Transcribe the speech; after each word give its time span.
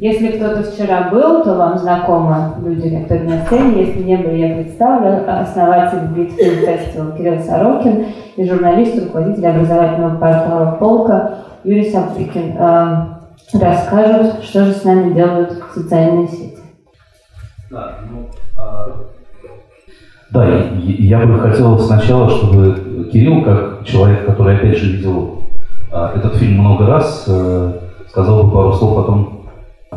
Если 0.00 0.28
кто-то 0.28 0.62
вчера 0.62 1.10
был, 1.10 1.44
то 1.44 1.56
вам 1.56 1.76
знакомы 1.76 2.54
люди, 2.64 2.88
которые 3.02 3.28
на 3.28 3.44
сцене. 3.44 3.84
Если 3.84 4.02
не 4.02 4.16
был, 4.16 4.30
я 4.30 4.54
представлю 4.54 5.30
основатель 5.30 6.08
Битфильм 6.16 6.64
Фестивал 6.64 7.12
Кирилл 7.12 7.38
Сорокин 7.40 8.06
и 8.34 8.48
журналист, 8.48 8.98
руководитель 8.98 9.46
образовательного 9.46 10.16
портала 10.16 10.76
«Полка» 10.80 11.34
Юрий 11.64 11.90
Саприкин. 11.90 12.56
Расскажут, 13.52 14.42
что 14.42 14.64
же 14.64 14.72
с 14.72 14.84
нами 14.84 15.12
делают 15.12 15.62
социальные 15.74 16.28
сети. 16.28 16.56
Да, 17.70 17.96
ну, 18.10 18.26
а... 18.58 18.86
да 20.30 20.48
я 20.82 21.26
бы 21.26 21.40
хотел 21.40 21.78
сначала, 21.78 22.30
чтобы 22.30 23.10
Кирилл, 23.12 23.42
как 23.42 23.84
человек, 23.84 24.24
который 24.24 24.56
опять 24.56 24.78
же 24.78 24.96
видел 24.96 25.42
а, 25.92 26.12
этот 26.16 26.36
фильм 26.36 26.60
много 26.60 26.86
раз, 26.86 27.26
э, 27.28 27.72
сказал 28.08 28.44
бы 28.44 28.50
пару 28.50 28.72
слов 28.72 28.98
о 28.98 29.02
том, 29.02 29.39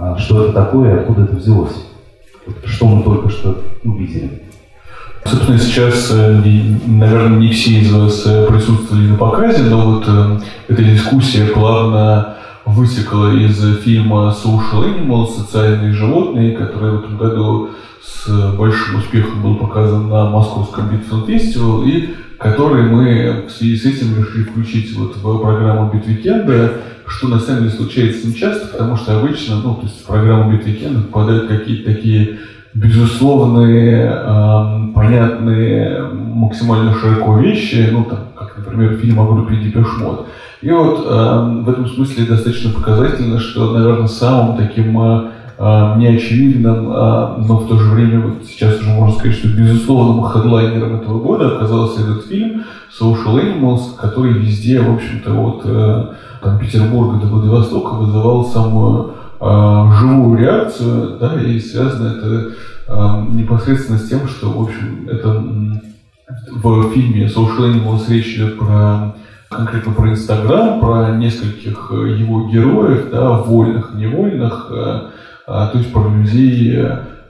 а, 0.03 0.17
что 0.17 0.43
это 0.43 0.53
такое 0.53 0.93
и 0.93 0.99
откуда 0.99 1.23
это 1.23 1.35
взялось. 1.37 1.75
Что 2.65 2.87
мы 2.87 3.03
только 3.03 3.29
что 3.29 3.63
увидели. 3.85 4.43
Собственно, 5.25 5.57
сейчас, 5.57 6.11
э, 6.11 6.41
наверное, 6.85 7.39
не 7.39 7.49
все 7.51 7.79
из 7.79 7.93
вас 7.93 8.23
э, 8.25 8.45
присутствовали 8.45 9.07
на 9.07 9.15
показе, 9.15 9.63
но 9.63 9.91
вот 9.91 10.41
эта 10.67 10.83
дискуссия 10.83 11.45
плавно 11.45 12.35
высекла 12.65 13.33
из 13.33 13.57
фильма 13.81 14.35
Social 14.43 14.83
Animals 14.83 15.37
«Социальные 15.37 15.93
животные», 15.93 16.57
который 16.57 16.91
в 16.91 16.99
этом 16.99 17.17
году 17.17 17.69
с 18.01 18.27
большим 18.57 18.99
успехом 18.99 19.41
был 19.41 19.55
показан 19.55 20.09
на 20.09 20.29
Московском 20.29 20.89
Битфилм 20.89 21.25
Фестивал, 21.25 21.83
и 21.85 22.09
который 22.37 22.83
мы 22.83 23.45
в 23.47 23.51
связи 23.51 23.77
с 23.77 23.85
этим 23.85 24.17
решили 24.17 24.43
включить 24.43 24.93
вот 24.97 25.15
в 25.15 25.41
программу 25.41 25.89
Beat 25.93 26.20
Weekend 26.20 26.68
а, 26.68 26.81
что 27.17 27.27
на 27.27 27.39
самом 27.39 27.63
деле 27.63 27.71
случается 27.71 28.27
нечасто, 28.27 28.67
потому 28.67 28.95
что 28.95 29.19
обычно, 29.19 29.57
ну, 29.63 29.75
то 29.75 29.83
есть 29.83 30.01
в 30.01 30.07
программу 30.07 30.51
Beat 30.51 30.68
Weekend 30.68 30.97
а 30.97 31.01
попадают 31.01 31.47
какие-то 31.47 31.93
такие 31.93 32.39
безусловные, 32.73 34.11
э, 34.11 34.93
понятные, 34.95 36.07
максимально 36.11 36.95
широко 36.95 37.37
вещи, 37.37 37.89
ну, 37.91 38.05
там, 38.05 38.29
как, 38.35 38.57
например, 38.57 38.97
фильм 38.97 39.19
о 39.19 39.27
группе 39.31 39.57
Depeche 39.57 39.97
Mode. 39.99 40.27
И 40.61 40.71
вот 40.71 41.05
э, 41.05 41.61
в 41.63 41.69
этом 41.69 41.87
смысле 41.87 42.25
достаточно 42.25 42.71
показательно, 42.71 43.39
что, 43.39 43.73
наверное, 43.73 44.07
самым 44.07 44.57
таким 44.57 44.99
э, 44.99 45.31
неочевидным, 45.97 46.87
а, 46.89 47.37
но 47.37 47.57
в 47.57 47.67
то 47.67 47.77
же 47.77 47.91
время 47.91 48.19
вот 48.19 48.45
сейчас 48.45 48.79
уже 48.79 48.89
можно 48.89 49.15
сказать, 49.15 49.37
что 49.37 49.47
безусловным 49.47 50.25
хедлайнером 50.25 50.95
этого 50.95 51.19
года 51.19 51.55
оказался 51.55 52.01
этот 52.01 52.25
фильм 52.25 52.63
Social 52.99 53.35
Animals, 53.35 53.95
который 53.97 54.33
везде, 54.33 54.81
в 54.81 54.93
общем-то, 54.93 55.33
от 55.33 55.61
э, 55.65 56.05
там, 56.41 56.59
Петербурга 56.59 57.19
до 57.19 57.27
Владивостока 57.27 57.93
вызывал 57.93 58.45
самую 58.45 59.13
э, 59.39 59.91
живую 59.99 60.37
реакцию, 60.37 61.17
да, 61.19 61.41
и 61.41 61.59
связано 61.59 62.09
это 62.09 62.51
непосредственно 63.31 63.97
с 63.97 64.09
тем, 64.09 64.27
что, 64.27 64.49
в 64.49 64.61
общем, 64.61 65.07
это 65.07 65.41
в 66.51 66.91
фильме 66.91 67.27
Social 67.27 67.73
Animals 67.73 68.09
речь 68.09 68.35
идет 68.35 68.59
про 68.59 69.15
конкретно 69.49 69.93
про 69.93 70.09
Инстаграм, 70.09 70.79
про 70.79 71.15
нескольких 71.15 71.91
его 71.91 72.49
героев, 72.49 73.09
да, 73.11 73.31
вольных, 73.37 73.93
невольных, 73.95 74.67
а, 74.69 75.11
то 75.45 75.71
есть 75.75 75.91
про 75.91 76.07
людей, 76.07 76.77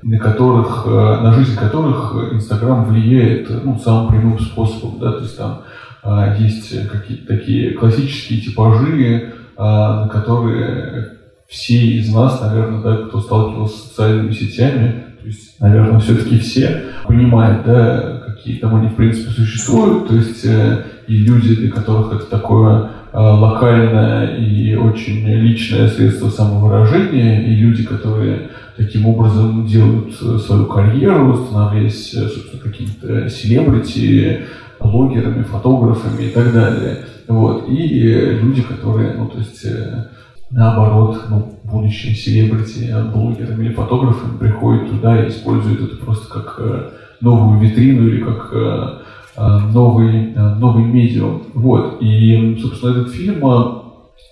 на 0.03 0.19
которых, 0.19 0.85
э, 0.85 0.89
на 0.89 1.33
жизнь 1.33 1.55
которых 1.55 2.33
Инстаграм 2.33 2.85
влияет 2.85 3.49
ну, 3.63 3.79
самым 3.79 4.09
прямым 4.09 4.39
способом, 4.39 4.99
да, 4.99 5.13
то 5.13 5.21
есть 5.21 5.37
там 5.37 5.61
а, 6.03 6.35
есть 6.37 6.89
какие-то 6.89 7.37
такие 7.37 7.71
классические 7.71 8.41
типажи, 8.41 9.33
а, 9.55 10.03
на 10.03 10.09
которые 10.09 11.13
все 11.47 11.75
из 11.75 12.13
нас, 12.13 12.41
наверное, 12.41 12.81
да, 12.81 12.97
кто 13.07 13.21
сталкивался 13.21 13.77
с 13.77 13.83
социальными 13.89 14.31
сетями, 14.31 15.05
то 15.21 15.27
есть, 15.27 15.59
наверное, 15.61 15.99
все-таки 15.99 16.39
все 16.39 16.83
понимают, 17.05 17.65
да, 17.65 18.23
какие 18.27 18.57
там 18.57 18.75
они 18.75 18.89
в 18.89 18.95
принципе 18.95 19.31
существуют, 19.31 20.09
то 20.09 20.15
есть 20.15 20.43
э, 20.43 20.83
и 21.07 21.17
люди, 21.17 21.55
для 21.55 21.71
которых 21.71 22.13
это 22.13 22.25
такое 22.25 22.89
Э, 22.89 23.02
локальное 23.13 24.37
и 24.37 24.75
очень 24.75 25.27
личное 25.27 25.87
средство 25.87 26.29
самовыражения, 26.29 27.43
и 27.43 27.55
люди, 27.55 27.83
которые 27.83 28.49
таким 28.75 29.05
образом 29.05 29.67
делают 29.67 30.15
свою 30.15 30.65
карьеру, 30.65 31.45
становясь, 31.45 32.11
собственно, 32.11 32.63
какими-то 32.63 33.29
селебрити, 33.29 34.41
блогерами, 34.79 35.43
фотографами 35.43 36.23
и 36.23 36.29
так 36.29 36.53
далее. 36.53 37.05
Вот. 37.27 37.69
И 37.69 37.79
люди, 38.41 38.61
которые, 38.63 39.13
ну, 39.13 39.27
то 39.27 39.37
есть, 39.37 39.63
э, 39.63 40.05
наоборот, 40.49 41.21
ну, 41.29 41.59
будущие 41.63 42.15
селебрити, 42.15 42.93
блогерами 43.13 43.65
или 43.65 43.73
фотографами 43.73 44.37
приходят 44.37 44.89
туда 44.89 45.23
и 45.23 45.29
используют 45.29 45.81
это 45.81 46.03
просто 46.03 46.33
как 46.33 46.55
э, 46.59 46.89
новую 47.21 47.59
витрину 47.59 48.07
или 48.07 48.23
как 48.23 48.53
Э, 48.53 49.02
новый, 49.37 50.33
э, 50.33 50.55
новый 50.55 50.83
медиум. 50.83 51.43
Вот. 51.53 51.97
И, 52.01 52.57
собственно, 52.61 52.91
этот 52.91 53.13
фильм, 53.13 53.45
э, 53.45 53.63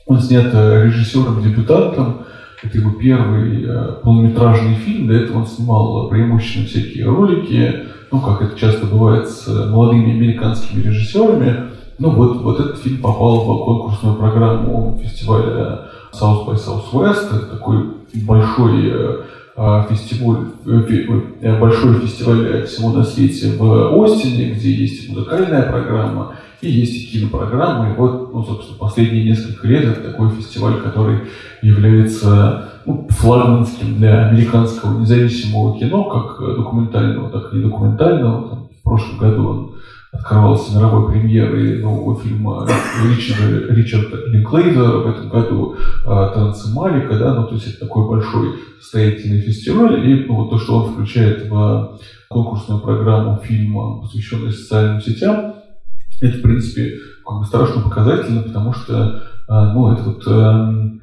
он 0.06 0.20
снят 0.20 0.54
режиссером-дебютантом. 0.54 2.26
Это 2.64 2.78
его 2.78 2.92
первый 2.92 3.68
полнометражный 4.04 4.76
фильм. 4.76 5.08
До 5.08 5.14
этого 5.16 5.40
он 5.40 5.48
снимал 5.48 6.10
преимущественно 6.10 6.68
всякие 6.68 7.06
ролики, 7.06 7.86
ну, 8.12 8.20
как 8.20 8.42
это 8.42 8.60
часто 8.60 8.86
бывает 8.86 9.28
с 9.28 9.48
молодыми 9.48 10.12
американскими 10.12 10.84
режиссерами. 10.84 11.72
Ну, 11.98 12.12
вот, 12.12 12.42
вот 12.42 12.60
этот 12.60 12.78
фильм 12.78 13.02
попал 13.02 13.42
в 13.42 13.66
конкурсную 13.66 14.16
программу 14.16 15.00
фестиваля 15.02 15.86
South 16.14 16.46
by 16.46 16.56
Southwest. 16.56 17.36
Это 17.36 17.46
такой 17.48 17.78
большой 18.14 18.94
фестиваль, 19.56 20.48
э, 20.66 21.06
э, 21.42 21.60
большой 21.60 22.00
фестиваль 22.00 22.64
всего 22.66 22.92
на 22.92 23.04
свете 23.04 23.58
в 23.58 24.04
Остине, 24.04 24.52
где 24.52 24.72
есть 24.72 25.10
музыкальная 25.10 25.64
программа 25.64 26.36
и 26.62 26.70
есть 26.70 26.96
и 26.96 27.12
кинопрограмма. 27.12 27.92
И 27.92 27.98
вот, 27.98 28.34
ну, 28.34 28.44
собственно, 28.44 28.78
последние 28.78 29.26
несколько 29.26 29.68
лет 29.68 29.84
это 29.84 30.12
такой 30.12 30.30
фестиваль, 30.30 30.80
который 30.82 31.22
является 31.62 32.70
ну, 32.86 33.08
флагманским 33.10 33.98
для 33.98 34.30
американского 34.30 35.00
независимого 35.00 35.78
кино, 35.78 36.04
как 36.06 36.40
документального, 36.40 37.30
так 37.30 37.54
и 37.54 37.58
недокументального. 37.58 38.50
Там, 38.50 38.70
в 38.80 38.84
прошлом 38.84 39.18
году 39.18 39.48
он 39.48 39.71
открывался 40.12 40.76
мировой 40.76 41.12
премьерой 41.12 41.82
нового 41.82 42.22
фильма 42.22 42.68
Ричарда, 43.04 43.74
Ричарда 43.74 44.26
Линклейзера 44.28 44.98
в 44.98 45.08
этом 45.08 45.30
году 45.30 45.76
«Танцы 46.04 46.74
Малика», 46.74 47.18
да, 47.18 47.34
ну, 47.34 47.48
то 47.48 47.56
есть 47.56 47.68
это 47.68 47.86
такой 47.86 48.08
большой 48.08 48.56
состоятельный 48.82 49.40
фестиваль, 49.40 50.06
и 50.10 50.26
ну, 50.26 50.36
вот 50.36 50.50
то, 50.50 50.58
что 50.58 50.84
он 50.84 50.92
включает 50.92 51.50
в 51.50 52.00
конкурсную 52.28 52.82
программу 52.82 53.40
фильма, 53.42 54.02
посвященную 54.02 54.52
социальным 54.52 55.02
сетям, 55.02 55.56
это, 56.22 56.38
в 56.38 56.42
принципе, 56.42 56.98
как 57.26 57.40
бы 57.40 57.46
страшно 57.46 57.82
показательно, 57.82 58.42
потому 58.42 58.74
что, 58.74 59.24
а, 59.48 59.74
ну, 59.74 59.92
это 59.92 60.04
вот 60.04 60.24
э, 60.28 61.00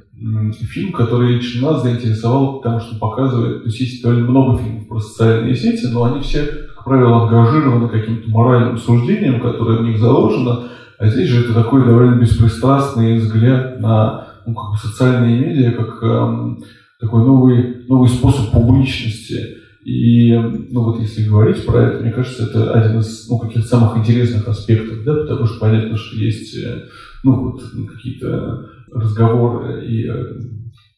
фильм, 0.66 0.92
который 0.92 1.34
лично 1.34 1.72
нас 1.72 1.82
заинтересовал, 1.82 2.58
потому 2.58 2.80
что 2.80 2.98
показывает, 2.98 3.62
то 3.62 3.66
есть 3.66 3.80
есть 3.80 4.02
довольно 4.02 4.30
много 4.30 4.58
фильмов 4.58 4.88
про 4.88 5.00
социальные 5.00 5.54
сети, 5.56 5.86
но 5.86 6.04
они 6.04 6.20
все 6.20 6.67
правило, 6.88 7.22
ангажированы 7.22 7.88
каким-то 7.88 8.30
моральным 8.30 8.78
суждением, 8.78 9.40
которое 9.40 9.78
в 9.78 9.82
них 9.82 9.98
заложено, 9.98 10.68
а 10.98 11.06
здесь 11.08 11.28
же 11.28 11.44
это 11.44 11.54
такой 11.54 11.84
довольно 11.84 12.16
беспристрастный 12.16 13.18
взгляд 13.18 13.78
на 13.80 14.26
ну, 14.46 14.54
как 14.54 14.70
бы 14.72 14.76
социальные 14.78 15.38
медиа, 15.38 15.72
как 15.72 16.02
эм, 16.02 16.64
такой 16.98 17.24
новый, 17.24 17.84
новый 17.86 18.08
способ 18.08 18.50
публичности. 18.50 19.58
И 19.84 20.34
ну, 20.70 20.82
вот 20.82 21.00
если 21.00 21.28
говорить 21.28 21.64
про 21.64 21.84
это, 21.84 22.02
мне 22.02 22.12
кажется, 22.12 22.44
это 22.44 22.72
один 22.72 23.00
из 23.00 23.28
ну, 23.28 23.38
каких-то 23.38 23.68
самых 23.68 23.96
интересных 23.98 24.48
аспектов, 24.48 25.04
да, 25.04 25.14
потому 25.14 25.46
что 25.46 25.60
понятно, 25.60 25.96
что 25.96 26.16
есть 26.16 26.56
э, 26.56 26.84
ну, 27.22 27.52
вот, 27.52 27.62
какие-то 27.94 28.66
разговоры 28.92 29.86
и 29.86 30.08
э, 30.08 30.40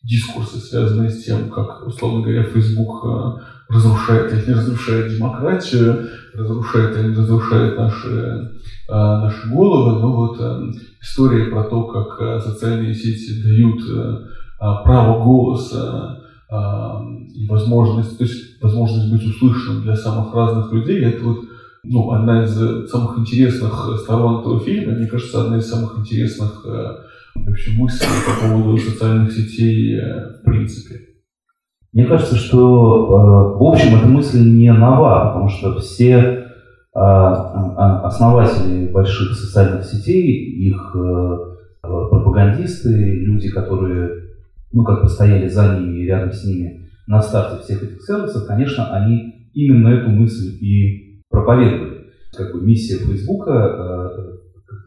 дискурсы, 0.02 0.58
связанные 0.58 1.10
с 1.10 1.24
тем, 1.24 1.50
как, 1.50 1.86
условно 1.86 2.22
говоря, 2.22 2.44
Facebook 2.44 3.04
э, 3.04 3.40
разрушает 3.70 4.32
или 4.32 4.48
не 4.48 4.54
разрушает 4.54 5.14
демократию, 5.14 6.08
разрушает 6.34 6.96
или 6.96 7.08
не 7.10 7.16
разрушает 7.16 7.78
наши, 7.78 8.50
а, 8.88 9.22
наши 9.22 9.48
головы. 9.48 10.00
Но 10.00 10.12
вот 10.12 10.36
а, 10.40 10.60
история 11.00 11.46
про 11.46 11.64
то, 11.64 11.84
как 11.84 12.20
а, 12.20 12.40
социальные 12.40 12.94
сети 12.94 13.42
дают 13.42 13.80
право 14.58 15.24
голоса 15.24 16.18
и 17.32 17.46
возможность, 17.48 18.18
то 18.18 18.24
есть 18.24 18.60
возможность 18.60 19.10
быть 19.10 19.24
услышанным 19.24 19.84
для 19.84 19.96
самых 19.96 20.34
разных 20.34 20.70
людей, 20.72 21.02
это 21.02 21.24
вот 21.24 21.38
ну, 21.82 22.10
одна 22.10 22.44
из 22.44 22.90
самых 22.90 23.18
интересных 23.20 23.72
сторон 24.02 24.40
этого 24.40 24.60
фильма, 24.60 24.92
мне 24.92 25.06
кажется, 25.06 25.44
одна 25.44 25.56
из 25.56 25.66
самых 25.66 25.98
интересных 25.98 26.66
вообще 27.36 27.70
мыслей 27.78 28.08
по 28.26 28.48
поводу 28.48 28.76
социальных 28.76 29.32
сетей 29.32 29.98
в 29.98 30.44
принципе. 30.44 31.09
Мне 31.92 32.06
кажется, 32.06 32.36
что 32.36 33.56
э, 33.56 33.58
в 33.58 33.62
общем 33.64 33.96
эта 33.96 34.06
мысль 34.06 34.48
не 34.48 34.72
нова, 34.72 35.26
потому 35.26 35.48
что 35.48 35.80
все 35.80 36.14
э, 36.14 36.46
основатели 36.94 38.86
больших 38.92 39.36
социальных 39.36 39.84
сетей, 39.84 40.68
их 40.68 40.94
э, 40.94 41.36
пропагандисты, 41.82 42.90
люди, 42.90 43.50
которые 43.50 44.10
ну, 44.72 44.84
как 44.84 45.02
бы 45.02 45.08
стояли 45.08 45.48
за 45.48 45.78
ними 45.78 45.98
и 45.98 46.06
рядом 46.06 46.32
с 46.32 46.44
ними 46.44 46.90
на 47.08 47.20
старте 47.20 47.60
всех 47.62 47.82
этих 47.82 48.02
сервисов, 48.02 48.46
конечно, 48.46 48.94
они 48.94 49.50
именно 49.52 49.88
эту 49.88 50.10
мысль 50.10 50.56
и 50.60 51.22
проповедовали. 51.28 52.06
Как 52.36 52.52
бы 52.52 52.64
миссия 52.64 52.98
Фейсбука, 52.98 54.30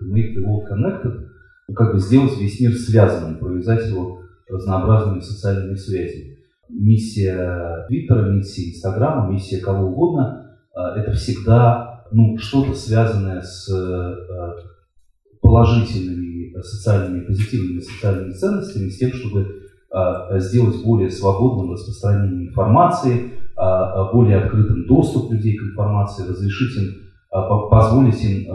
make 0.02 0.36
the 0.36 0.44
world 0.46 0.70
connected, 0.72 1.28
как 1.76 1.94
бы 1.94 2.00
сделать 2.00 2.40
весь 2.40 2.62
мир 2.62 2.72
связанным, 2.74 3.40
провязать 3.40 3.88
его 3.90 4.22
разнообразными 4.50 5.20
социальными 5.20 5.76
связями. 5.76 6.33
Миссия 6.70 7.86
Твиттера, 7.88 8.30
миссия 8.30 8.70
Инстаграма, 8.70 9.32
миссия 9.32 9.60
кого 9.60 9.88
угодно 9.88 10.58
э,– 10.76 10.80
это 11.00 11.14
всегда 11.14 12.06
ну, 12.12 12.38
что-то 12.38 12.74
связанное 12.74 13.42
с 13.42 13.70
э, 13.70 14.16
положительными 15.42 16.60
социальными, 16.62 17.26
позитивными 17.26 17.80
социальными 17.80 18.32
ценностями, 18.32 18.90
с 18.90 18.98
тем, 18.98 19.12
чтобы 19.12 19.48
а, 19.92 20.40
сделать 20.40 20.84
более 20.84 21.10
свободным 21.10 21.74
распространение 21.74 22.48
информации, 22.48 23.34
а, 23.56 24.08
а, 24.08 24.12
более 24.12 24.40
открытым 24.40 24.88
доступ 24.88 25.32
людей 25.32 25.58
к 25.58 25.64
информации, 25.64 26.28
разрешить 26.28 26.78
им, 26.78 26.94
позволить 27.70 28.24
им 28.24 28.46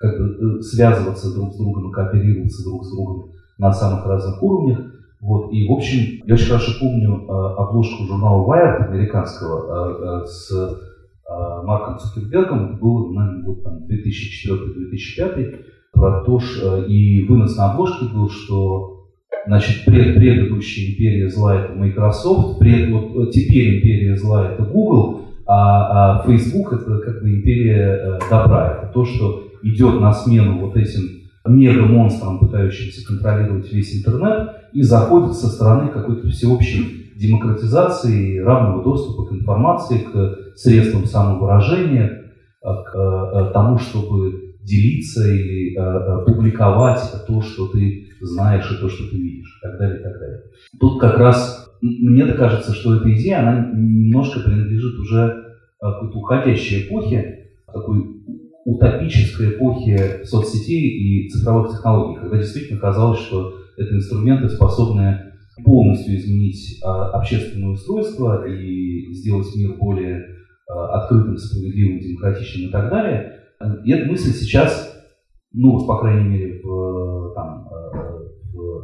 как 0.00 0.18
бы 0.18 0.58
э, 0.58 0.62
связываться 0.62 1.34
друг 1.34 1.52
с 1.52 1.58
другом, 1.58 1.92
кооперироваться 1.92 2.64
друг 2.64 2.84
с 2.84 2.90
другом 2.90 3.32
на 3.58 3.70
самых 3.70 4.06
разных 4.06 4.42
уровнях. 4.42 4.78
Вот. 5.20 5.52
И, 5.52 5.68
в 5.68 5.72
общем, 5.72 6.22
я 6.26 6.34
очень 6.34 6.46
хорошо 6.46 6.72
помню 6.80 7.30
обложку 7.30 8.04
журнала 8.04 8.46
Wired 8.46 8.88
американского 8.88 10.24
с 10.24 10.50
Марком 11.64 11.98
Цукербергом. 11.98 12.70
Это 12.70 12.76
было, 12.76 13.12
наверное, 13.12 13.42
год 13.42 13.62
там, 13.62 13.84
2004-2005. 13.86 15.64
Про 15.92 16.24
то, 16.24 16.40
что, 16.40 16.84
и 16.84 17.26
вынос 17.26 17.56
на 17.56 17.72
обложке 17.72 18.06
был, 18.06 18.30
что 18.30 19.00
Значит, 19.46 19.84
пред, 19.84 20.16
предыдущая 20.16 20.92
империя 20.92 21.28
зла 21.28 21.64
это 21.64 21.72
Microsoft, 21.72 22.58
пред, 22.58 22.90
вот, 22.90 23.28
э, 23.28 23.30
теперь 23.30 23.78
империя 23.78 24.16
зла 24.16 24.52
это 24.52 24.62
Google, 24.62 25.22
а, 25.46 26.20
а 26.20 26.26
Facebook 26.26 26.72
это 26.72 26.98
как 26.98 27.22
бы 27.22 27.30
империя 27.30 27.98
э, 28.00 28.18
добра. 28.28 28.78
Это 28.78 28.92
то, 28.92 29.04
что 29.04 29.44
идет 29.62 30.00
на 30.00 30.12
смену 30.12 30.60
вот 30.60 30.76
этим 30.76 31.19
мега-монстрам, 31.46 32.38
пытающимся 32.38 33.06
контролировать 33.06 33.72
весь 33.72 33.98
интернет, 33.98 34.50
и 34.72 34.82
заходит 34.82 35.34
со 35.34 35.48
стороны 35.48 35.90
какой-то 35.90 36.28
всеобщей 36.28 37.12
демократизации, 37.16 38.38
равного 38.38 38.82
доступа 38.82 39.26
к 39.26 39.32
информации, 39.32 39.98
к 39.98 40.56
средствам 40.56 41.06
самовыражения, 41.06 42.32
к 42.62 42.94
э, 42.94 43.52
тому, 43.52 43.78
чтобы 43.78 44.54
делиться 44.62 45.26
или 45.26 45.74
публиковать 46.26 47.00
то, 47.26 47.40
что 47.40 47.68
ты 47.68 48.08
знаешь 48.20 48.70
и 48.70 48.80
то, 48.80 48.88
что 48.88 49.08
ты 49.08 49.16
видишь, 49.16 49.58
и 49.58 49.66
так 49.66 49.78
далее, 49.78 50.00
и 50.00 50.02
так 50.02 50.12
далее. 50.12 50.42
Тут 50.78 51.00
как 51.00 51.18
раз 51.18 51.70
мне 51.80 52.26
кажется, 52.26 52.74
что 52.74 52.96
эта 52.96 53.12
идея, 53.14 53.40
она 53.40 53.70
немножко 53.74 54.40
принадлежит 54.40 54.98
уже 54.98 55.56
какой-то 55.80 56.18
уходящей 56.18 56.86
эпохе, 56.86 57.48
такой 57.66 58.20
утопической 58.64 59.56
эпохе 59.56 60.24
соцсетей 60.24 60.88
и 60.88 61.28
цифровых 61.28 61.72
технологий, 61.72 62.20
когда 62.20 62.38
действительно 62.38 62.80
казалось, 62.80 63.20
что 63.20 63.54
это 63.76 63.94
инструменты, 63.94 64.48
способные 64.48 65.32
полностью 65.64 66.16
изменить 66.16 66.80
а, 66.82 67.10
общественное 67.10 67.70
устройство 67.70 68.46
и 68.46 69.12
сделать 69.12 69.48
мир 69.56 69.76
более 69.78 70.24
а, 70.68 71.02
открытым, 71.02 71.36
справедливым, 71.36 72.00
демократичным 72.00 72.68
и 72.68 72.72
так 72.72 72.90
далее. 72.90 73.36
И 73.84 73.92
эта 73.92 74.10
мысль 74.10 74.30
сейчас, 74.30 74.96
ну, 75.52 75.86
по 75.86 75.98
крайней 75.98 76.28
мере, 76.28 76.60
в, 76.62 77.34
там, 77.34 77.68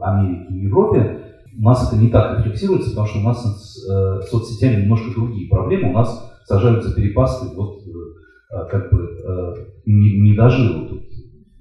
Америке 0.03 0.55
и 0.55 0.65
Европе, 0.65 1.23
у 1.59 1.63
нас 1.63 1.91
это 1.91 2.01
не 2.01 2.11
так 2.11 2.39
рефлексируется, 2.39 2.91
потому 2.91 3.07
что 3.07 3.19
у 3.21 3.23
нас 3.23 3.43
с 3.43 3.89
э, 3.89 4.21
соцсетями 4.31 4.83
немножко 4.83 5.11
другие 5.15 5.49
проблемы. 5.49 5.91
У 5.91 5.95
нас 5.95 6.33
сажаются 6.45 6.95
перепасты, 6.95 7.55
вот 7.57 7.86
как 8.49 8.91
бы 8.93 9.09
э, 9.25 9.55
не, 9.87 10.21
не 10.21 10.35
дожил. 10.35 10.89
Тут 10.89 11.03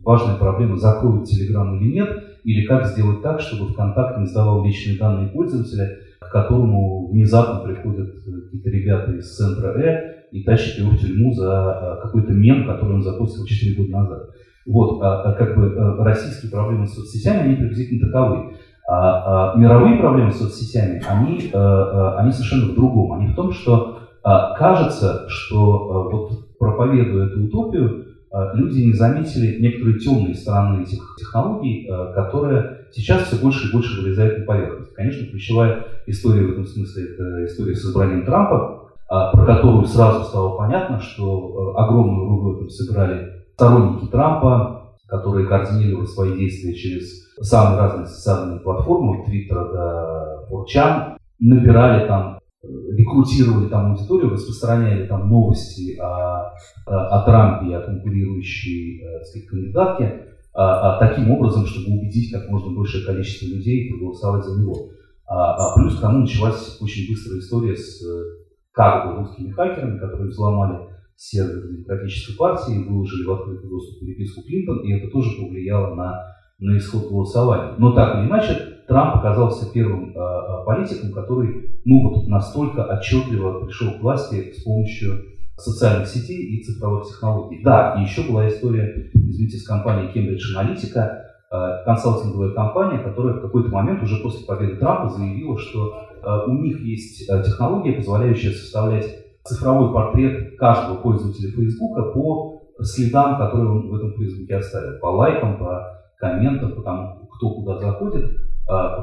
важная 0.03 0.37
проблема, 0.37 0.77
закроют 0.77 1.27
Телеграм 1.27 1.75
или 1.79 1.93
нет, 1.93 2.09
или 2.43 2.65
как 2.65 2.85
сделать 2.85 3.21
так, 3.21 3.39
чтобы 3.41 3.71
ВКонтакт 3.73 4.19
не 4.19 4.25
сдавал 4.27 4.63
личные 4.63 4.99
данные 4.99 5.29
пользователя, 5.29 5.97
к 6.19 6.31
которому 6.31 7.11
внезапно 7.11 7.61
приходят 7.61 8.09
какие-то 8.13 8.69
ребята 8.69 9.11
из 9.13 9.35
центра 9.35 9.77
Э 9.79 10.15
и 10.31 10.43
тащат 10.43 10.79
его 10.79 10.91
в 10.91 10.97
тюрьму 10.99 11.33
за 11.33 11.97
э, 11.99 12.01
какой-то 12.03 12.33
мем, 12.33 12.67
который 12.67 12.95
он 12.95 13.03
запустил 13.03 13.45
4 13.45 13.75
года 13.75 13.91
назад. 13.91 14.29
Вот, 14.65 15.01
а, 15.01 15.21
а, 15.21 15.33
как 15.33 15.55
бы 15.55 15.75
российские 16.03 16.51
проблемы 16.51 16.87
с 16.87 16.95
соцсетями, 16.95 17.41
они 17.41 17.55
приблизительно 17.55 18.11
таковы. 18.11 18.55
А, 18.87 19.53
а 19.53 19.57
мировые 19.57 19.99
проблемы 19.99 20.31
с 20.31 20.39
соцсетями, 20.39 21.01
они, 21.07 21.51
а, 21.53 22.17
они 22.17 22.31
совершенно 22.31 22.71
в 22.71 22.75
другом. 22.75 23.13
Они 23.13 23.27
в 23.27 23.35
том, 23.35 23.51
что 23.51 23.99
а, 24.23 24.55
кажется, 24.55 25.25
что 25.27 25.59
а, 25.59 26.09
вот 26.09 26.44
проповедуя 26.60 27.28
эту 27.28 27.44
утопию, 27.44 28.06
а, 28.31 28.54
люди 28.56 28.81
не 28.81 28.94
заметили 28.94 29.62
некоторые 29.62 30.00
темные 30.00 30.36
стороны 30.36 30.84
этих 30.84 31.16
технологий, 31.19 31.88
а, 31.90 32.13
которые 32.13 32.88
сейчас 32.92 33.24
все 33.24 33.42
больше 33.42 33.69
и 33.69 33.72
больше 33.72 34.02
вылезают 34.02 34.40
на 34.40 34.46
поверхность. 34.46 34.94
Конечно, 34.94 35.28
ключевая 35.28 35.86
история 36.07 36.46
в 36.46 36.52
этом 36.52 36.66
смысле– 36.66 37.04
это 37.13 37.46
история 37.46 37.75
с 37.75 37.86
избранием 37.86 38.25
Трампа, 38.25 38.86
а, 39.07 39.31
про 39.31 39.46
которую 39.46 39.86
сразу 39.86 40.25
стало 40.25 40.57
понятно, 40.57 41.00
что 41.00 41.74
а, 41.75 41.86
огромную 41.86 42.28
роль 42.28 42.40
в 42.40 42.57
этом 42.57 42.69
сыграли 42.69 43.44
сторонники 43.54 44.10
Трампа, 44.10 44.98
которые 45.07 45.48
координировали 45.48 46.07
свои 46.07 46.36
действия 46.38 46.74
через 46.74 47.25
самые 47.40 47.80
разные 47.80 48.07
социальные 48.07 48.60
платформы, 48.62 49.19
от 49.19 49.25
Твиттера 49.25 49.66
до 49.72 50.46
Форчан, 50.50 51.18
набирали 51.40 52.07
там, 52.07 52.40
рекрутировали 52.91 53.67
там 53.69 53.91
аудиторию, 53.91 54.31
распространяли 54.31 55.07
там 55.07 55.29
новости 55.29 55.97
о, 55.97 56.53
о, 56.85 57.19
о 57.19 57.25
Трампе 57.25 57.71
и 57.71 57.73
о 57.73 57.81
конкурирующей 57.81 59.03
э, 59.03 59.23
сказать, 59.23 59.47
кандидатке, 59.47 60.25
а, 60.53 60.95
а, 60.95 61.00
таким 61.00 61.31
образом, 61.31 61.65
чтобы 61.65 61.97
убедить 61.97 62.31
как 62.31 62.50
можно 62.50 62.73
большее 62.73 63.06
количество 63.06 63.45
людей 63.47 63.89
проголосовать 63.89 64.45
за 64.45 64.62
него. 64.62 64.89
А, 65.27 65.75
плюс 65.75 65.97
к 65.97 66.01
тому 66.01 66.19
началась 66.19 66.77
очень 66.81 67.12
быстрая 67.12 67.39
история 67.39 67.75
с 67.75 68.01
как 68.71 69.07
бы 69.07 69.15
русскими 69.18 69.51
хакерами, 69.51 70.00
которые 70.00 70.29
взломали 70.29 70.88
сервер 71.18 71.68
демократической 71.68 72.38
партии, 72.38 72.83
выложили 72.88 73.25
в 73.25 73.31
открытый 73.31 73.69
доступ 73.69 74.00
переписку 74.00 74.44
Клинтон, 74.44 74.79
и 74.85 74.94
это 74.94 75.11
тоже 75.11 75.29
повлияло 75.39 75.95
на, 75.95 76.21
на 76.59 76.77
исход 76.77 77.09
голосования. 77.09 77.75
Но 77.77 77.94
так 77.94 78.18
или 78.18 78.27
иначе, 78.27 78.75
Трамп 78.87 79.15
оказался 79.15 79.71
первым 79.71 80.11
э, 80.15 80.65
политиком, 80.65 81.11
который 81.11 81.71
ну, 81.85 82.09
вот 82.09 82.27
настолько 82.27 82.83
отчетливо 82.85 83.65
пришел 83.65 83.94
к 83.94 84.01
власти 84.01 84.54
с 84.54 84.63
помощью 84.63 85.21
социальных 85.57 86.07
сетей 86.07 86.37
и 86.37 86.63
цифровых 86.63 87.07
технологий. 87.07 87.61
Да, 87.63 87.95
и 87.97 88.04
еще 88.04 88.30
была 88.30 88.47
история, 88.47 89.09
извините, 89.13 89.57
с 89.57 89.65
компанией 89.65 90.11
Cambridge 90.13 90.56
Analytica, 90.56 91.09
э, 91.51 91.83
консалтинговая 91.85 92.51
компания, 92.51 92.99
которая 92.99 93.35
в 93.35 93.42
какой-то 93.42 93.69
момент 93.69 94.04
уже 94.04 94.21
после 94.21 94.45
победы 94.45 94.77
Трампа 94.77 95.09
заявила, 95.09 95.57
что 95.57 96.01
у 96.47 96.54
них 96.54 96.80
есть 96.81 97.27
технология, 97.27 97.94
позволяющая 97.94 98.49
составлять 98.49 99.06
цифровой 99.44 99.94
портрет 99.94 100.57
каждого 100.57 100.97
пользователя 100.97 101.51
Фейсбука 101.51 102.01
по 102.13 102.61
следам, 102.81 103.37
которые 103.37 103.69
он 103.69 103.89
в 103.89 103.95
этом 103.95 104.13
Фейсбуке 104.13 104.56
оставил, 104.56 104.99
по 104.99 105.07
лайкам, 105.07 105.57
по 105.57 106.01
комментам, 106.18 106.73
по 106.73 106.81
тому, 106.81 107.27
кто 107.27 107.51
куда 107.51 107.77
заходит, 107.77 108.25
а, 108.25 108.55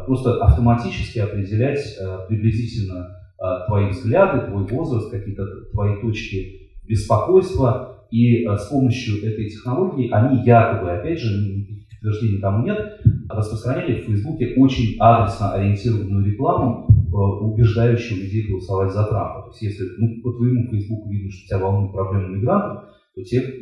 просто 0.07 0.43
автоматически 0.43 1.19
определять 1.21 1.81
а, 2.01 2.27
приблизительно 2.27 3.17
а, 3.39 3.67
твои 3.67 3.91
взгляды, 3.91 4.47
твой 4.47 4.65
возраст, 4.67 5.11
какие-то 5.11 5.45
твои 5.73 6.01
точки 6.01 6.71
беспокойства. 6.87 7.89
И 8.11 8.45
с 8.45 8.67
помощью 8.67 9.27
этой 9.27 9.49
технологии 9.49 10.11
они 10.11 10.45
якобы, 10.45 10.91
опять 10.91 11.19
же, 11.19 11.67
подтверждений 11.89 12.41
тому 12.41 12.63
нет, 12.67 13.01
распространяли 13.31 14.03
в 14.03 14.05
Фейсбуке 14.05 14.55
очень 14.59 14.97
адресно 14.99 15.53
ориентированную 15.53 16.27
рекламу, 16.27 16.93
Э, 17.13 17.15
убеждающую 17.15 18.23
людей 18.23 18.49
голосовать 18.49 18.91
за 18.91 19.05
Трампа. 19.05 19.43
То 19.43 19.49
есть 19.49 19.63
если 19.63 19.85
ну, 19.99 20.23
по 20.23 20.33
твоему 20.33 20.71
Фейсбуку 20.71 21.11
видно, 21.11 21.31
что 21.31 21.47
тебя 21.47 21.59
волнует 21.59 21.93
проблема 21.93 22.29
мигрантов, 22.29 22.85
то 23.15 23.23
тебе 23.23 23.53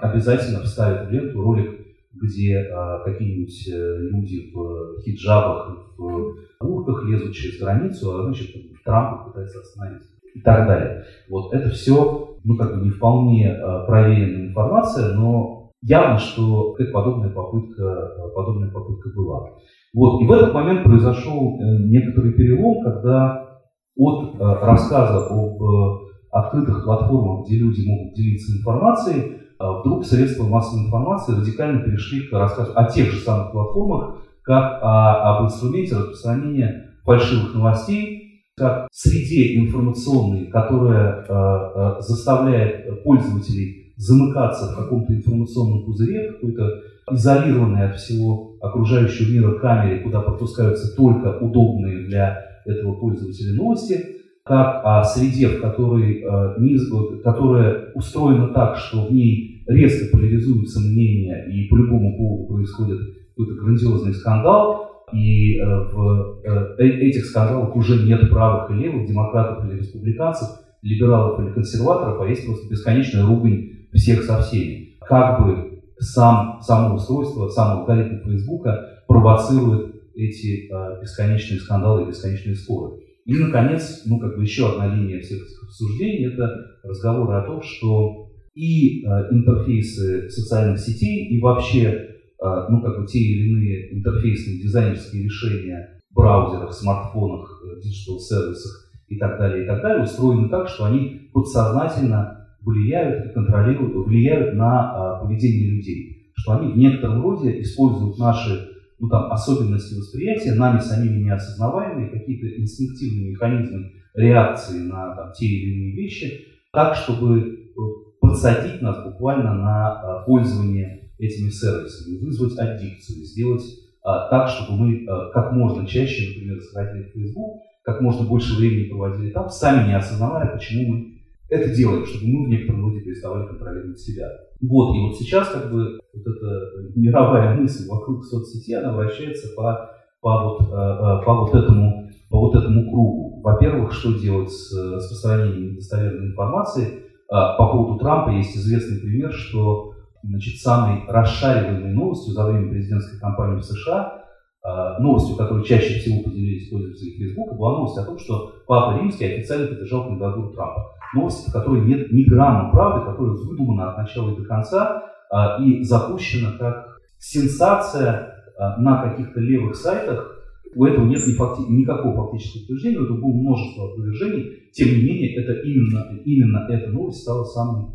обязательно 0.00 0.62
вставят 0.62 1.08
в 1.08 1.12
ленту 1.12 1.42
ролик, 1.42 1.83
где 2.20 2.58
а, 2.72 3.00
какие-нибудь 3.04 3.68
э, 3.72 3.98
люди 4.10 4.52
в 4.52 5.02
хиджабах, 5.02 5.96
в 5.98 6.34
куртках 6.58 7.04
лезут 7.08 7.34
через 7.34 7.60
границу, 7.60 8.14
а 8.14 8.22
значит 8.24 8.54
Трампа 8.84 9.30
пытается 9.30 9.60
остановить 9.60 10.02
и 10.34 10.40
так 10.40 10.66
далее. 10.66 11.04
Вот 11.28 11.52
это 11.52 11.70
все, 11.70 12.36
ну 12.44 12.56
как 12.56 12.76
бы 12.76 12.84
не 12.84 12.90
вполне 12.90 13.52
а, 13.52 13.86
проверенная 13.86 14.48
информация, 14.48 15.14
но 15.14 15.72
явно, 15.82 16.18
что 16.18 16.76
подобная 16.92 17.30
попытка, 17.30 18.12
подобная 18.34 18.70
попытка 18.70 19.10
была. 19.14 19.50
Вот. 19.94 20.20
И 20.22 20.26
в 20.26 20.32
этот 20.32 20.52
момент 20.52 20.82
произошел 20.82 21.58
э, 21.60 21.78
некоторый 21.84 22.32
перелом, 22.32 22.82
когда 22.82 23.60
от 23.96 24.34
э, 24.34 24.38
рассказа 24.40 25.26
об 25.26 25.62
э, 25.62 25.98
открытых 26.32 26.84
платформах, 26.84 27.46
где 27.46 27.58
люди 27.58 27.88
могут 27.88 28.14
делиться 28.14 28.58
информацией, 28.58 29.36
вдруг 29.58 30.04
средства 30.04 30.44
массовой 30.44 30.86
информации 30.86 31.34
радикально 31.34 31.80
перешли 31.80 32.28
к 32.28 32.32
рассказу 32.32 32.72
о 32.74 32.84
тех 32.84 33.10
же 33.12 33.20
самых 33.20 33.52
платформах, 33.52 34.22
как 34.42 34.82
о, 34.82 35.36
об 35.36 35.46
инструменте 35.46 35.96
распространения 35.96 36.90
фальшивых 37.04 37.54
новостей, 37.54 38.44
как 38.56 38.88
среде 38.92 39.56
информационной, 39.58 40.46
которая 40.46 41.24
э, 41.28 42.00
заставляет 42.00 43.02
пользователей 43.02 43.94
замыкаться 43.96 44.72
в 44.72 44.76
каком-то 44.76 45.12
информационном 45.12 45.84
пузыре, 45.84 46.32
какой-то 46.32 46.82
изолированной 47.10 47.90
от 47.90 47.96
всего 47.96 48.56
окружающего 48.60 49.30
мира 49.30 49.58
камере, 49.58 50.00
куда 50.00 50.20
пропускаются 50.20 50.94
только 50.96 51.38
удобные 51.38 52.06
для 52.06 52.38
этого 52.64 52.94
пользователя 52.94 53.54
новости, 53.54 54.13
как 54.44 54.82
о 54.84 55.02
среде, 55.04 55.48
в 55.48 55.60
которой, 55.60 56.22
э, 56.22 57.20
которая 57.22 57.92
устроена 57.94 58.48
так, 58.48 58.76
что 58.76 59.06
в 59.06 59.12
ней 59.12 59.64
резко 59.66 60.14
поляризуются 60.14 60.80
мнения 60.80 61.46
и 61.50 61.66
по 61.68 61.76
любому 61.76 62.16
поводу 62.16 62.54
происходит 62.54 62.98
какой-то 63.30 63.54
грандиозный 63.60 64.12
скандал, 64.12 64.84
и 65.12 65.58
э, 65.58 65.64
в 65.64 66.40
э, 66.44 66.76
э, 66.78 66.86
этих 66.86 67.24
скандалах 67.24 67.74
уже 67.74 68.04
нет 68.06 68.28
правых 68.30 68.70
и 68.70 68.74
левых, 68.74 69.06
демократов 69.08 69.64
или 69.64 69.78
республиканцев, 69.78 70.48
либералов 70.82 71.40
или 71.40 71.52
консерваторов, 71.52 72.20
а 72.20 72.28
есть 72.28 72.44
просто 72.44 72.68
бесконечная 72.68 73.24
ругань 73.24 73.70
всех 73.92 74.22
со 74.24 74.42
всеми. 74.42 74.96
Как 75.00 75.42
бы 75.42 75.82
сам, 75.98 76.60
само 76.60 76.96
устройство, 76.96 77.48
сам 77.48 77.78
алгоритм 77.78 78.24
Фейсбука 78.24 79.02
провоцирует 79.06 79.94
эти 80.14 80.68
э, 80.70 81.00
бесконечные 81.00 81.60
скандалы 81.60 82.02
и 82.02 82.06
бесконечные 82.08 82.56
споры. 82.56 83.03
И, 83.24 83.34
наконец, 83.38 84.02
ну, 84.06 84.18
как 84.18 84.36
бы 84.36 84.42
еще 84.42 84.70
одна 84.70 84.94
линия 84.94 85.20
всех 85.20 85.42
этих 85.42 85.62
обсуждений– 85.64 86.26
это 86.32 86.48
разговоры 86.82 87.38
о 87.38 87.46
том, 87.46 87.62
что 87.62 88.30
и 88.54 89.04
э, 89.04 89.08
интерфейсы 89.30 90.28
социальных 90.28 90.78
сетей, 90.78 91.28
и 91.28 91.40
вообще 91.40 92.14
а, 92.44 92.68
ну, 92.68 92.82
как 92.82 93.00
бы 93.00 93.06
те 93.06 93.18
или 93.18 93.48
иные 93.48 93.94
интерфейсные 93.94 94.60
дизайнерские 94.60 95.24
решения 95.24 96.00
в 96.10 96.14
браузерах, 96.14 96.74
смартфонах, 96.74 97.62
э, 97.64 97.80
диджитал-сервисах 97.80 98.92
и 99.08 99.16
так 99.16 99.38
далее, 99.38 99.64
и 99.64 99.66
так 99.66 99.80
далее, 99.80 100.04
устроены 100.04 100.50
так, 100.50 100.68
что 100.68 100.84
они 100.84 101.30
подсознательно 101.32 102.46
влияют 102.60 103.26
и 103.26 103.32
контролируют, 103.32 104.06
влияют 104.06 104.54
на 104.56 104.90
а, 104.90 105.24
поведение 105.24 105.76
людей. 105.76 106.32
Что 106.36 106.58
они 106.58 106.72
в 106.72 106.76
некотором 106.76 107.22
роде 107.22 107.62
используют 107.62 108.18
наши 108.18 108.68
ну, 109.04 109.10
там, 109.10 109.32
особенности 109.32 109.94
восприятия, 109.94 110.54
нами 110.54 110.80
самими 110.80 111.22
неосознаваемые, 111.22 112.10
какие-то 112.10 112.60
инстинктивные 112.60 113.32
механизмы 113.32 113.92
реакции 114.14 114.78
на 114.78 115.14
там, 115.14 115.32
те 115.32 115.46
или 115.46 115.74
иные 115.74 115.92
вещи, 115.94 116.46
так, 116.72 116.96
чтобы 116.96 117.40
э, 117.40 117.72
подсадить 118.20 118.80
нас 118.80 119.04
буквально 119.04 119.54
на 119.54 119.92
а, 119.92 120.22
пользование 120.24 121.10
этими 121.18 121.50
сервисами, 121.50 122.24
вызвать 122.24 122.58
аддикцию, 122.58 123.24
сделать 123.24 123.64
а, 124.02 124.28
так, 124.30 124.48
чтобы 124.48 124.78
мы 124.78 125.06
как 125.32 125.52
можно 125.52 125.86
чаще, 125.86 126.30
например, 126.30 126.60
заходили 126.60 127.04
в 127.04 127.12
Facebook, 127.12 127.60
как 127.82 128.00
можно 128.00 128.26
больше 128.26 128.56
времени 128.56 128.88
проводили 128.88 129.30
там, 129.30 129.50
сами 129.50 129.88
не 129.88 129.96
осознавая, 129.96 130.46
почему 130.46 130.94
мы 130.94 131.14
это 131.50 131.74
делаем, 131.74 132.06
чтобы 132.06 132.26
мы 132.26 132.46
в 132.46 132.48
некотором 132.48 132.84
роде 132.84 133.00
переставали 133.00 133.46
контролировать 133.46 134.00
себя. 134.00 134.28
Вот, 134.68 134.94
и 134.94 135.00
вот 135.00 135.16
сейчас 135.16 135.48
как 135.48 135.70
бы 135.70 136.00
вот 136.12 136.22
эта 136.22 136.96
мировая 136.96 137.54
мысль 137.56 137.88
вокруг 137.88 138.24
соцсети, 138.24 138.72
она 138.72 138.92
вращается 138.92 139.54
по, 139.56 139.90
по, 140.20 140.44
вот, 140.44 140.72
а, 140.72 141.18
а, 141.18 141.22
по, 141.22 141.34
вот 141.34 141.54
этому, 141.54 142.10
по 142.30 142.40
вот 142.40 142.54
этому 142.54 142.90
кругу. 142.90 143.40
Во-первых, 143.42 143.92
что 143.92 144.18
делать 144.18 144.50
с 144.50 144.72
распространением 144.72 145.72
недостоверной 145.72 146.28
информации? 146.28 147.04
А, 147.30 147.56
по 147.56 147.68
поводу 147.68 147.98
Трампа 147.98 148.30
есть 148.30 148.56
известный 148.56 149.00
пример, 149.00 149.32
что 149.32 149.92
значит, 150.22 150.60
самой 150.60 151.04
расшариваемой 151.08 151.92
новостью 151.92 152.32
за 152.32 152.46
время 152.46 152.70
президентской 152.70 153.18
кампании 153.18 153.60
в 153.60 153.64
США, 153.64 154.24
а, 154.62 154.98
новостью, 154.98 155.36
которой 155.36 155.64
чаще 155.64 156.00
всего 156.00 156.22
поделились 156.22 156.70
пользователи 156.70 157.10
Facebook, 157.10 157.56
была 157.56 157.72
новость 157.72 157.98
о 157.98 158.04
том, 158.04 158.18
что 158.18 158.52
Папа 158.66 158.98
Римский 158.98 159.26
официально 159.26 159.66
поддержал 159.66 160.04
кандидатуру 160.04 160.52
Трампа. 160.54 160.94
Новость, 161.14 161.48
в 161.48 161.52
которой 161.52 161.84
нет 161.84 162.12
ни 162.12 162.24
грамма 162.24 162.70
правды, 162.70 163.10
которая 163.10 163.36
выдумана 163.36 163.90
от 163.90 163.98
начала 163.98 164.32
и 164.32 164.36
до 164.36 164.44
конца 164.44 165.02
а, 165.30 165.62
и 165.62 165.82
запущена 165.82 166.52
как 166.58 166.98
сенсация 167.18 168.34
а, 168.58 168.80
на 168.80 169.02
каких-то 169.02 169.40
левых 169.40 169.76
сайтах. 169.76 170.30
У 170.76 170.84
этого 170.84 171.06
нет 171.06 171.24
ни 171.26 171.34
факти- 171.34 171.68
никакого 171.68 172.24
фактического 172.24 172.64
утверждения, 172.64 172.98
у 172.98 173.04
этого 173.04 173.18
было 173.18 173.32
множество 173.32 173.92
опровержений. 173.92 174.70
Тем 174.72 174.88
не 174.88 175.04
менее, 175.04 175.36
это 175.36 175.52
именно, 175.60 176.20
именно 176.24 176.66
эта 176.68 176.90
новость 176.90 177.22
стала 177.22 177.44
самой 177.44 177.92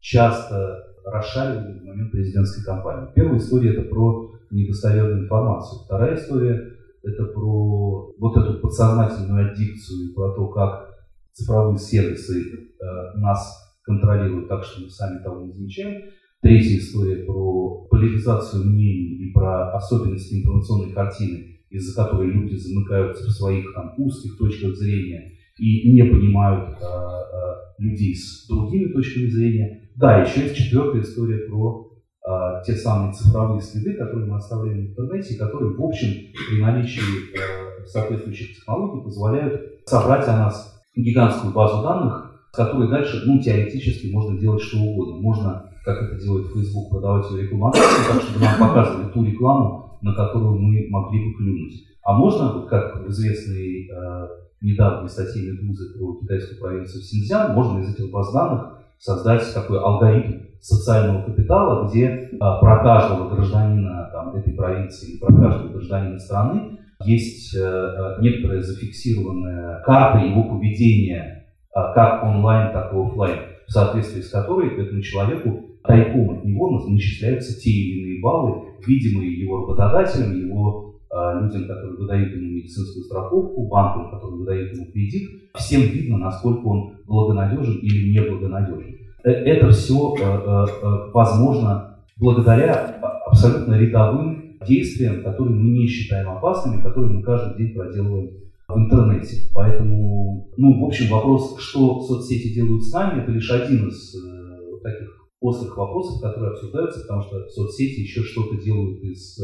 часто 0.00 0.84
расшаривали 1.04 1.78
в 1.78 1.84
момент 1.84 2.10
президентской 2.10 2.64
кампании. 2.64 3.12
Первая 3.14 3.38
история 3.38 3.74
это 3.74 3.82
про 3.82 4.32
недостоверную 4.50 5.24
информацию. 5.24 5.80
Вторая 5.84 6.14
история 6.14 6.74
это 7.02 7.24
про 7.26 8.14
вот 8.18 8.36
эту 8.36 8.60
подсознательную 8.60 9.50
аддикцию 9.50 10.10
и 10.10 10.14
про 10.14 10.30
то, 10.32 10.46
как 10.48 10.93
цифровые 11.34 11.78
сервисы 11.78 12.40
э, 12.40 13.18
нас 13.18 13.54
контролируют 13.82 14.48
так, 14.48 14.64
что 14.64 14.82
мы 14.82 14.88
сами 14.88 15.22
того 15.22 15.42
не 15.42 15.52
замечаем. 15.52 16.02
Третья 16.40 16.78
история 16.78 17.24
про 17.24 17.86
поляризацию 17.90 18.64
мнений 18.64 19.28
и 19.28 19.32
про 19.32 19.74
особенности 19.74 20.40
информационной 20.40 20.92
картины, 20.92 21.60
из-за 21.70 22.02
которой 22.02 22.30
люди 22.30 22.54
замыкаются 22.54 23.24
в 23.24 23.30
своих 23.30 23.72
там, 23.74 23.94
узких 23.98 24.38
точках 24.38 24.74
зрения 24.76 25.32
и 25.58 25.92
не 25.92 26.04
понимают 26.04 26.78
э, 26.80 26.84
э, 26.84 27.82
людей 27.82 28.14
с 28.14 28.46
другими 28.48 28.92
точками 28.92 29.26
зрения. 29.26 29.90
Да, 29.96 30.22
еще 30.22 30.42
есть 30.42 30.56
четвертая 30.56 31.02
история 31.02 31.48
про 31.48 31.94
а, 32.26 32.62
те 32.62 32.74
самые 32.74 33.12
цифровые 33.12 33.60
следы, 33.60 33.94
которые 33.94 34.26
мы 34.26 34.36
оставляем 34.36 34.78
в 34.78 34.90
интернете, 34.90 35.38
которые, 35.38 35.76
в 35.76 35.82
общем, 35.82 36.08
при 36.48 36.60
наличии 36.60 37.02
а, 37.36 37.84
соответствующих 37.84 38.56
технологий 38.56 39.04
позволяют 39.04 39.82
собрать 39.86 40.26
о 40.26 40.38
нас 40.38 40.73
гигантскую 40.96 41.52
базу 41.52 41.82
данных, 41.82 42.48
с 42.52 42.56
которой 42.56 42.88
дальше, 42.88 43.22
ну, 43.26 43.40
теоретически 43.40 44.12
можно 44.12 44.38
делать 44.38 44.62
что 44.62 44.78
угодно. 44.78 45.20
Можно, 45.20 45.70
как 45.84 46.02
это 46.02 46.22
делает 46.22 46.46
Facebook, 46.52 46.90
продавать 46.90 47.30
ее 47.30 47.42
рекламодателям, 47.42 48.12
так, 48.12 48.22
чтобы 48.22 48.44
нам 48.44 48.58
показывали 48.68 49.12
ту 49.12 49.24
рекламу, 49.24 49.98
на 50.02 50.14
которую 50.14 50.60
мы 50.60 50.86
могли 50.90 51.26
бы 51.26 51.36
клюнуть. 51.36 51.84
А 52.02 52.12
можно, 52.16 52.66
как 52.68 53.04
в 53.04 53.10
известной 53.10 53.88
э, 53.88 54.28
недавней 54.60 55.08
статье 55.08 55.42
Медузы 55.42 55.98
про 55.98 56.14
китайскую 56.20 56.60
провинцию 56.60 57.02
Синьцзян, 57.02 57.54
можно 57.54 57.80
из 57.80 57.94
этих 57.94 58.10
баз 58.10 58.32
данных 58.32 58.78
создать 58.98 59.52
такой 59.52 59.80
алгоритм 59.80 60.44
социального 60.60 61.22
капитала, 61.24 61.86
где 61.86 62.30
а, 62.40 62.58
про 62.58 62.82
каждого 62.82 63.34
гражданина 63.34 64.08
там, 64.12 64.34
этой 64.34 64.54
провинции, 64.54 65.18
про 65.18 65.34
каждого 65.34 65.72
гражданина 65.72 66.18
страны 66.18 66.73
есть 67.04 67.56
а, 67.56 68.18
некоторая 68.20 68.60
зафиксированная 68.60 69.82
карта 69.84 70.24
его 70.24 70.44
поведения, 70.44 71.46
а, 71.72 71.92
как 71.92 72.24
онлайн, 72.24 72.72
так 72.72 72.92
и 72.92 72.96
офлайн, 72.96 73.38
в 73.66 73.72
соответствии 73.72 74.20
с 74.20 74.30
которой 74.30 74.76
этому 74.80 75.02
человеку 75.02 75.78
тайком 75.84 76.38
от 76.38 76.44
него 76.44 76.70
начисляются 76.88 77.58
те 77.60 77.70
или 77.70 78.00
иные 78.00 78.22
баллы, 78.22 78.68
видимые 78.86 79.38
его 79.38 79.62
работодателем, 79.62 80.48
его 80.48 81.00
людям, 81.40 81.68
которые 81.68 81.96
выдают 81.96 82.34
ему 82.34 82.56
медицинскую 82.56 83.04
страховку, 83.04 83.68
банкам, 83.68 84.10
которые 84.10 84.40
выдают 84.40 84.72
ему 84.74 84.90
кредит, 84.90 85.30
всем 85.54 85.82
видно, 85.82 86.18
насколько 86.18 86.66
он 86.66 86.96
благонадежен 87.06 87.78
или 87.78 88.12
неблагонадежен. 88.12 88.96
Э, 89.24 89.30
это 89.30 89.70
все 89.70 90.14
э, 90.18 90.22
э, 90.22 91.10
возможно 91.12 91.98
благодаря 92.18 93.00
абсолютно 93.26 93.74
рядовым 93.74 94.43
действиям, 94.66 95.22
которые 95.22 95.56
мы 95.56 95.70
не 95.70 95.86
считаем 95.86 96.30
опасными, 96.30 96.82
которые 96.82 97.12
мы 97.12 97.22
каждый 97.22 97.58
день 97.58 97.74
проделываем 97.74 98.30
в 98.68 98.78
интернете. 98.78 99.48
Поэтому, 99.54 100.50
ну, 100.56 100.80
в 100.80 100.84
общем, 100.86 101.10
вопрос, 101.10 101.58
что 101.58 102.00
соцсети 102.00 102.54
делают 102.54 102.82
с 102.84 102.92
нами, 102.92 103.22
это 103.22 103.32
лишь 103.32 103.50
один 103.50 103.88
из 103.88 104.14
э, 104.14 104.80
таких 104.82 105.08
острых 105.40 105.76
вопросов, 105.76 106.22
которые 106.22 106.52
обсуждаются, 106.52 107.00
потому 107.00 107.22
что 107.22 107.48
соцсети 107.48 108.00
еще 108.00 108.22
что-то 108.22 108.56
делают 108.56 109.02
из 109.02 109.38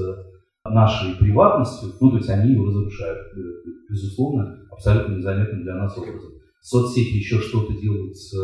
нашей 0.65 1.17
приватностью, 1.17 1.91
ну, 2.01 2.11
то 2.11 2.17
есть 2.17 2.29
они 2.29 2.53
его 2.53 2.67
разрушают, 2.67 3.19
э, 3.37 3.41
безусловно, 3.89 4.59
абсолютно 4.71 5.17
незаметным 5.17 5.63
для 5.63 5.75
нас 5.75 5.97
образом. 5.97 6.33
Соцсети 6.61 7.17
еще 7.17 7.39
что-то 7.39 7.73
делают 7.75 8.17
с 8.17 8.35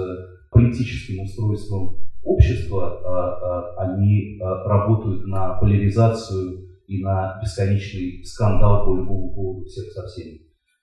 политическим 0.51 1.23
устройством 1.23 1.99
общества, 2.23 3.01
а, 3.05 3.75
а, 3.77 3.93
они 3.93 4.39
а, 4.41 4.65
работают 4.65 5.27
на 5.27 5.55
поляризацию 5.55 6.66
и 6.87 7.03
на 7.03 7.41
бесконечный 7.43 8.23
скандал 8.25 8.87
по 8.87 8.97
любому 8.97 9.35
поводу 9.35 9.67
всех 9.67 9.93
со 9.93 10.07
всеми. 10.07 10.41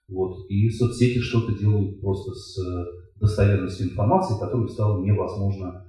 Вот. 0.08 0.50
И 0.50 0.68
соцсети 0.70 1.18
что-то 1.18 1.58
делают 1.58 2.00
просто 2.00 2.32
с 2.32 2.58
достоверностью 3.20 3.86
информации, 3.88 4.38
которую 4.38 4.68
стало 4.68 5.02
невозможно 5.02 5.84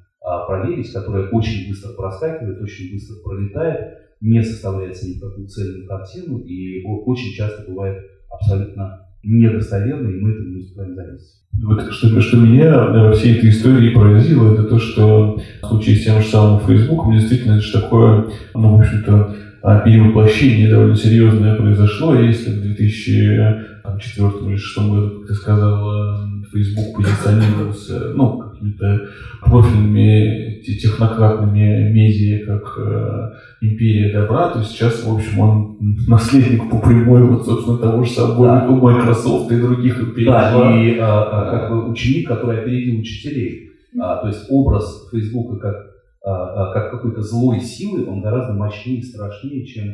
проверить, 0.48 0.92
которая 0.92 1.30
очень 1.30 1.70
быстро 1.70 1.94
проскакивает, 1.94 2.62
очень 2.62 2.94
быстро 2.94 3.16
пролетает, 3.24 3.98
не 4.22 4.42
составляет 4.42 4.96
себе 4.96 5.16
никакую 5.16 5.48
цельную 5.48 5.88
картину 5.88 6.40
и 6.40 6.84
очень 6.84 7.34
часто 7.34 7.70
бывает 7.70 8.04
абсолютно 8.32 9.02
недостоверной, 9.24 10.14
и 10.14 10.22
мы 10.22 10.32
это 10.32 10.44
не 10.44 10.58
успеваем 10.58 10.96
заметить. 10.96 11.42
Вот 11.64 11.92
что, 11.92 12.22
что 12.22 12.38
меня 12.38 12.88
во 12.88 13.12
всей 13.12 13.38
этой 13.38 13.50
истории 13.50 13.94
поразило, 13.94 14.54
это 14.54 14.64
то, 14.66 14.80
что 14.80 15.40
в 15.62 15.68
случае 15.68 15.96
с 15.96 16.06
тем 16.06 16.22
же 16.22 16.28
самым 16.28 16.60
Фейсбуком 16.62 17.12
действительно 17.12 17.54
это 17.54 17.62
же 17.62 17.82
такое, 17.82 18.30
ну, 18.54 18.78
в 18.78 18.80
общем-то, 18.80 19.36
а, 19.66 19.80
перевоплощение 19.80 20.70
довольно 20.70 20.96
серьезное 20.96 21.56
произошло. 21.56 22.16
Если 22.16 22.52
в 22.52 22.62
2004 22.62 23.64
или 24.42 24.56
2006 24.56 24.78
году, 24.90 25.20
как 25.20 25.28
ты 25.28 25.34
сказал, 25.34 26.26
Facebook 26.54 26.96
позиционировался 26.96 28.14
ну, 28.16 28.38
какими-то 28.38 29.10
профильными 29.42 30.62
технократными 30.64 31.92
медиа, 31.92 32.46
как 32.46 32.78
э, 32.78 33.32
империя 33.62 34.14
добра, 34.14 34.50
то 34.50 34.64
сейчас, 34.64 35.04
в 35.04 35.14
общем, 35.14 35.40
он 35.40 35.78
наследник 36.08 36.70
по 36.70 36.78
прямой, 36.78 37.24
вот, 37.24 37.46
собственно, 37.46 37.78
того 37.78 38.04
же 38.04 38.12
самого 38.12 38.46
да. 38.46 38.68
Microsoft 38.68 39.52
и 39.52 39.60
других 39.60 40.00
империй. 40.00 40.28
Да, 40.28 40.82
и 40.82 40.98
а, 41.00 41.52
как 41.52 41.72
бы 41.72 41.90
ученик, 41.90 42.28
который 42.28 42.62
опередил 42.62 43.00
учителей. 43.00 43.72
А, 44.00 44.18
то 44.18 44.28
есть 44.28 44.46
образ 44.50 45.08
Facebook 45.12 45.60
как, 45.62 45.95
как 46.26 46.92
какой-то 46.92 47.22
злой 47.22 47.60
силы, 47.60 48.08
он 48.08 48.22
гораздо 48.22 48.54
мощнее 48.54 49.00
и 49.00 49.04
страшнее, 49.04 49.66
чем 49.66 49.86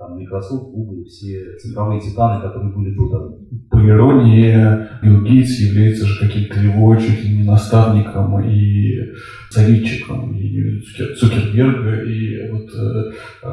там 0.00 0.16
Microsoft, 0.16 0.72
Google, 0.72 1.04
все 1.04 1.56
цифровые 1.58 2.00
титаны, 2.00 2.40
которые 2.40 2.72
были 2.72 2.94
до 2.94 3.08
того. 3.10 3.38
По 3.70 3.86
иронии, 3.86 4.56
Билл 5.02 5.22
Гейтс 5.22 5.60
является 5.60 6.06
же 6.06 6.26
каким-то 6.26 6.58
его 6.58 6.96
чуть 6.96 7.22
ли 7.22 7.36
не 7.36 7.44
наставником 7.44 8.40
и 8.40 8.98
советчиком 9.50 10.34
и 10.34 10.80
Цукерберга, 11.18 12.02
и 12.04 12.50
вот 12.50 12.70
э, 12.74 13.12
э, 13.42 13.48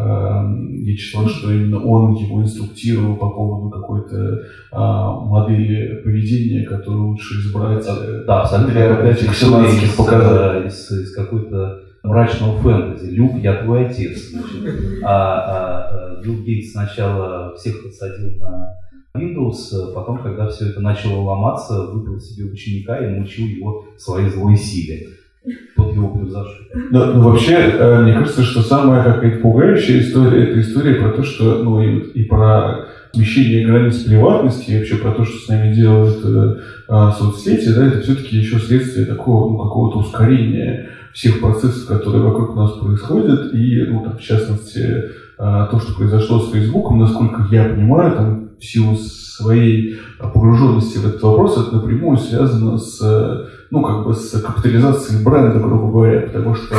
я 0.84 0.96
читал, 0.96 1.28
что 1.28 1.52
именно 1.52 1.84
он 1.84 2.14
его 2.14 2.42
инструктировал 2.42 3.18
по 3.18 3.30
поводу 3.30 3.70
какой-то 3.70 4.16
э, 4.16 4.40
модели 4.72 6.02
поведения, 6.04 6.66
которую 6.66 7.10
лучше 7.10 7.42
избрать. 7.42 7.86
Да, 8.26 8.44
абсолютно. 8.44 8.74
Для 8.74 9.12
этих 9.12 9.32
из, 9.34 9.44
из, 10.66 10.92
из 10.92 11.14
какой-то 11.14 11.87
мрачного 12.08 12.58
фэнтези. 12.60 13.10
Люк, 13.12 13.38
я 13.42 13.64
твой 13.64 13.88
отец. 13.88 14.32
Значит. 14.32 15.04
А, 15.04 16.18
а, 16.18 16.22
Билл 16.24 16.44
Гейтс 16.44 16.72
сначала 16.72 17.56
всех 17.56 17.84
подсадил 17.84 18.38
на 18.40 18.76
Windows, 19.16 19.94
потом, 19.94 20.20
когда 20.20 20.48
все 20.48 20.70
это 20.70 20.80
начало 20.80 21.22
ломаться, 21.22 21.88
выбрал 21.88 22.20
себе 22.20 22.52
ученика 22.52 22.98
и 22.98 23.16
научил 23.16 23.48
его 23.48 23.86
своей 23.98 24.30
злой 24.30 24.56
силе. 24.56 25.08
Тот 25.76 25.94
его 25.96 26.10
превзошел. 26.10 26.66
Но, 26.92 27.06
но 27.14 27.30
вообще, 27.30 27.54
э, 27.54 28.02
мне 28.02 28.14
кажется, 28.14 28.44
что 28.44 28.62
самая 28.62 29.04
какая-то 29.04 29.40
пугающая 29.40 30.02
история, 30.02 30.44
это 30.44 30.60
история 30.60 30.96
про 30.96 31.12
то, 31.12 31.24
что, 31.24 31.64
ну, 31.64 31.82
и, 31.82 32.00
и 32.00 32.24
про 32.26 32.88
смещение 33.14 33.66
границ 33.66 34.04
приватности, 34.04 34.72
и 34.72 34.78
вообще 34.78 34.98
про 34.98 35.12
то, 35.12 35.24
что 35.24 35.38
с 35.38 35.48
нами 35.48 35.74
делают 35.74 36.20
э, 36.26 36.58
э, 36.90 37.12
соцсети, 37.18 37.70
да, 37.70 37.88
это 37.88 38.02
все-таки 38.02 38.36
еще 38.36 38.60
следствие 38.60 39.06
такого, 39.06 39.52
ну, 39.52 39.58
какого-то 39.58 40.00
ускорения 40.00 40.90
всех 41.14 41.40
процессов, 41.40 41.88
которые 41.88 42.24
вокруг 42.24 42.56
нас 42.56 42.74
происходят, 42.74 43.54
и, 43.54 43.86
ну, 43.88 44.04
там, 44.04 44.18
в 44.18 44.22
частности, 44.22 45.06
а, 45.38 45.68
то, 45.68 45.80
что 45.80 45.94
произошло 45.94 46.40
с 46.40 46.52
Фейсбуком, 46.52 47.00
насколько 47.00 47.48
я 47.52 47.66
понимаю, 47.66 48.16
там, 48.16 48.50
в 48.60 48.66
силу 48.66 48.98
своей 49.38 49.98
погруженности 50.20 50.98
в 50.98 51.08
этот 51.08 51.22
вопрос, 51.22 51.58
это 51.58 51.76
напрямую 51.76 52.18
связано 52.18 52.78
с, 52.78 53.50
ну, 53.70 53.84
как 53.84 54.06
бы 54.06 54.14
с 54.14 54.32
капитализацией 54.42 55.24
бренда, 55.24 55.60
грубо 55.60 55.92
говоря, 55.92 56.22
потому 56.22 56.56
что 56.56 56.76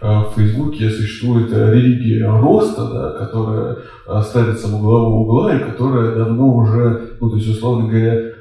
а, 0.00 0.24
в 0.24 0.34
Фейсбуке 0.36 0.90
существует 0.90 1.50
религия 1.52 2.26
роста, 2.26 2.88
да, 2.92 3.10
которая 3.12 3.78
ставится 4.22 4.68
во 4.68 4.78
главу 4.78 5.22
угла 5.22 5.56
и 5.56 5.64
которая 5.64 6.14
давно 6.14 6.56
уже, 6.56 7.16
ну, 7.20 7.30
то 7.30 7.36
есть, 7.36 7.48
условно 7.48 7.88
говоря, 7.88 8.34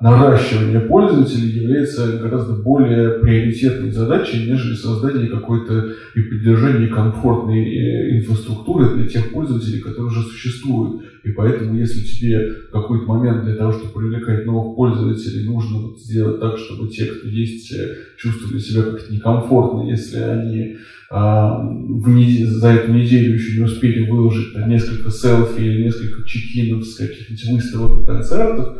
наращивание 0.00 0.80
пользователей 0.80 1.48
является 1.48 2.18
гораздо 2.18 2.54
более 2.54 3.20
приоритетной 3.20 3.92
задачей, 3.92 4.50
нежели 4.50 4.74
создание 4.74 5.28
какой-то 5.28 5.92
и 6.14 6.20
поддержание 6.22 6.88
комфортной 6.88 7.64
э, 7.64 8.18
инфраструктуры 8.18 8.96
для 8.96 9.06
тех 9.06 9.32
пользователей, 9.32 9.80
которые 9.80 10.06
уже 10.06 10.22
существуют. 10.22 11.02
И 11.26 11.32
поэтому, 11.32 11.76
если 11.76 12.06
тебе 12.06 12.50
в 12.68 12.70
какой-то 12.70 13.04
момент 13.04 13.44
для 13.44 13.56
того, 13.56 13.72
чтобы 13.72 13.94
привлекать 13.94 14.46
новых 14.46 14.76
пользователей, 14.76 15.44
нужно 15.44 15.78
вот 15.78 15.98
сделать 15.98 16.38
так, 16.38 16.56
чтобы 16.56 16.88
те, 16.88 17.06
кто 17.06 17.26
есть, 17.26 17.72
э, 17.74 17.96
чувствовали 18.16 18.60
себя 18.60 18.82
как-то 18.82 19.12
некомфортно, 19.12 19.90
если 19.90 20.18
они 20.18 20.76
а, 21.10 21.58
в 21.60 22.08
неделю, 22.08 22.50
за 22.50 22.68
эту 22.68 22.92
неделю 22.92 23.34
еще 23.34 23.58
не 23.58 23.64
успели 23.64 24.08
выложить 24.08 24.54
там, 24.54 24.68
несколько 24.68 25.10
селфи 25.10 25.60
или 25.60 25.84
несколько 25.84 26.28
чекинов 26.28 26.84
с 26.84 26.96
каких-нибудь 26.96 27.44
выставок 27.50 28.02
и 28.02 28.06
концертов, 28.06 28.78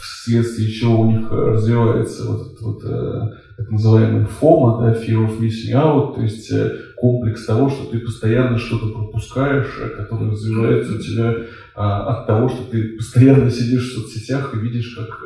вследствие 0.00 0.70
чего 0.70 1.00
у 1.00 1.10
них 1.10 1.26
э, 1.30 1.34
развивается 1.34 2.24
вот 2.30 2.46
этот 2.46 2.60
вот 2.60 2.84
э, 2.84 3.20
так 3.56 3.70
называемый 3.70 4.26
FOMO, 4.40 4.80
да, 4.80 4.92
Fear 4.92 5.28
of 5.28 5.40
Missing 5.40 5.74
Out, 5.74 6.14
то 6.14 6.22
есть 6.22 6.50
э, 6.52 6.76
комплекс 6.96 7.44
того, 7.44 7.68
что 7.68 7.90
ты 7.90 7.98
постоянно 7.98 8.58
что-то 8.58 8.88
пропускаешь, 8.88 9.78
которое 9.96 10.30
развивается 10.30 10.94
у 10.94 10.98
тебя 10.98 11.36
от 11.74 12.26
того, 12.26 12.48
что 12.48 12.70
ты 12.70 12.96
постоянно 12.96 13.50
сидишь 13.50 13.90
в 13.90 13.94
соцсетях 13.94 14.54
и 14.54 14.58
видишь, 14.58 14.96
как, 14.96 15.20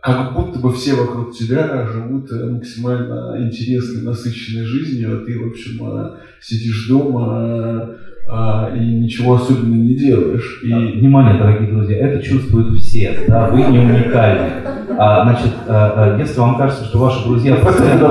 как 0.00 0.34
будто 0.34 0.58
бы 0.58 0.72
все 0.72 0.94
вокруг 0.94 1.36
тебя 1.36 1.86
живут 1.86 2.30
максимально 2.32 3.36
интересной, 3.46 4.02
насыщенной 4.02 4.64
жизнью, 4.64 5.16
а 5.16 5.24
ты, 5.24 5.38
в 5.38 5.48
общем, 5.48 6.16
сидишь 6.40 6.88
дома, 6.88 7.94
а, 8.26 8.72
и 8.74 8.80
ничего 8.80 9.34
особенного 9.34 9.82
не 9.82 9.94
делаешь. 9.96 10.60
И... 10.62 10.72
Внимание, 10.72 11.38
дорогие 11.38 11.70
друзья, 11.70 12.08
это 12.08 12.22
чувствуют 12.22 12.78
все, 12.78 13.24
да, 13.28 13.48
вы 13.48 13.62
не 13.62 13.78
уникальны. 13.78 14.50
А, 14.98 15.24
значит, 15.24 15.52
а, 15.68 16.14
а, 16.14 16.18
если 16.18 16.40
вам 16.40 16.56
кажется, 16.56 16.84
что 16.84 16.98
ваши 16.98 17.24
друзья 17.24 17.56
постоянно... 17.56 18.08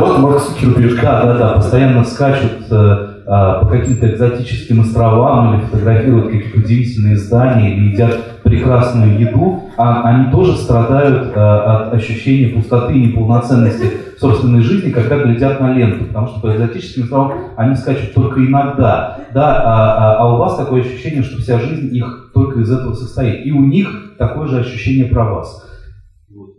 Да, 1.02 1.26
да, 1.26 1.38
да, 1.38 1.54
постоянно 1.54 2.04
скачут 2.04 2.72
а, 2.72 3.13
по 3.26 3.68
каким-то 3.70 4.10
экзотическим 4.12 4.82
островам 4.82 5.54
или 5.54 5.66
фотографируют 5.66 6.32
какие-то 6.32 6.60
удивительные 6.60 7.18
здания 7.18 7.76
или 7.76 7.94
едят 7.94 8.34
прекрасную 8.44 9.20
еду, 9.20 9.70
а 9.78 10.04
они 10.04 10.32
тоже 10.32 10.56
страдают 10.58 11.32
а, 11.36 11.88
от 11.88 11.94
ощущения 11.94 12.50
пустоты 12.50 12.94
и 12.94 13.08
неполноценности 13.08 13.92
собственной 14.20 14.62
жизни, 14.62 14.92
когда 14.92 15.24
глядят 15.24 15.60
на 15.60 15.74
ленту, 15.74 16.06
потому 16.06 16.28
что 16.28 16.40
по 16.42 16.54
экзотическим 16.54 17.04
островам 17.04 17.34
они 17.56 17.76
скачут 17.76 18.14
только 18.14 18.40
иногда, 18.42 19.20
да, 19.34 19.62
а, 19.64 19.96
а, 19.98 20.18
а 20.20 20.36
у 20.36 20.38
вас 20.38 20.58
такое 20.58 20.82
ощущение, 20.82 21.24
что 21.24 21.42
вся 21.42 21.60
жизнь 21.60 21.96
их 21.96 22.32
только 22.34 22.60
из 22.60 22.72
этого 22.72 22.94
состоит, 22.94 23.46
и 23.46 23.52
у 23.52 23.62
них 23.62 24.16
такое 24.18 24.48
же 24.48 24.60
ощущение 24.60 25.06
про 25.06 25.26
вас. 25.26 25.70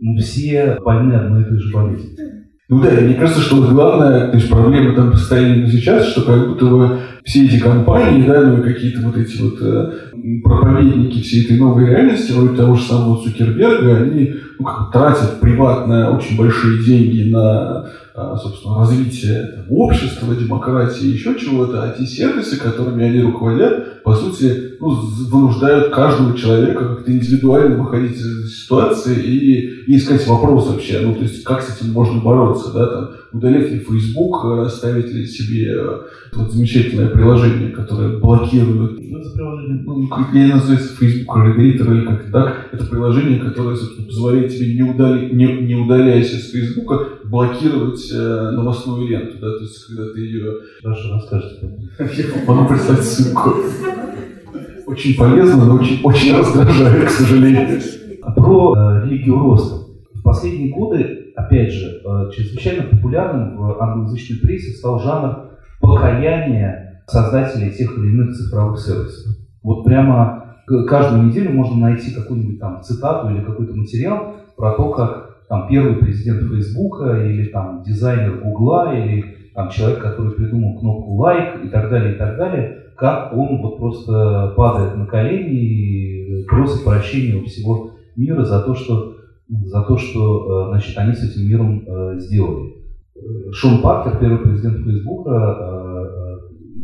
Мы 0.01 0.21
все 0.21 0.77
больны 0.83 1.13
одной 1.13 1.43
и 1.43 1.45
той 1.45 1.59
же 1.59 1.73
болезнью. 1.73 2.44
Ну 2.67 2.81
да, 2.81 2.89
мне 2.89 3.13
кажется, 3.13 3.41
что 3.41 3.61
главная 3.61 4.29
то 4.29 4.37
есть 4.37 4.49
проблема 4.49 4.95
там 4.95 5.11
постоянно 5.11 5.69
сейчас, 5.69 6.07
что 6.07 6.23
как 6.23 6.47
будто 6.47 6.65
бы 6.65 6.99
все 7.23 7.45
эти 7.45 7.59
компании, 7.59 8.25
да, 8.27 8.41
ну 8.41 8.57
и 8.57 8.63
какие-то 8.63 9.01
вот 9.01 9.15
эти 9.17 9.39
вот 9.39 9.61
э, 9.61 9.91
проповедники 10.43 11.21
всей 11.21 11.45
этой 11.45 11.59
новой 11.59 11.85
реальности, 11.85 12.31
вроде 12.31 12.57
того 12.57 12.75
же 12.75 12.83
самого 12.83 13.23
Цукерберга, 13.23 13.97
они 13.97 14.33
ну, 14.57 14.65
как 14.65 14.91
тратят 14.91 15.39
приватно 15.39 16.17
очень 16.17 16.37
большие 16.37 16.83
деньги 16.83 17.29
на 17.29 17.85
а, 18.17 18.37
собственно, 18.37 18.79
развитие 18.79 19.43
там, 19.43 19.65
общества, 19.69 20.33
демократии, 20.33 21.07
еще 21.07 21.37
чего-то, 21.37 21.83
а 21.83 21.89
те 21.89 22.05
сервисы, 22.05 22.57
которыми 22.57 23.03
они 23.03 23.19
руководят, 23.19 23.94
по 24.05 24.13
сути, 24.13 24.77
ну, 24.79 24.89
вынуждают 25.31 25.91
каждого 25.91 26.37
человека 26.37 26.85
как-то 26.85 27.11
индивидуально 27.11 27.83
выходить 27.83 28.17
из 28.17 28.61
ситуации 28.61 29.15
и, 29.19 29.83
и 29.87 29.97
искать 29.97 30.27
вопрос 30.27 30.67
вообще, 30.67 30.99
ну, 30.99 31.15
то 31.15 31.23
есть, 31.23 31.43
как 31.43 31.63
с 31.63 31.75
этим 31.75 31.91
можно 31.91 32.21
бороться, 32.21 32.71
да, 32.71 32.85
там, 32.85 33.09
удалять 33.33 33.71
ли 33.71 33.79
Facebook, 33.79 34.45
э, 34.45 34.69
ставить 34.69 35.11
ли 35.11 35.25
себе 35.25 35.73
э, 35.73 35.99
вот 36.33 36.51
замечательное 36.51 37.07
приложение, 37.07 37.71
которое 37.71 38.19
блокирует, 38.19 38.99
ну, 38.99 39.17
это 39.17 39.31
приложение, 39.31 39.83
ну, 39.83 40.07
как 40.07 40.35
я 40.35 40.55
называется, 40.55 40.95
Facebook 40.95 41.37
Redator 41.37 41.97
или 41.97 42.05
как-то 42.05 42.31
так, 42.31 42.69
это 42.73 42.85
приложение, 42.85 43.39
которое, 43.39 43.75
позволяет 44.05 44.55
тебе 44.55 44.75
не, 44.75 44.83
удали, 44.83 45.33
не, 45.33 45.47
не 45.65 45.73
удаляясь 45.73 46.31
из 46.31 46.51
Facebook, 46.51 47.23
блокировать 47.29 48.11
э, 48.13 48.51
новостную 48.51 49.07
ленту, 49.07 49.37
да, 49.39 49.57
то 49.57 49.61
есть, 49.61 49.85
когда 49.85 50.13
ты 50.13 50.19
ее... 50.19 50.53
Хорошо, 50.81 51.15
расскажите. 51.15 51.71
Я 51.99 52.45
могу 52.47 52.67
прислать 52.69 53.01
ссылку. 53.01 53.55
Очень 54.87 55.17
полезно, 55.17 55.65
но 55.65 55.75
очень, 55.75 56.01
очень 56.03 56.35
раздражает, 56.37 57.05
к 57.05 57.09
сожалению. 57.09 57.81
Про 58.35 58.75
э, 58.75 59.05
религию 59.05 59.39
роста. 59.39 59.85
В 60.13 60.23
последние 60.23 60.73
годы, 60.73 61.33
опять 61.35 61.71
же, 61.71 62.01
э, 62.03 62.31
чрезвычайно 62.31 62.83
популярным 62.83 63.57
в 63.57 63.81
англоязычной 63.81 64.39
прессе 64.39 64.71
стал 64.71 64.99
жанр 64.99 65.51
покаяния 65.81 67.03
создателей 67.07 67.71
тех 67.71 67.97
или 67.97 68.07
иных 68.07 68.35
цифровых 68.35 68.79
сервисов. 68.79 69.35
Вот 69.63 69.83
прямо 69.83 70.57
каждую 70.87 71.27
неделю 71.27 71.53
можно 71.53 71.77
найти 71.77 72.13
какую-нибудь 72.13 72.59
там 72.59 72.81
цитату 72.81 73.29
или 73.29 73.43
какой-то 73.43 73.73
материал 73.73 74.35
про 74.55 74.73
то, 74.73 74.91
как 74.91 75.24
там 75.47 75.67
первый 75.67 75.97
президент 75.97 76.49
Фейсбука 76.49 77.25
или 77.25 77.49
там 77.49 77.83
дизайнер 77.83 78.41
Гугла 78.41 78.95
или 78.95 79.35
там 79.53 79.69
человек, 79.69 80.01
который 80.01 80.33
придумал 80.33 80.79
кнопку 80.79 81.13
лайк 81.15 81.63
и 81.63 81.69
так 81.69 81.89
далее, 81.89 82.15
и 82.15 82.17
так 82.17 82.37
далее, 82.37 82.83
как 82.97 83.33
он 83.33 83.61
вот 83.61 83.77
просто 83.77 84.53
падает 84.57 84.95
на 84.95 85.05
колени 85.05 85.53
и 85.53 86.45
просит 86.45 86.83
прощения 86.83 87.35
у 87.35 87.45
всего 87.45 87.91
мира 88.15 88.43
за 88.43 88.61
то, 88.61 88.73
что, 88.73 89.15
за 89.47 89.81
то, 89.83 89.97
что 89.97 90.67
э, 90.67 90.69
значит, 90.69 90.97
они 90.97 91.13
с 91.13 91.23
этим 91.23 91.47
миром 91.47 91.83
э, 91.85 92.19
сделали. 92.19 92.73
Шон 93.51 93.81
Паркер, 93.81 94.19
первый 94.19 94.39
президент 94.39 94.83
Фейсбука, 94.83 95.31
э, 95.31 95.95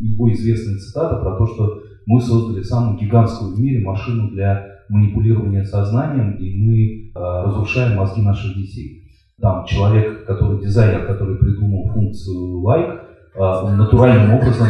его 0.01 0.31
известная 0.31 0.77
цитата 0.77 1.17
про 1.17 1.37
то, 1.37 1.45
что 1.45 1.81
мы 2.05 2.21
создали 2.21 2.63
самую 2.63 2.97
гигантскую 2.99 3.55
в 3.55 3.59
мире 3.59 3.85
машину 3.85 4.29
для 4.31 4.65
манипулирования 4.89 5.63
сознанием, 5.63 6.35
и 6.37 6.57
мы 6.57 6.77
э, 6.77 7.00
разрушаем 7.13 7.97
мозги 7.97 8.21
наших 8.21 8.55
детей. 8.55 9.03
Там 9.41 9.65
человек, 9.65 10.25
который 10.25 10.61
дизайнер, 10.61 11.07
который 11.07 11.37
придумал 11.37 11.91
функцию 11.91 12.61
like, 12.63 12.99
э, 13.35 13.75
натуральным 13.75 14.35
образом 14.35 14.67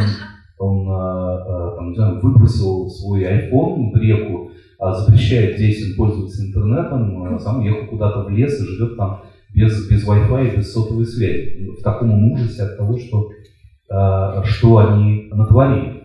он 0.57 0.87
э, 0.87 1.75
там, 1.75 1.89
не 1.89 1.95
знаю, 1.95 2.19
выбросил 2.21 2.87
свой 2.89 3.23
iPhone 3.23 3.91
в 3.91 3.95
реку, 3.97 4.51
а 4.79 4.93
запрещает 4.93 5.57
детям 5.57 5.97
пользоваться 5.97 6.45
интернетом, 6.45 7.37
сам 7.39 7.59
уехал 7.59 7.87
куда-то 7.87 8.23
в 8.23 8.29
лес 8.29 8.61
и 8.61 8.65
живет 8.65 8.95
там 8.95 9.23
без, 9.53 9.89
без 9.89 10.07
Wi-Fi 10.07 10.53
и 10.53 10.57
без 10.57 10.71
сотовой 10.71 11.05
связи. 11.05 11.67
В 11.77 11.83
таком 11.83 12.31
ужасе 12.31 12.63
от 12.63 12.77
того, 12.77 12.97
что, 12.97 13.29
что 14.43 14.77
они 14.77 15.29
натворили. 15.31 16.03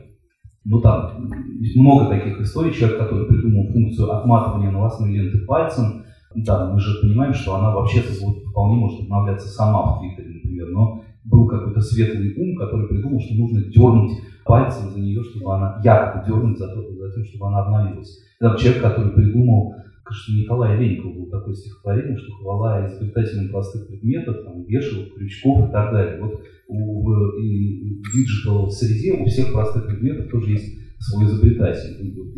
Ну 0.65 0.81
там 0.81 1.31
много 1.77 2.07
таких 2.07 2.41
историй. 2.41 2.73
Человек, 2.73 2.99
который 2.99 3.27
придумал 3.27 3.73
функцию 3.73 4.11
отматывания 4.13 4.71
новостной 4.71 5.13
ленты 5.13 5.39
пальцем, 5.47 6.06
да, 6.45 6.71
мы 6.73 6.79
же 6.81 7.01
понимаем, 7.01 7.35
что 7.35 7.55
она 7.55 7.75
вообще-то 7.75 8.13
вот 8.25 8.45
вполне 8.51 8.77
может 8.77 9.01
обновляться 9.01 9.49
сама 9.49 9.83
в 9.83 10.01
Твиттере, 10.01 10.35
например, 10.35 10.69
но 10.71 11.03
был 11.25 11.47
какой-то 11.47 11.81
светлый 11.81 12.35
ум, 12.37 12.57
который 12.57 12.89
придумал, 12.89 13.21
что 13.21 13.35
нужно 13.35 13.63
дернуть 13.63 14.13
пальцем 14.45 14.91
за 14.91 15.01
нее, 15.01 15.23
чтобы 15.23 15.55
она, 15.55 15.81
якобы 15.83 16.27
дернуть 16.27 16.59
за, 16.59 16.69
то, 16.69 16.83
за 16.83 17.13
тем, 17.13 17.25
чтобы 17.25 17.49
она 17.49 17.65
обновилась. 17.65 18.21
Это 18.41 18.57
человек, 18.59 18.83
который 18.83 19.13
придумал, 19.13 19.75
кажется, 20.05 20.33
Николай 20.33 20.79
Леньков 20.79 21.17
был 21.17 21.27
такое 21.27 21.55
стихотворение, 21.55 22.17
что 22.17 22.33
хвала 22.37 22.87
изобретателям 22.87 23.49
простых 23.49 23.89
предметов, 23.89 24.37
там, 24.45 24.63
вешалок, 24.65 25.15
крючков 25.15 25.69
и 25.69 25.73
так 25.73 25.93
далее. 25.93 26.23
Вот 26.23 26.41
у, 26.69 27.03
в, 27.03 27.33
digital 27.41 28.71
среде 28.71 29.15
у 29.15 29.27
всех 29.27 29.53
простых 29.53 29.87
предметов 29.87 30.31
тоже 30.31 30.53
есть 30.53 30.86
свой 30.99 31.27
изобретатель. 31.27 31.97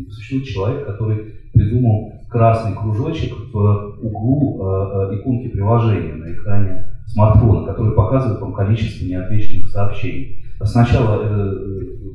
Существует 0.09 0.45
человек, 0.45 0.85
который 0.85 1.33
придумал 1.53 2.13
красный 2.29 2.75
кружочек 2.75 3.33
в 3.51 3.97
углу 4.01 4.61
э, 4.61 5.13
э, 5.13 5.19
иконки 5.19 5.47
приложения 5.49 6.13
на 6.13 6.31
экране 6.31 6.85
смартфона, 7.07 7.65
который 7.65 7.93
показывает 7.93 8.39
вам 8.39 8.53
количество 8.53 9.05
неотвеченных 9.05 9.69
сообщений. 9.69 10.45
Сначала 10.63 11.23
э, 11.23 11.53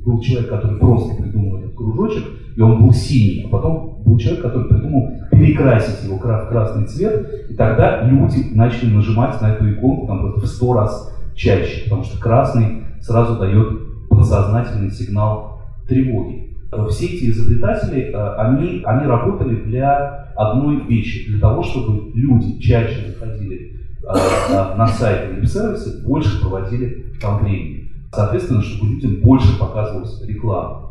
был 0.04 0.20
человек, 0.20 0.50
который 0.50 0.78
просто 0.78 1.20
придумал 1.20 1.58
этот 1.58 1.74
кружочек, 1.74 2.24
и 2.56 2.60
он 2.60 2.82
был 2.82 2.92
синий, 2.92 3.44
а 3.46 3.48
потом 3.48 4.02
был 4.04 4.18
человек, 4.18 4.42
который 4.42 4.68
придумал 4.68 5.10
перекрасить 5.32 6.04
его 6.04 6.18
в 6.18 6.20
красный 6.20 6.86
цвет, 6.86 7.50
и 7.50 7.54
тогда 7.54 8.02
люди 8.02 8.54
начали 8.54 8.94
нажимать 8.94 9.40
на 9.40 9.54
эту 9.54 9.72
иконку 9.72 10.06
там, 10.06 10.20
просто 10.20 10.40
в 10.40 10.46
сто 10.46 10.74
раз 10.74 11.12
чаще, 11.34 11.84
потому 11.84 12.04
что 12.04 12.20
красный 12.20 12.84
сразу 13.00 13.38
дает 13.38 14.08
подсознательный 14.08 14.90
сигнал 14.90 15.53
тревоги. 15.88 16.56
Все 16.90 17.06
эти 17.06 17.30
изобретатели, 17.30 18.12
э, 18.12 18.34
они, 18.36 18.82
они 18.84 19.06
работали 19.06 19.56
для 19.64 20.32
одной 20.36 20.84
вещи, 20.86 21.30
для 21.30 21.40
того, 21.40 21.62
чтобы 21.62 22.10
люди 22.14 22.58
чаще 22.58 23.08
заходили 23.08 23.76
э, 24.02 24.76
на 24.76 24.86
сайты 24.86 25.34
веб-сервисы, 25.34 26.04
больше 26.04 26.40
проводили 26.40 27.12
там 27.20 27.44
времени. 27.44 27.90
Соответственно, 28.12 28.62
чтобы 28.62 28.92
людям 28.92 29.20
больше 29.20 29.58
показывалась 29.58 30.24
реклама. 30.26 30.84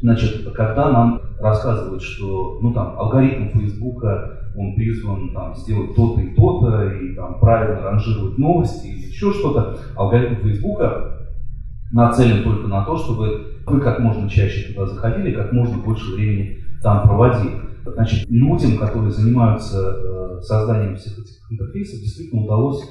Значит, 0.00 0.52
когда 0.54 0.90
нам 0.90 1.20
рассказывают, 1.40 2.02
что 2.02 2.58
ну, 2.62 2.72
там, 2.72 2.98
алгоритм 2.98 3.58
Фейсбука 3.58 4.32
он 4.56 4.74
призван 4.74 5.32
там, 5.32 5.54
сделать 5.54 5.94
то-то 5.94 6.20
и 6.20 6.34
то-то, 6.34 6.88
и 6.88 7.14
там, 7.14 7.38
правильно 7.40 7.82
ранжировать 7.82 8.38
новости 8.38 8.86
или 8.86 9.08
еще 9.08 9.32
что-то, 9.32 9.78
алгоритм 9.96 10.42
Фейсбука 10.42 11.28
нацелен 11.92 12.42
только 12.42 12.68
на 12.68 12.84
то, 12.84 12.96
чтобы 12.96 13.55
вы 13.66 13.80
как 13.80 13.98
можно 13.98 14.28
чаще 14.28 14.72
туда 14.72 14.86
заходили, 14.86 15.34
как 15.34 15.52
можно 15.52 15.76
больше 15.78 16.14
времени 16.14 16.58
там 16.82 17.02
проводили. 17.02 17.60
Значит, 17.84 18.28
людям, 18.28 18.78
которые 18.78 19.10
занимаются 19.10 19.78
э, 19.78 20.40
созданием 20.42 20.96
всех 20.96 21.18
этих 21.18 21.50
интерфейсов, 21.50 22.00
действительно 22.00 22.42
удалось 22.42 22.82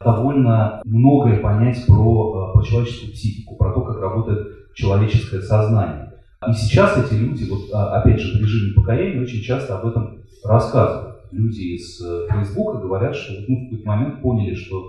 довольно 0.00 0.80
многое 0.84 1.40
понять 1.40 1.84
про, 1.86 2.50
э, 2.50 2.52
про 2.52 2.62
человеческую 2.62 3.12
психику, 3.12 3.56
про 3.56 3.72
то, 3.72 3.80
как 3.82 4.00
работает 4.00 4.74
человеческое 4.74 5.40
сознание. 5.40 6.12
И 6.48 6.52
сейчас 6.52 6.98
эти 6.98 7.18
люди, 7.18 7.48
вот 7.48 7.70
а, 7.72 8.00
опять 8.00 8.20
же 8.20 8.36
в 8.36 8.40
режиме 8.40 8.74
покаяния, 8.74 9.22
очень 9.22 9.40
часто 9.40 9.78
об 9.78 9.86
этом 9.86 10.18
рассказывают. 10.44 11.20
Люди 11.32 11.76
из 11.76 12.00
э, 12.00 12.28
Фейсбука 12.30 12.78
говорят, 12.78 13.16
что 13.16 13.32
мы 13.48 13.56
в 13.56 13.64
какой-то 13.64 13.88
момент 13.88 14.20
поняли, 14.20 14.54
что 14.54 14.84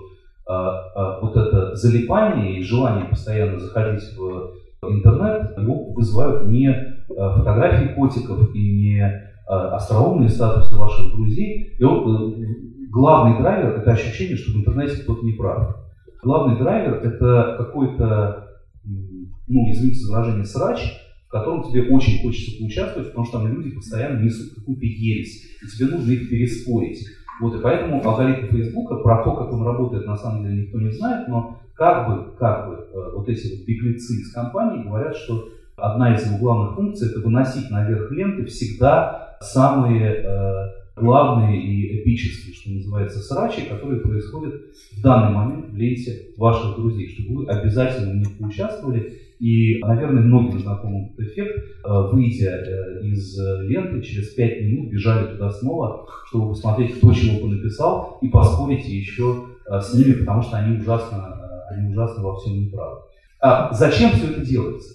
а, 0.46 0.70
а, 0.94 1.20
вот 1.20 1.36
это 1.36 1.74
залипание 1.74 2.58
и 2.58 2.62
желание 2.62 3.06
постоянно 3.06 3.58
заходить 3.58 4.02
в 4.16 4.52
интернет, 4.92 5.56
его 5.56 5.92
вызывают 5.92 6.48
не 6.48 6.68
а, 6.68 7.38
фотографии 7.38 7.94
котиков 7.94 8.54
и 8.54 8.58
не 8.58 9.26
остроумные 9.46 10.28
статусы 10.28 10.76
ваших 10.76 11.12
друзей. 11.14 11.76
И 11.78 11.84
он, 11.84 12.42
э, 12.42 12.46
главный 12.90 13.38
драйвер– 13.38 13.76
это 13.78 13.92
ощущение, 13.92 14.36
что 14.36 14.52
в 14.52 14.56
интернете 14.56 15.02
кто-то 15.02 15.24
не 15.24 15.32
прав. 15.32 15.76
Главный 16.22 16.58
драйвер– 16.58 16.94
это 17.04 17.54
какой-то, 17.58 18.48
ну, 18.84 19.70
извините 19.70 20.00
за 20.00 20.12
выражение, 20.12 20.44
срач, 20.44 20.80
в 21.28 21.30
котором 21.30 21.62
тебе 21.62 21.88
очень 21.90 22.22
хочется 22.22 22.58
поучаствовать, 22.58 23.08
потому 23.08 23.26
что 23.26 23.38
там 23.38 23.52
люди 23.52 23.74
постоянно 23.74 24.22
несут 24.22 24.54
какую-то 24.54 24.84
ересь, 24.84 25.44
и 25.62 25.66
тебе 25.66 25.94
нужно 25.94 26.10
их 26.10 26.28
переспорить. 26.28 27.06
Вот, 27.40 27.54
и 27.54 27.62
поэтому 27.62 28.04
алгоритм 28.04 28.48
Фейсбука, 28.48 28.96
про 28.96 29.22
то, 29.22 29.36
как 29.36 29.52
он 29.52 29.62
работает, 29.62 30.06
на 30.06 30.16
самом 30.16 30.42
деле 30.42 30.62
никто 30.62 30.80
не 30.80 30.90
знает, 30.90 31.28
но 31.28 31.60
как 31.76 32.08
бы, 32.08 32.32
как 32.38 32.68
бы 32.68 32.74
э, 32.74 33.10
вот 33.14 33.28
эти 33.28 33.54
вот 33.54 33.66
беглецы 33.66 34.14
из 34.14 34.32
компании 34.32 34.82
говорят, 34.82 35.14
что 35.16 35.48
одна 35.76 36.14
из 36.14 36.26
его 36.26 36.38
главных 36.38 36.74
функций– 36.74 37.08
это 37.10 37.20
выносить 37.20 37.70
наверх 37.70 38.10
ленты 38.10 38.46
всегда 38.46 39.36
самые 39.40 40.24
э, 40.24 40.70
главные 40.96 41.60
и 41.60 42.00
эпические, 42.00 42.54
что 42.54 42.70
называется, 42.70 43.18
срачи, 43.18 43.68
которые 43.68 44.00
происходят 44.00 44.54
в 44.96 45.02
данный 45.02 45.34
момент 45.34 45.68
в 45.68 45.76
ленте 45.76 46.30
ваших 46.38 46.76
друзей, 46.76 47.10
чтобы 47.10 47.44
вы 47.44 47.46
обязательно 47.46 48.12
в 48.12 48.16
них 48.16 48.38
поучаствовали. 48.38 49.20
И, 49.38 49.80
наверное, 49.82 50.22
многим 50.22 50.58
знаком 50.58 51.10
этот 51.12 51.26
эффект, 51.28 51.58
э, 51.58 52.08
выйдя 52.10 52.52
э, 52.52 53.06
из 53.06 53.38
ленты, 53.38 54.00
через 54.00 54.30
5 54.30 54.62
минут 54.62 54.90
бежали 54.90 55.26
туда 55.26 55.50
снова, 55.50 56.06
чтобы 56.26 56.48
посмотреть, 56.48 56.96
кто 56.96 57.12
чего 57.12 57.46
написал, 57.48 58.18
и 58.22 58.28
поспорить 58.28 58.88
еще 58.88 59.48
с 59.68 59.92
ними, 59.94 60.12
потому 60.12 60.42
что 60.42 60.58
они 60.58 60.78
ужасно, 60.78 61.35
они 61.70 61.92
ужасно 61.92 62.22
во 62.22 62.36
всем 62.36 62.60
неправы. 62.60 63.00
А 63.40 63.72
зачем 63.72 64.10
все 64.12 64.30
это 64.30 64.44
делается? 64.44 64.94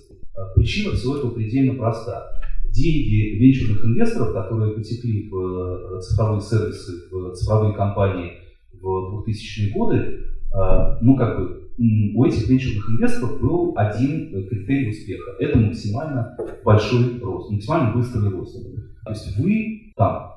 Причина 0.55 0.93
всего 0.93 1.17
этого 1.17 1.31
предельно 1.31 1.75
проста. 1.75 2.31
Деньги 2.69 3.37
венчурных 3.37 3.83
инвесторов, 3.83 4.33
которые 4.33 4.73
потекли 4.73 5.29
в 5.29 5.99
цифровые 6.01 6.41
сервисы, 6.41 7.09
в 7.11 7.33
цифровые 7.33 7.73
компании 7.73 8.33
в 8.73 9.23
2000-е 9.27 9.73
годы, 9.73 10.19
ну, 11.01 11.15
как 11.17 11.37
бы 11.37 11.61
у 12.15 12.25
этих 12.25 12.47
венчурных 12.47 12.89
инвесторов 12.89 13.41
был 13.41 13.73
один 13.75 14.35
э, 14.35 14.43
критерий 14.43 14.91
успеха. 14.91 15.31
Это 15.39 15.57
максимально 15.57 16.37
большой 16.63 17.19
рост, 17.19 17.49
максимально 17.49 17.95
быстрый 17.95 18.29
рост. 18.29 18.55
То 19.03 19.09
есть 19.09 19.37
вы, 19.39 19.93
там, 19.95 20.33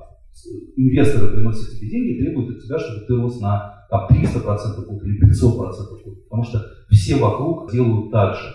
инвесторы 0.76 1.32
приносят 1.32 1.78
тебе 1.78 1.90
деньги 1.90 2.22
требуют 2.22 2.56
от 2.56 2.62
тебя, 2.62 2.78
чтобы 2.78 3.06
ты 3.06 3.14
рос 3.14 3.40
на 3.40 3.86
там, 3.90 4.06
300% 4.10 4.24
в 4.24 4.86
год 4.86 5.02
или 5.04 5.20
500% 5.22 5.30
в 5.30 6.04
год, 6.04 6.24
потому 6.24 6.44
что 6.44 6.64
все 6.90 7.16
вокруг 7.16 7.70
делают 7.72 8.10
так 8.10 8.34
же. 8.34 8.48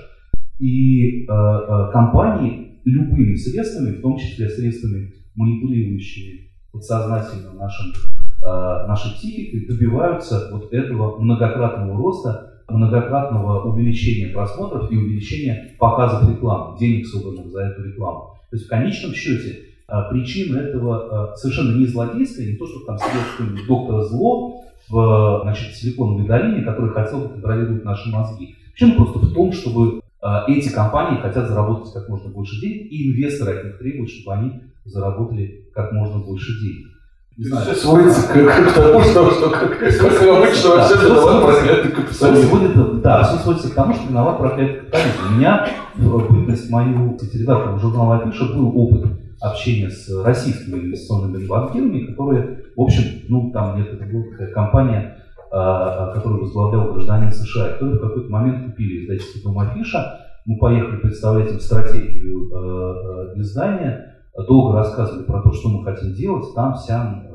И 0.60 1.24
э, 1.24 1.32
э, 1.32 1.92
компании 1.92 2.82
любыми 2.86 3.36
средствами, 3.36 3.96
в 3.96 4.02
том 4.02 4.18
числе 4.18 4.50
средствами, 4.50 5.14
манипулирующими 5.36 6.50
подсознательно 6.72 7.54
нашим, 7.54 7.94
э, 8.44 8.88
нашей 8.88 9.14
психикой, 9.14 9.66
добиваются 9.66 10.50
вот 10.52 10.74
этого 10.74 11.20
многократного 11.20 11.98
роста 11.98 12.46
многократного 12.70 13.72
увеличения 13.72 14.32
просмотров 14.32 14.92
и 14.92 14.96
увеличения 14.96 15.76
показов 15.80 16.30
рекламы, 16.30 16.78
денег, 16.78 17.08
собранных 17.08 17.50
за 17.50 17.62
эту 17.62 17.84
рекламу. 17.84 18.36
То 18.50 18.56
есть 18.56 18.68
в 18.68 18.70
конечном 18.70 19.14
счете 19.14 19.69
причина 20.10 20.60
этого 20.60 21.32
а, 21.32 21.36
совершенно 21.36 21.78
не 21.78 21.86
злодейская, 21.86 22.48
не 22.48 22.58
то, 22.58 22.68
что 22.68 22.86
там 22.86 22.98
сидел 22.98 23.22
какой-нибудь 23.32 23.68
доктор 23.68 24.04
зло 24.04 24.64
в 24.90 25.42
значит, 25.44 25.76
Силиконовой 25.76 26.28
долине, 26.28 26.64
который 26.64 26.92
хотел 26.92 27.30
контролировать 27.30 27.86
наши 27.86 28.10
мозги. 28.10 28.56
Причина 28.74 28.96
просто 28.96 29.20
в 29.20 29.34
том, 29.34 29.52
чтобы 29.52 30.02
а, 30.22 30.46
эти 30.48 30.70
компании 30.70 31.22
хотят 31.22 31.48
заработать 31.48 31.94
как 31.94 32.10
можно 32.10 32.30
больше 32.30 32.60
денег, 32.60 32.92
и 32.92 33.12
инвесторы 33.12 33.58
от 33.58 33.66
них 33.66 33.78
требуют, 33.78 34.10
чтобы 34.10 34.34
они 34.34 34.62
заработали 34.86 35.66
как 35.74 35.92
можно 35.92 36.20
больше 36.20 36.60
денег. 36.62 36.88
Все 37.42 37.74
сводится 37.74 38.28
к, 38.28 38.34
к, 38.34 38.74
тому, 38.74 39.02
что, 39.02 39.32
что 39.32 39.50
как, 39.50 39.80
как 39.80 39.92
обычно 39.92 40.70
во 40.72 40.84
всем 40.84 41.00
виноват 41.00 41.46
проклятый 41.46 41.92
капитализм. 41.92 43.02
Да, 43.02 43.24
все 43.24 43.38
сводится 43.38 43.70
к 43.70 43.76
тому, 43.76 43.94
что 43.94 44.10
виноват 44.10 44.38
проклятый 44.40 44.76
капитализм. 44.82 45.18
У 45.30 45.38
меня 45.38 45.70
в 45.96 46.34
бытность 46.34 46.70
мою 46.70 47.18
редактором 47.34 47.80
журнала 47.80 48.18
Афиша 48.18 48.44
был 48.44 48.78
опыт 48.78 49.06
общения 49.42 49.90
с 49.90 50.10
российскими 50.24 50.80
инвестиционными 50.80 51.46
банкирами, 51.48 52.06
которые, 52.08 52.64
в 52.76 52.82
общем, 52.82 53.04
ну 53.30 53.52
там 53.52 53.82
это 53.82 53.96
была 54.06 54.24
такая 54.32 54.52
компания, 54.52 55.18
а, 55.52 56.14
которую 56.14 56.42
возглавлял 56.42 56.94
гражданин 56.94 57.32
США, 57.32 57.74
которые 57.74 57.98
в 57.98 58.02
какой-то 58.02 58.30
момент 58.30 58.66
купили 58.66 59.04
издательство 59.04 59.52
дом 59.52 59.60
Афиша, 59.60 60.20
мы 60.46 60.58
поехали 60.58 60.98
представлять 60.98 61.52
им 61.52 61.60
стратегию 61.60 62.50
э, 62.52 63.34
издания, 63.36 64.16
долго 64.48 64.78
рассказывали 64.78 65.26
про 65.26 65.42
то, 65.42 65.52
что 65.52 65.70
мы 65.70 65.84
хотим 65.84 66.14
делать, 66.14 66.46
там, 66.56 66.76
сям, 66.76 67.30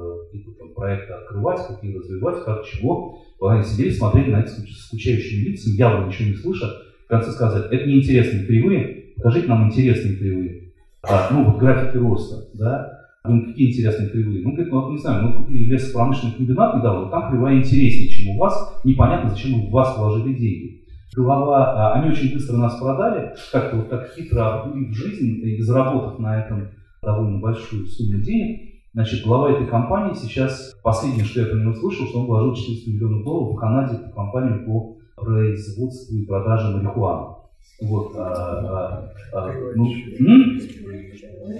проекты 0.74 1.12
открывать, 1.12 1.66
какие 1.66 1.96
развивать, 1.96 2.44
как 2.44 2.64
чего. 2.64 3.18
Они 3.40 3.62
сидели, 3.62 3.90
смотрели 3.90 4.32
на 4.32 4.40
это 4.40 4.50
с 4.50 4.86
скучающими 4.86 5.50
лицами, 5.50 5.76
явно 5.76 6.06
ничего 6.06 6.28
не 6.28 6.34
слыша. 6.34 6.66
В 7.04 7.08
конце 7.08 7.30
сказали, 7.32 7.66
это 7.66 7.86
неинтересные 7.86 8.46
кривые, 8.46 9.12
покажите 9.16 9.48
нам 9.48 9.66
интересные 9.66 10.16
кривые. 10.16 10.63
А, 11.08 11.28
ну, 11.32 11.44
вот 11.44 11.58
графики 11.58 11.96
роста, 11.96 12.48
да, 12.54 13.04
ну, 13.24 13.46
какие 13.46 13.70
интересные 13.70 14.10
кривые. 14.10 14.42
Ну, 14.42 14.52
говорит, 14.52 14.72
ну, 14.72 14.92
не 14.92 14.98
знаю, 14.98 15.26
мы 15.26 15.32
купили 15.38 15.72
лесопромышленный 15.72 16.34
комбинат 16.34 16.76
недавно, 16.76 17.10
там 17.10 17.30
кривая 17.30 17.56
интереснее, 17.56 18.08
чем 18.08 18.36
у 18.36 18.38
вас. 18.38 18.80
Непонятно, 18.84 19.30
зачем 19.30 19.52
мы 19.52 19.68
в 19.68 19.70
вас 19.70 19.96
вложили 19.96 20.34
деньги. 20.34 20.84
Голова, 21.16 21.72
а, 21.72 21.92
они 21.94 22.10
очень 22.10 22.34
быстро 22.34 22.56
нас 22.56 22.78
продали, 22.78 23.34
как-то 23.52 23.76
вот 23.76 23.88
так 23.88 24.12
хитро 24.14 24.62
обдурив 24.62 24.94
жизнь 24.94 25.40
и 25.42 25.60
заработав 25.62 26.18
на 26.18 26.40
этом 26.40 26.68
довольно 27.02 27.38
большую 27.38 27.86
сумму 27.86 28.20
денег. 28.20 28.74
Значит, 28.94 29.24
глава 29.24 29.52
этой 29.52 29.66
компании 29.66 30.14
сейчас, 30.14 30.74
последнее, 30.82 31.24
что 31.24 31.40
я 31.40 31.46
про 31.46 31.56
него 31.56 31.74
слышал, 31.74 32.06
что 32.06 32.20
он 32.20 32.26
вложил 32.26 32.54
400 32.54 32.90
миллионов 32.90 33.24
долларов 33.24 33.56
в 33.56 33.58
Канаде 33.58 33.96
в 33.96 34.14
компанию 34.14 34.66
по 34.66 34.96
производству 35.16 36.16
и 36.16 36.26
продаже 36.26 36.76
марихуаны. 36.76 37.33
Вот, 37.80 38.14
а, 38.16 39.10
а, 39.32 39.38
а, 39.38 39.52
ну? 39.74 39.92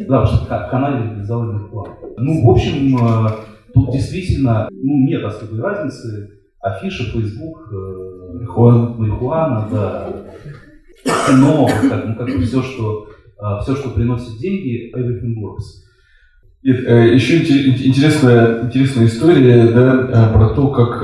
Да, 0.09 0.27
что 0.27 0.45
в 0.45 0.71
канале 0.71 1.11
реализовали 1.11 1.65
рекламу. 1.65 1.97
Ну, 2.17 2.47
в 2.47 2.51
общем, 2.51 2.97
э, 2.97 3.31
тут 3.75 3.93
действительно 3.93 4.69
ну, 4.71 5.07
нет 5.07 5.25
особой 5.25 5.61
разницы. 5.61 6.31
Афиша, 6.61 7.05
Facebook, 7.05 7.69
э, 7.73 8.33
марихуана, 8.35 8.95
марихуана 8.97 9.69
да. 9.71 10.09
Но 11.37 11.67
как, 11.67 12.07
ну, 12.07 12.15
как 12.17 12.29
бы 12.29 12.41
все, 12.43 12.63
что, 12.63 13.09
э, 13.39 13.63
все, 13.63 13.75
что 13.75 13.91
приносит 13.91 14.39
деньги, 14.39 14.93
everything 14.97 15.35
works. 15.43 15.84
Еще 16.65 17.41
интересная, 17.87 18.65
интересная 18.65 19.07
история 19.07 19.67
да, 19.67 20.31
про 20.33 20.49
то, 20.55 20.69
как, 20.69 21.03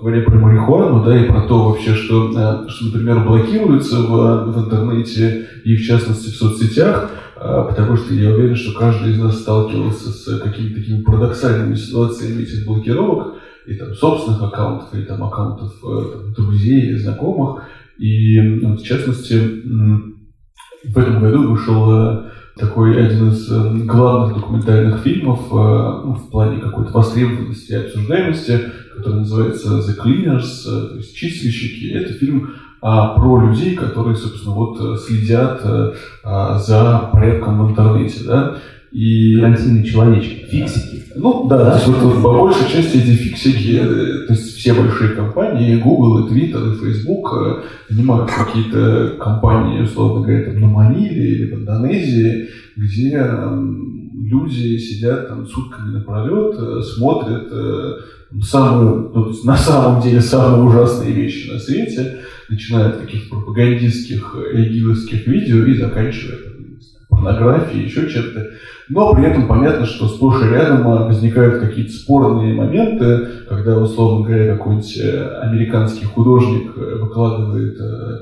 говоря 0.00 0.22
про 0.22 0.38
марихуану, 0.38 1.04
да, 1.04 1.22
и 1.22 1.28
про 1.28 1.42
то 1.42 1.68
вообще, 1.68 1.94
что, 1.94 2.30
что 2.68 2.86
например, 2.86 3.20
блокируется 3.20 3.96
в, 4.00 4.50
в 4.50 4.64
интернете 4.64 5.46
и 5.62 5.76
в 5.76 5.86
частности 5.86 6.30
в 6.30 6.36
соцсетях, 6.36 7.10
потому 7.36 7.98
что 7.98 8.14
я 8.14 8.30
уверен, 8.30 8.56
что 8.56 8.78
каждый 8.78 9.12
из 9.12 9.18
нас 9.18 9.40
сталкивался 9.40 10.08
с 10.08 10.40
какими-то 10.40 10.80
такими 10.80 11.02
парадоксальными 11.02 11.74
ситуациями 11.74 12.42
этих 12.42 12.64
блокировок, 12.64 13.34
и 13.66 13.74
там 13.74 13.94
собственных 13.94 14.42
аккаунтов, 14.42 14.94
и 14.94 15.02
там 15.02 15.22
аккаунтов 15.24 15.72
э, 15.84 16.04
там, 16.12 16.32
друзей 16.32 16.96
знакомых. 16.96 17.62
И 17.98 18.38
в 18.38 18.82
частности, 18.82 19.34
в 19.34 20.98
этом 20.98 21.20
году 21.20 21.50
вышел 21.50 21.90
э, 21.92 22.30
такой 22.56 23.04
один 23.04 23.30
из 23.30 23.50
э, 23.50 23.70
главных 23.84 24.36
документальных 24.36 25.00
фильмов 25.00 25.40
ну, 25.50 26.14
в 26.14 26.30
плане 26.30 26.60
какой-то 26.60 26.92
востребованности 26.92 27.72
и 27.72 27.76
обсуждаемости, 27.76 28.60
который 28.96 29.20
называется 29.20 29.78
The 29.78 29.96
Cleaners, 29.96 30.64
то 30.64 30.96
есть 30.96 31.16
чистильщики. 31.16 31.92
Это 31.92 32.12
фильм 32.14 32.54
а, 32.86 33.14
про 33.14 33.40
людей, 33.40 33.74
которые, 33.74 34.14
собственно, 34.14 34.54
вот 34.54 34.78
э, 34.78 34.98
следят 34.98 35.62
а, 36.22 36.58
за 36.58 37.08
порядком 37.14 37.64
в 37.64 37.70
интернете, 37.70 38.24
да, 38.24 38.56
и... 38.94 39.34
Карантинные 39.40 39.84
человечки, 39.84 40.46
фиксики. 40.48 41.02
Ну 41.16 41.48
да, 41.48 41.58
да? 41.58 41.70
то 41.70 41.76
есть 41.76 41.86
вот, 41.88 42.02
вот, 42.02 42.22
по 42.22 42.32
большей 42.32 42.70
части 42.70 42.96
эти 42.96 43.10
фиксики, 43.10 43.78
то 43.78 44.32
есть 44.32 44.56
все 44.56 44.72
большие 44.72 45.10
компании, 45.10 45.76
Google, 45.76 46.26
и 46.26 46.32
Twitter, 46.32 46.72
и 46.72 46.76
Facebook, 46.76 47.64
занимают 47.88 48.30
какие-то 48.30 49.16
компании, 49.20 49.82
условно 49.82 50.22
говоря, 50.22 50.44
там, 50.44 50.60
на 50.60 50.68
Маниле 50.68 51.32
или 51.32 51.50
в 51.50 51.58
Индонезии, 51.58 52.48
где 52.76 53.28
люди 54.30 54.78
сидят 54.78 55.28
там 55.28 55.46
сутками 55.46 55.94
напролет, 55.94 56.84
смотрят 56.84 57.52
самые, 58.42 59.08
ну, 59.12 59.34
на 59.44 59.56
самом 59.56 60.02
деле 60.02 60.20
самые 60.20 60.62
ужасные 60.62 61.12
вещи 61.12 61.50
на 61.50 61.58
свете, 61.58 62.20
начиная 62.48 62.90
от 62.90 62.96
каких-то 62.98 63.36
пропагандистских 63.36 64.36
эгиловских 64.52 65.26
видео 65.26 65.64
и 65.64 65.78
заканчивая 65.78 66.53
порнографией, 67.14 67.84
еще 67.84 68.08
чем-то. 68.08 68.46
Но 68.88 69.14
при 69.14 69.24
этом 69.24 69.46
понятно, 69.48 69.86
что 69.86 70.08
сплошь 70.08 70.42
и 70.42 70.48
рядом 70.48 70.86
а, 70.88 71.06
возникают 71.06 71.60
какие-то 71.60 71.92
спорные 71.92 72.54
моменты, 72.54 73.44
когда, 73.48 73.78
условно 73.78 74.26
говоря, 74.26 74.56
какой-нибудь 74.56 74.98
э, 74.98 75.38
американский 75.40 76.04
художник 76.04 76.76
э, 76.76 76.98
выкладывает 77.00 77.80
э, 77.80 78.18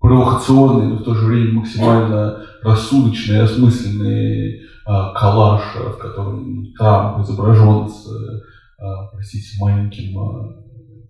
провокационный, 0.00 0.86
но 0.86 0.96
в 0.96 1.04
то 1.04 1.14
же 1.14 1.26
время 1.26 1.54
максимально 1.54 2.42
рассудочный 2.62 3.40
осмысленный 3.40 4.62
а, 4.86 5.12
коллаж, 5.14 5.62
в 5.74 5.98
котором 5.98 6.72
Трамп 6.78 7.24
изображен 7.24 7.88
с, 7.88 8.08
простите, 9.12 9.56
маленьким 9.60 10.61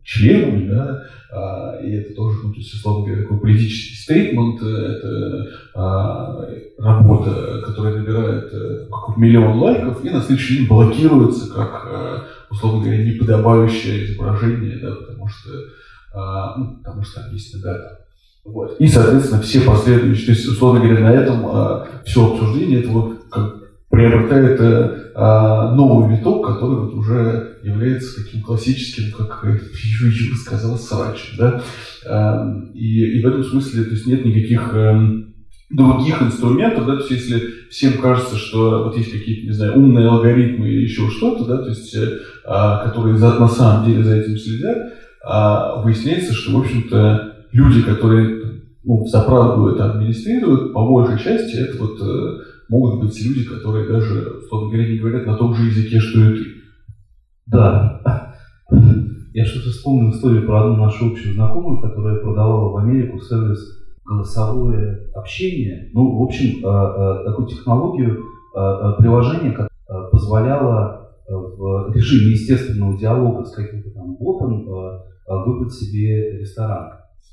членами, 0.05 0.69
да, 0.69 1.03
а, 1.31 1.79
и 1.83 1.93
это 1.93 2.15
тоже, 2.15 2.39
ну, 2.43 2.53
то 2.53 2.59
есть, 2.59 2.75
условно 2.75 3.07
говоря, 3.07 3.23
такой 3.23 3.41
политический 3.41 3.97
стейтмент, 3.97 4.63
э, 4.63 4.67
это 4.67 5.47
а, 5.75 6.47
работа, 6.79 7.63
которая 7.65 7.97
набирает 7.97 8.51
какой-то 8.51 9.19
миллион 9.19 9.59
лайков, 9.59 10.05
и 10.05 10.11
на 10.11 10.21
следующий 10.21 10.59
день 10.59 10.69
блокируется 10.69 11.53
как, 11.53 11.89
э, 11.91 12.19
условно 12.51 12.85
говоря, 12.85 13.05
неподобающее 13.05 14.05
изображение, 14.05 14.79
да, 14.79 14.95
потому 14.95 15.27
что, 15.29 15.51
а, 16.13 16.59
ну, 16.59 16.77
потому 16.79 17.03
что 17.03 17.23
там 17.23 17.33
есть 17.33 17.63
дата. 17.63 18.01
Вот. 18.45 18.77
И, 18.81 18.89
соответственно, 18.89 19.41
все 19.41 19.61
последующие, 19.61 20.27
то 20.27 20.33
есть, 20.33 20.47
условно 20.47 20.81
говоря, 20.81 21.01
на 21.01 21.13
этом 21.13 21.47
а, 21.47 21.87
все 22.05 22.33
обсуждение, 22.33 22.81
это 22.81 22.91
вот 22.91 23.13
как 23.13 23.22
приобретает 23.93 25.13
а, 25.15 25.75
новый 25.75 26.17
виток, 26.17 26.47
который 26.47 26.79
вот 26.79 26.95
уже 26.95 27.59
является 27.63 28.25
таким 28.25 28.43
классическим, 28.43 29.13
как 29.13 29.45
Юджи 29.45 30.35
сказал, 30.35 30.79
срачем. 30.79 31.37
Да? 31.37 31.63
А, 32.09 32.43
и, 32.73 33.19
и 33.19 33.23
в 33.23 33.29
этом 33.29 33.45
смысле 33.45 33.85
то 33.85 33.91
есть 33.91 34.07
нет 34.07 34.25
никаких 34.25 34.75
эм, 34.75 35.35
других 35.69 36.23
инструментов, 36.23 36.87
да, 36.87 36.97
то 36.97 37.01
есть 37.01 37.11
если 37.11 37.43
всем 37.71 38.01
кажется, 38.01 38.37
что 38.37 38.85
вот 38.85 38.97
есть 38.97 39.13
какие-то, 39.13 39.47
не 39.47 39.53
знаю, 39.53 39.77
умные 39.77 40.09
алгоритмы 40.09 40.69
или 40.69 40.85
еще 40.85 41.11
что-то, 41.11 41.45
да, 41.45 41.59
то 41.59 41.69
есть, 41.69 41.95
э, 41.95 42.19
а, 42.47 42.87
которые 42.87 43.19
за, 43.19 43.39
на 43.39 43.49
самом 43.49 43.87
деле 43.87 44.03
за 44.05 44.17
этим 44.17 44.39
следят, 44.39 44.95
а, 45.23 45.83
выясняется, 45.83 46.33
что, 46.33 46.53
в 46.53 46.61
общем-то, 46.61 47.47
люди, 47.53 47.83
которые 47.83 48.43
ну, 48.85 49.07
заправду 49.07 49.69
это 49.69 49.93
администрируют, 49.93 50.73
по 50.73 50.87
большей 50.87 51.23
части 51.23 51.57
это 51.57 51.79
вот 51.79 52.01
э, 52.01 52.52
могут 52.73 53.05
быть 53.05 53.25
люди, 53.25 53.45
которые 53.45 53.87
даже, 53.87 54.39
условно 54.39 54.71
говоря, 54.71 54.89
не 54.89 54.99
говорят 54.99 55.27
на 55.27 55.37
том 55.37 55.55
же 55.55 55.67
языке, 55.67 56.01
что 56.01 56.21
и 56.21 56.37
ты. 56.37 56.45
Да. 57.47 58.35
Я 59.35 59.45
что-то 59.45 59.69
вспомнил 59.69 60.11
историю 60.11 60.47
про 60.47 60.63
одну 60.63 60.77
нашу 60.77 61.11
общую 61.11 61.35
знакомую, 61.35 61.83
которая 61.83 62.21
продавала 62.21 62.71
в 62.71 62.77
Америку 62.79 63.19
сервис 63.21 63.59
голосовое 64.07 65.11
общение. 65.15 65.91
Ну, 65.93 66.19
в 66.19 66.23
общем, 66.23 66.65
э, 66.65 66.69
э, 66.69 67.25
такую 67.27 67.49
технологию 67.49 68.21
э, 68.57 68.93
приложения, 68.99 69.53
как 69.53 69.69
позволяло 70.11 71.11
в 71.29 71.93
режиме 71.95 72.33
естественного 72.33 72.99
диалога 72.99 73.45
с 73.45 73.53
каким-то 73.53 73.91
там 73.91 74.17
ботом 74.17 74.67
выбрать 75.27 75.73
себе 75.73 76.39
ресторан. 76.39 76.93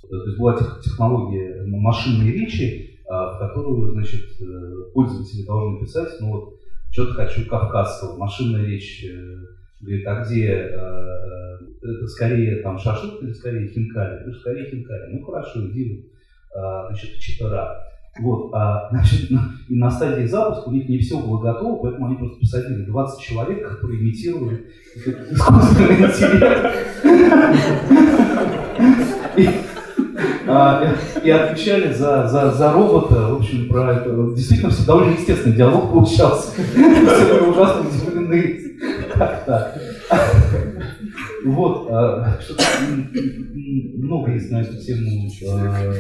То 0.10 0.24
есть 0.26 0.38
была 0.38 0.58
технология 0.84 1.66
машинной 1.66 2.32
речи, 2.34 2.89
в 3.10 3.40
которую, 3.40 3.92
значит, 3.94 4.40
э, 4.40 4.92
пользователи 4.94 5.46
должны 5.46 5.80
писать, 5.80 6.10
ну 6.20 6.32
вот, 6.32 6.60
что-то 6.92 7.14
хочу 7.14 7.48
кавказского, 7.48 8.18
машинная 8.18 8.66
речь, 8.66 9.04
э, 9.04 9.38
говорит, 9.82 10.06
а 10.06 10.24
где, 10.24 10.48
э, 10.48 11.58
это 11.82 12.08
скорее 12.08 12.62
там 12.62 12.78
шашлык 12.78 13.24
или 13.24 13.34
скорее 13.34 13.68
хинкали? 13.68 14.26
Ну, 14.26 14.34
скорее 14.34 14.70
хинкали. 14.70 15.14
Ну, 15.14 15.26
хорошо, 15.26 15.68
иди, 15.68 16.12
значит, 16.52 17.20
в. 17.20 17.86
Вот, 18.20 18.52
а, 18.54 18.90
значит, 18.92 19.32
на, 19.32 19.54
и 19.70 19.76
на 19.76 19.90
стадии 19.90 20.26
запуска 20.26 20.68
у 20.68 20.72
них 20.74 20.90
не 20.90 20.98
все 20.98 21.20
было 21.20 21.42
готово, 21.42 21.82
поэтому 21.82 22.08
они 22.08 22.18
просто 22.18 22.40
посадили 22.40 22.84
20 22.84 23.22
человек, 23.22 23.68
которые 23.68 24.02
имитировали 24.02 24.66
искусственный 24.96 25.96
интеллект. 26.06 26.76
А, 30.52 30.96
и 31.24 31.30
отвечали 31.30 31.94
за, 31.94 32.28
за, 32.28 32.52
за 32.52 32.74
робота. 32.74 33.28
В 33.28 33.36
общем, 33.36 33.70
про 33.70 33.94
это 33.94 34.34
действительно 34.36 34.72
все 34.72 34.84
довольно 34.84 35.12
естественный 35.12 35.56
диалог 35.56 35.92
получался. 35.92 36.52
Все 36.52 36.72
были 36.74 37.50
ужасно 37.50 37.88
удивлены. 37.88 38.60
Вот, 41.46 41.88
а, 41.90 42.40
много 43.96 44.34
есть 44.34 44.52
на 44.52 44.62
эту 44.62 44.78
тему 44.78 45.30
а, 45.48 45.94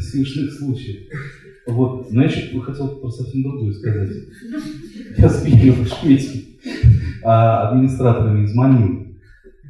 смешных 0.00 0.52
случаев. 0.52 1.08
Вот, 1.66 2.10
но 2.10 2.22
я 2.22 2.28
еще 2.28 2.60
хотел 2.60 2.88
про 2.96 3.08
совсем 3.10 3.42
другое 3.44 3.72
сказать. 3.72 4.10
Я 5.16 5.28
сбил 5.28 5.76
шведский 5.86 6.58
администраторами 7.22 8.44
из 8.44 8.54
Манилы. 8.54 9.18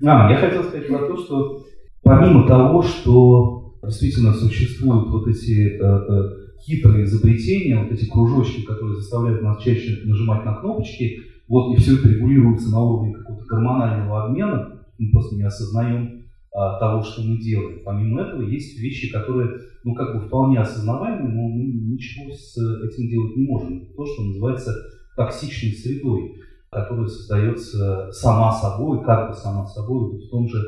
А, 0.03 0.31
я 0.31 0.37
хотел 0.39 0.65
сказать 0.65 0.89
про 0.89 1.07
то, 1.07 1.17
что 1.19 1.67
помимо 2.03 2.49
того, 2.49 2.83
что 2.83 3.64
действительно 3.87 4.33
существуют 4.33 5.09
вот 5.09 5.27
эти 5.29 5.71
э, 5.71 5.79
э, 5.79 6.31
хитрые 6.61 7.05
изобретения, 7.05 7.83
вот 7.83 7.93
эти 7.93 8.07
кружочки, 8.07 8.63
которые 8.63 8.97
заставляют 8.97 9.43
нас 9.43 9.63
чаще 9.63 10.03
нажимать 10.05 10.45
на 10.45 10.55
кнопочки, 10.55 11.21
вот, 11.49 11.75
и 11.75 11.81
все 11.81 11.99
это 11.99 12.09
регулируется 12.09 12.71
на 12.71 12.81
уровне 12.81 13.15
какого-то 13.15 13.45
гормонального 13.47 14.25
обмена, 14.25 14.81
мы 14.99 15.11
просто 15.11 15.37
не 15.37 15.43
осознаем 15.43 16.25
а, 16.53 16.79
того, 16.79 17.03
что 17.03 17.23
мы 17.23 17.39
делаем. 17.39 17.81
Помимо 17.85 18.23
этого, 18.23 18.43
есть 18.43 18.79
вещи, 18.79 19.11
которые, 19.11 19.59
ну, 19.83 19.95
как 19.95 20.15
бы 20.15 20.27
вполне 20.27 20.61
осознаваемы, 20.61 21.29
но 21.29 21.49
мы 21.49 21.65
ничего 21.65 22.33
с 22.33 22.57
этим 22.57 23.09
делать 23.09 23.37
не 23.37 23.45
можем. 23.45 23.87
То, 23.97 24.07
что 24.07 24.23
называется 24.23 24.73
токсичной 25.17 25.73
средой, 25.73 26.37
которая 26.71 27.09
создается 27.09 28.11
сама 28.13 28.53
собой, 28.53 29.05
как 29.05 29.31
бы 29.31 29.35
сама 29.35 29.67
собой, 29.67 30.17
в 30.17 30.31
том 30.31 30.49
же, 30.49 30.59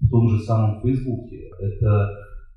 в 0.00 0.08
том 0.10 0.28
же 0.28 0.38
самом 0.40 0.80
Фейсбуке. 0.80 1.50
Это, 1.60 2.10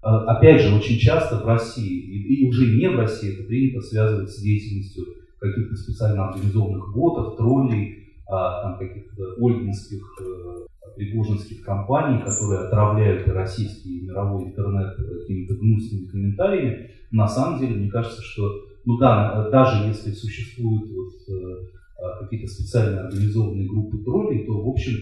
опять 0.06 0.62
же, 0.62 0.76
очень 0.76 0.98
часто 0.98 1.38
в 1.39 1.46
России, 1.46 2.00
и, 2.00 2.48
уже 2.48 2.78
не 2.78 2.88
в 2.89 3.00
России, 3.00 3.34
это 3.34 3.44
принято 3.44 3.82
связывать 3.82 4.30
с 4.30 4.39
деятельностью 4.39 5.06
каких-то 5.39 5.76
специально 5.76 6.30
организованных 6.30 6.94
ботов, 6.94 7.38
троллей, 7.38 8.06
а, 8.28 8.62
там 8.62 8.78
каких-то 8.80 9.36
ольгинских, 9.38 10.02
э, 10.22 10.65
пригожинских 10.96 11.62
компаний, 11.63 12.22
которые 12.24 12.62
отравляют 12.62 13.28
российский 13.28 14.00
и 14.00 14.06
мировой 14.06 14.46
интернет 14.46 14.96
какими-то 14.96 15.56
гнусными 15.56 16.06
комментариями. 16.06 16.91
На 17.12 17.28
самом 17.28 17.60
деле, 17.60 17.76
мне 17.76 17.89
кажется, 17.89 18.22
что, 18.22 18.65
ну 18.86 18.98
да, 18.98 19.50
даже 19.50 19.88
если 19.88 20.12
существуют 20.12 20.89
вот, 20.89 21.36
э, 21.36 21.68
а, 22.02 22.24
какие-то 22.24 22.48
специально 22.48 23.08
организованные 23.08 23.68
группы 23.68 23.98
троллей, 24.00 24.46
то, 24.46 24.62
в 24.62 24.70
общем, 24.70 24.94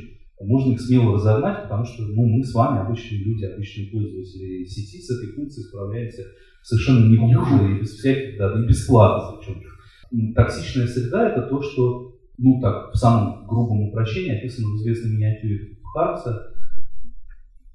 можно 0.46 0.74
их 0.74 0.82
смело 0.82 1.16
разогнать, 1.16 1.64
потому 1.64 1.86
что 1.86 2.04
ну, 2.04 2.26
мы 2.26 2.44
с 2.44 2.54
вами, 2.54 2.82
обычные 2.82 3.24
люди, 3.24 3.46
обычные 3.46 3.88
пользователи 3.88 4.66
сети, 4.66 5.02
с 5.02 5.10
этой 5.10 5.34
функцией 5.34 5.68
справляемся 5.68 6.24
совершенно 6.62 7.06
не 7.08 7.18
хуже 7.18 7.76
и 7.76 7.80
без 7.82 7.92
всяких, 7.92 8.38
да, 8.38 8.54
и 8.60 8.68
бесплатно. 8.68 9.38
Причем. 9.38 10.34
Токсичная 10.36 10.88
среда– 10.88 11.30
это 11.32 11.48
то, 11.48 11.62
что, 11.62 12.16
ну 12.38 12.60
так, 12.62 12.94
в 12.94 12.98
самом 12.98 13.48
грубом 13.48 13.90
упрощении 13.90 14.38
описано 14.38 14.70
в 14.70 14.76
известной 14.78 15.12
миниатюре 15.12 15.78
Хармса. 15.94 16.52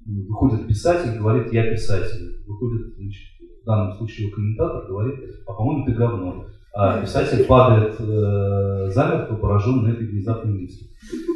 Выходит 0.05 0.67
писатель, 0.67 1.19
говорит, 1.19 1.53
я 1.53 1.69
писатель. 1.69 2.41
Выходит, 2.47 2.95
значит, 2.95 3.23
в 3.61 3.65
данном 3.65 3.97
случае 3.97 4.31
комментатор, 4.31 4.87
говорит, 4.87 5.19
а 5.45 5.53
по-моему, 5.53 5.85
ты 5.85 5.93
говно 5.93 6.45
а 6.81 7.01
писатель 7.01 7.43
падает 7.43 7.95
э, 7.99 8.89
замертво, 8.93 9.35
пораженный 9.35 9.91
этой 9.91 10.07
внезапной 10.07 10.61
мыслью. 10.61 10.87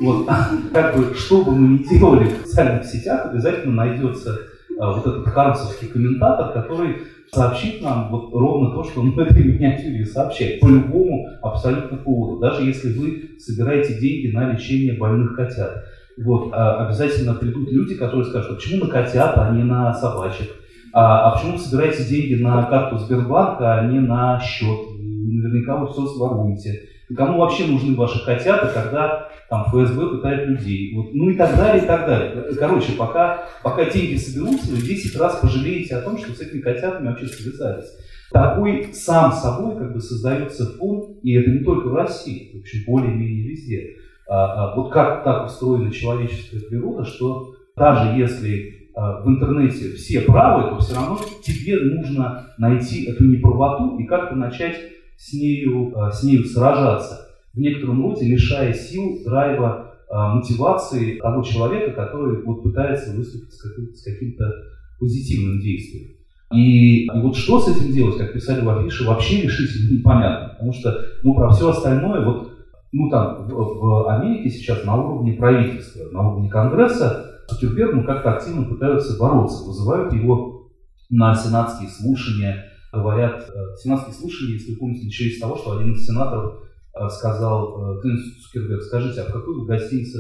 Вот, 0.02 0.26
как 0.74 0.96
бы, 0.96 1.14
что 1.16 1.44
бы 1.44 1.52
мы 1.52 1.80
ни 1.80 1.84
делали 1.84 2.30
в 2.30 2.48
социальных 2.48 2.86
сетях, 2.86 3.26
обязательно 3.26 3.74
найдется 3.74 4.38
а, 4.80 4.94
вот 4.94 5.06
этот 5.06 5.28
хармсовский 5.28 5.90
комментатор, 5.90 6.54
который 6.54 7.00
сообщит 7.30 7.82
нам 7.82 8.10
вот 8.10 8.34
ровно 8.34 8.72
то, 8.72 8.86
что 8.86 9.02
он 9.02 9.12
в 9.12 9.20
этой 9.20 9.44
миниатюре 9.44 10.06
сообщает, 10.06 10.62
по 10.62 10.68
любому 10.68 11.28
абсолютно 11.42 11.98
поводу, 11.98 12.40
даже 12.40 12.64
если 12.64 12.98
вы 12.98 13.32
собираете 13.38 14.00
деньги 14.00 14.34
на 14.34 14.54
лечение 14.54 14.94
больных 14.94 15.36
котят. 15.36 15.84
Вот, 16.24 16.54
а 16.54 16.86
обязательно 16.86 17.34
придут 17.34 17.70
люди, 17.70 17.96
которые 17.96 18.26
скажут, 18.26 18.52
а 18.52 18.56
почему 18.56 18.86
на 18.86 18.92
котят, 18.92 19.38
а 19.38 19.50
не 19.50 19.64
на 19.64 19.94
собачек? 19.94 20.48
А, 20.94 21.28
а 21.28 21.36
почему 21.36 21.54
вы 21.54 21.60
собираете 21.60 22.06
деньги 22.06 22.42
на 22.42 22.64
карту 22.64 22.98
Сбербанка, 22.98 23.80
а 23.80 23.88
не 23.88 24.00
на 24.00 24.40
счет? 24.40 24.93
Наверняка 25.28 25.78
вы 25.78 25.92
все 25.92 26.06
своруете. 26.06 26.90
Кому 27.16 27.40
вообще 27.40 27.66
нужны 27.66 27.96
ваши 27.96 28.24
котята, 28.26 28.72
когда 28.74 29.30
там 29.50 29.66
ФСБ 29.66 30.08
пытает 30.08 30.48
людей? 30.48 30.96
Вот, 30.96 31.14
ну 31.14 31.30
и 31.30 31.36
так 31.36 31.56
далее, 31.56 31.84
и 31.84 31.88
так 31.88 32.08
далее. 32.08 32.54
Короче, 32.58 32.94
пока, 32.94 33.46
пока 33.62 33.90
деньги 33.90 34.16
соберутся, 34.16 34.72
вы 34.72 34.78
10 34.78 35.20
раз 35.20 35.40
пожалеете 35.40 35.96
о 35.96 36.02
том, 36.02 36.18
что 36.18 36.32
с 36.34 36.40
этими 36.40 36.62
котятами 36.62 37.08
вообще 37.08 37.28
связались. 37.28 37.92
Такой 38.32 38.94
сам 38.94 39.32
собой 39.32 39.78
как 39.78 39.94
бы 39.94 40.00
создается 40.00 40.66
фон, 40.78 41.20
и 41.22 41.34
это 41.34 41.52
не 41.52 41.60
только 41.60 41.88
в 41.88 41.94
России, 41.94 42.52
в 42.56 42.62
общем, 42.62 42.80
более-менее 42.88 43.50
везде. 43.50 43.98
А, 44.28 44.72
а, 44.72 44.76
вот 44.76 44.92
как 44.92 45.24
так 45.24 45.46
устроена 45.46 45.92
человеческая 45.92 46.62
природа, 46.62 47.06
что 47.06 47.54
даже 47.76 48.18
если 48.18 48.90
а, 48.96 49.22
в 49.22 49.28
интернете 49.28 49.92
все 49.92 50.22
правы, 50.22 50.72
то 50.72 50.80
все 50.80 50.96
равно 50.96 51.20
тебе 51.44 51.80
нужно 51.80 52.48
найти 52.58 53.06
эту 53.06 53.26
неправоту 53.26 53.98
и 54.00 54.06
как-то 54.06 54.36
начать 54.36 54.78
с 55.24 55.34
нею, 55.34 55.94
э, 55.96 56.12
с 56.12 56.24
нею 56.24 56.44
сражаться, 56.44 57.28
в 57.54 57.60
некотором 57.60 58.04
роде 58.04 58.26
лишая 58.26 58.74
сил, 58.74 59.20
драйва, 59.24 59.96
э, 60.10 60.14
мотивации 60.14 61.18
того 61.18 61.42
человека, 61.44 61.92
который 61.94 62.44
вот 62.44 62.64
пытается 62.64 63.16
выступить 63.16 63.54
с 63.54 64.04
каким-то 64.04 64.52
позитивным 65.00 65.62
действием. 65.62 66.12
И, 66.54 67.06
и 67.06 67.10
вот 67.22 67.36
что 67.36 67.60
с 67.60 67.68
этим 67.70 67.92
делать, 67.94 68.18
как 68.18 68.34
писали 68.34 68.64
в 68.64 68.70
афише, 68.70 69.06
вообще 69.06 69.42
решительно 69.42 69.98
непонятно. 69.98 70.50
Потому 70.50 70.74
что 70.74 71.06
ну, 71.24 71.34
про 71.36 71.52
все 71.52 71.70
остальное, 71.70 72.26
вот, 72.26 72.52
ну 72.92 73.10
там 73.10 73.48
в, 73.48 73.50
в 73.50 74.10
Америке 74.10 74.50
сейчас 74.50 74.84
на 74.84 74.96
уровне 74.96 75.34
правительства, 75.34 76.04
на 76.12 76.30
уровне 76.30 76.50
Конгресса 76.50 77.44
Цукерберг 77.48 77.94
ну, 77.94 78.04
как-то 78.04 78.36
активно 78.36 78.66
пытаются 78.66 79.18
бороться, 79.18 79.66
вызывают 79.66 80.14
его 80.14 80.68
на 81.10 81.34
сенатские 81.34 81.90
слушания, 81.90 82.66
говорят, 82.94 83.50
э, 83.50 83.76
сенатские 83.78 84.14
слушания, 84.14 84.54
если 84.54 84.76
помните, 84.76 85.06
начались 85.06 85.38
с 85.38 85.42
того, 85.42 85.58
что 85.58 85.78
один 85.78 85.94
из 85.94 86.06
сенаторов 86.06 86.64
э, 86.94 87.10
сказал 87.10 88.00
Клинту 88.02 88.22
э, 88.22 88.42
Цукерберг, 88.42 88.84
скажите, 88.84 89.22
а 89.22 89.30
в 89.30 89.34
какой 89.34 89.56
вы 89.56 89.66
гостинице 89.66 90.20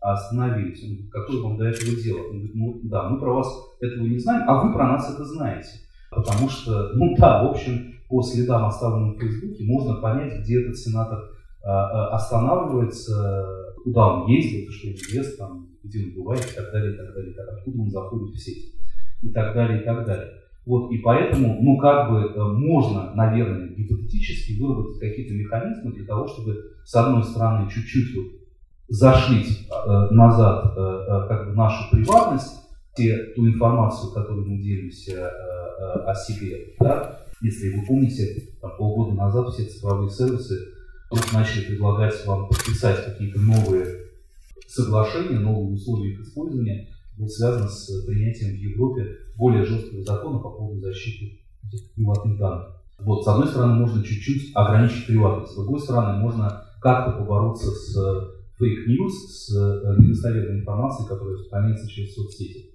остановились? 0.00 0.82
Он 0.84 0.90
говорит, 0.90 1.12
какое 1.12 1.42
вам 1.42 1.58
до 1.58 1.64
этого 1.64 1.96
дело? 1.96 2.18
Он 2.18 2.38
говорит, 2.38 2.54
ну 2.54 2.80
да, 2.84 3.08
мы 3.08 3.18
про 3.18 3.34
вас 3.34 3.48
этого 3.80 4.04
не 4.04 4.18
знаем, 4.18 4.48
а 4.48 4.64
вы 4.64 4.72
про 4.72 4.86
нас 4.86 5.12
это 5.12 5.24
знаете. 5.24 5.70
Потому 6.10 6.48
что, 6.48 6.92
ну 6.94 7.16
да, 7.16 7.42
в 7.42 7.50
общем, 7.50 7.94
по 8.08 8.22
следам, 8.22 8.66
оставленным 8.66 9.14
в 9.14 9.18
Фейсбуке, 9.18 9.64
можно 9.64 9.94
понять, 9.94 10.42
где 10.42 10.62
этот 10.62 10.76
сенатор 10.76 11.18
останавливается, 11.62 13.74
куда 13.84 14.14
он 14.14 14.28
ездит, 14.28 14.68
что 14.70 15.38
там, 15.38 15.68
где 15.82 16.04
он 16.04 16.22
бывает 16.22 16.44
и 16.44 16.56
так 16.56 16.72
далее, 16.72 16.92
и 16.92 16.96
так 16.96 17.14
далее, 17.14 17.34
откуда 17.52 17.80
он 17.80 17.90
заходит 17.90 18.34
в 18.34 18.38
сеть 18.38 18.74
и 19.22 19.30
так 19.30 19.54
далее, 19.54 19.80
и 19.80 19.84
так 19.84 20.04
далее. 20.04 20.41
Вот, 20.64 20.92
и 20.92 20.98
поэтому, 20.98 21.60
ну, 21.60 21.76
как 21.78 22.10
бы 22.10 22.20
э, 22.20 22.40
можно, 22.40 23.12
наверное, 23.14 23.68
гипотетически 23.68 24.60
выработать 24.60 25.00
какие-то 25.00 25.34
механизмы 25.34 25.92
для 25.92 26.06
того, 26.06 26.28
чтобы, 26.28 26.56
с 26.84 26.94
одной 26.94 27.24
стороны, 27.24 27.68
чуть-чуть 27.68 28.14
вот 28.14 28.26
зашлить 28.88 29.68
э, 29.68 29.90
назад 30.10 30.74
э, 30.76 30.80
э, 30.80 31.28
как 31.28 31.48
бы 31.48 31.54
нашу 31.54 31.90
приватность, 31.90 32.62
те, 32.94 33.16
ту 33.34 33.48
информацию, 33.48 34.12
которую 34.12 34.46
мы 34.46 34.58
делимся 34.58 35.12
э, 35.12 35.24
э, 35.24 36.04
о 36.06 36.14
себе. 36.14 36.74
Да? 36.78 37.20
Если 37.40 37.76
вы 37.76 37.84
помните, 37.86 38.50
там, 38.60 38.76
полгода 38.76 39.14
назад 39.14 39.48
все 39.48 39.64
цифровые 39.64 40.10
сервисы 40.10 40.58
вдруг 41.10 41.32
начали 41.32 41.64
предлагать 41.64 42.24
вам 42.26 42.48
подписать 42.48 43.04
какие-то 43.04 43.40
новые 43.40 43.86
соглашения, 44.68 45.38
новые 45.38 45.74
условия 45.74 46.12
их 46.12 46.20
использования, 46.20 46.88
был 47.16 47.28
связан 47.28 47.68
с 47.68 48.04
принятием 48.06 48.56
в 48.56 48.58
Европе 48.58 49.16
более 49.36 49.64
жесткого 49.64 50.02
закона 50.02 50.38
по 50.38 50.50
поводу 50.50 50.80
защиты 50.80 51.40
приватных 51.94 52.38
данных. 52.38 52.82
Вот, 52.98 53.24
с 53.24 53.28
одной 53.28 53.48
стороны, 53.48 53.74
можно 53.74 54.02
чуть-чуть 54.02 54.54
ограничить 54.54 55.06
приватность, 55.06 55.52
с 55.52 55.56
другой 55.56 55.80
стороны, 55.80 56.18
можно 56.18 56.64
как-то 56.80 57.18
побороться 57.18 57.70
с 57.70 57.96
fake 58.58 58.82
news, 58.82 59.12
с 59.12 59.56
э, 59.56 59.96
недостоверной 59.98 60.60
информацией, 60.60 61.08
которая 61.08 61.34
распространяется 61.34 61.88
через 61.88 62.14
соцсети. 62.14 62.70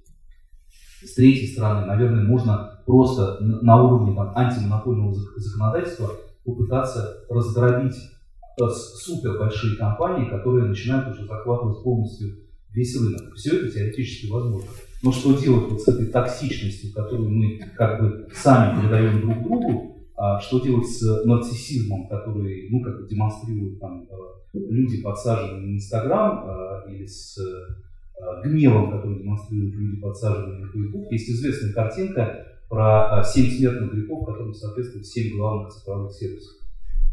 С 1.03 1.13
третьей 1.13 1.47
стороны, 1.47 1.85
наверное, 1.85 2.23
можно 2.23 2.81
просто 2.85 3.37
на 3.41 3.81
уровне 3.81 4.15
там, 4.15 4.35
антимонопольного 4.35 5.13
законодательства 5.13 6.11
попытаться 6.43 7.23
раздробить 7.29 7.95
э, 7.95 8.67
супер 8.67 9.37
большие 9.37 9.77
компании, 9.77 10.29
которые 10.29 10.67
начинают 10.67 11.09
уже 11.09 11.25
захватывать 11.25 11.83
полностью 11.83 12.46
весь 12.77 12.95
рынок. 12.95 13.33
Все 13.35 13.57
это 13.57 13.71
теоретически 13.71 14.29
возможно. 14.29 14.69
Но 15.03 15.11
что 15.11 15.33
делать 15.39 15.69
вот 15.71 15.81
с 15.81 15.87
этой 15.87 16.07
токсичностью, 16.07 16.93
которую 16.93 17.29
мы 17.29 17.59
как 17.75 18.01
бы 18.01 18.27
сами 18.33 18.81
передаем 18.81 19.21
друг 19.21 19.43
другу, 19.43 19.97
а 20.15 20.39
что 20.39 20.59
делать 20.59 20.87
с 20.87 21.25
нарциссизмом, 21.25 22.07
который, 22.07 22.69
ну, 22.71 22.81
как 22.81 23.01
бы 23.01 23.07
демонстрируют 23.07 23.79
там 23.79 24.07
э, 24.09 24.57
люди, 24.57 25.01
подсаженные 25.01 25.67
на 25.67 25.75
Инстаграм, 25.75 26.49
э, 26.49 26.91
или 26.91 27.05
с 27.05 27.37
э, 27.37 28.43
гневом, 28.43 28.91
который 28.91 29.19
демонстрируют 29.19 29.75
люди, 29.75 30.01
подсаженные 30.01 30.65
на 30.65 30.71
Фейсбук. 30.71 31.11
Есть 31.11 31.29
известная 31.29 31.73
картинка 31.73 32.47
про 32.67 33.23
семь 33.23 33.51
смертных 33.51 33.93
грехов, 33.93 34.25
которые 34.25 34.55
соответствуют 34.55 35.05
семь 35.05 35.37
главных 35.37 35.71
цифровых 35.71 36.11
сервисов. 36.11 36.55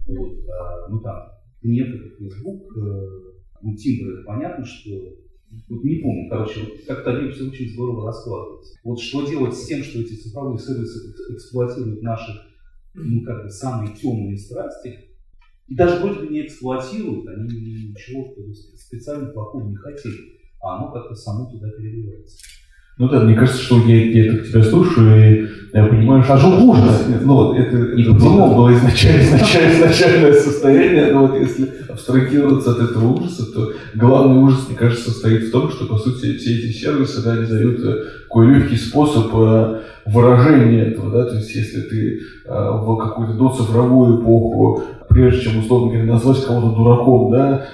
Вот, 0.07 0.33
ну 0.91 1.01
там, 1.01 1.29
гнев 1.63 1.89
это 1.89 2.17
Фейсбук, 2.17 2.75
ну, 3.63 3.75
Тиндер 3.77 4.15
это 4.15 4.25
понятно, 4.25 4.65
что 4.65 4.91
вот 5.69 5.85
не 5.85 5.97
помню, 5.97 6.29
короче, 6.29 6.61
вот 6.61 6.87
как-то 6.87 7.17
они 7.17 7.31
все 7.31 7.49
очень 7.49 7.71
здорово 7.71 8.07
раскладываются. 8.07 8.79
Вот 8.85 9.01
что 9.01 9.27
делать 9.29 9.55
с 9.55 9.67
тем, 9.67 9.83
что 9.83 10.01
эти 10.01 10.15
цифровые 10.15 10.59
сервисы 10.59 11.15
эксплуатируют 11.35 12.03
наши, 12.03 12.33
ну, 12.95 13.23
как 13.25 13.45
бы, 13.45 13.51
самые 13.51 13.95
темные 13.95 14.37
страсти, 14.37 14.99
и 15.67 15.75
даже 15.75 16.03
вроде 16.03 16.21
бы 16.21 16.27
не 16.29 16.47
эксплуатируют, 16.47 17.27
они 17.29 17.89
ничего 17.89 18.35
специально 18.77 19.31
плохого 19.31 19.69
не 19.69 19.77
хотели, 19.77 20.41
а 20.61 20.77
оно 20.77 20.93
как-то 20.93 21.15
само 21.15 21.51
туда 21.51 21.71
переливается. 21.71 22.39
Ну 22.97 23.09
да, 23.09 23.21
мне 23.21 23.35
кажется, 23.35 23.61
что 23.61 23.79
я, 23.87 24.05
я 24.05 24.33
так 24.33 24.47
тебя 24.47 24.63
слушаю, 24.63 25.17
и 25.19 25.49
я 25.73 25.87
понимаю, 25.87 26.23
что... 26.23 26.35
Хожу 26.35 26.51
в 26.53 26.65
ужас. 26.65 27.05
Ну, 27.23 27.53
это, 27.55 27.77
это 27.77 28.13
было, 28.13 28.55
было 28.55 28.73
изначально, 28.73 29.23
изначально, 29.23 29.73
изначальное 29.73 30.33
состояние, 30.33 31.07
но 31.13 31.27
вот 31.27 31.37
если 31.37 31.73
абстрагироваться 31.89 32.71
от 32.71 32.79
этого 32.79 33.15
ужаса, 33.15 33.53
то 33.53 33.73
главный 33.97 34.41
ужас, 34.41 34.69
мне 34.69 34.77
кажется, 34.77 35.11
состоит 35.11 35.49
в 35.49 35.51
том, 35.51 35.71
что, 35.71 35.87
по 35.87 35.99
сути, 35.99 36.37
все 36.37 36.57
эти 36.57 36.73
сервисы, 36.73 37.25
да, 37.25 37.33
они 37.33 37.47
дают 37.47 37.81
э, 37.81 37.97
такой 38.29 38.55
легкий 38.55 38.77
способ 38.77 39.27
э, 39.35 39.81
выражения 40.07 40.85
этого, 40.85 41.11
да, 41.11 41.25
то 41.25 41.35
есть 41.35 41.53
если 41.53 41.81
ты 41.81 42.21
э, 42.47 42.49
в 42.49 42.97
какую-то 42.97 43.35
доцифровую 43.35 44.23
эпоху, 44.23 44.83
прежде 45.09 45.41
чем, 45.43 45.59
условно 45.59 45.89
говоря, 45.89 46.13
назвать 46.13 46.45
кого-то 46.45 46.77
дураком, 46.77 47.33
да, 47.33 47.67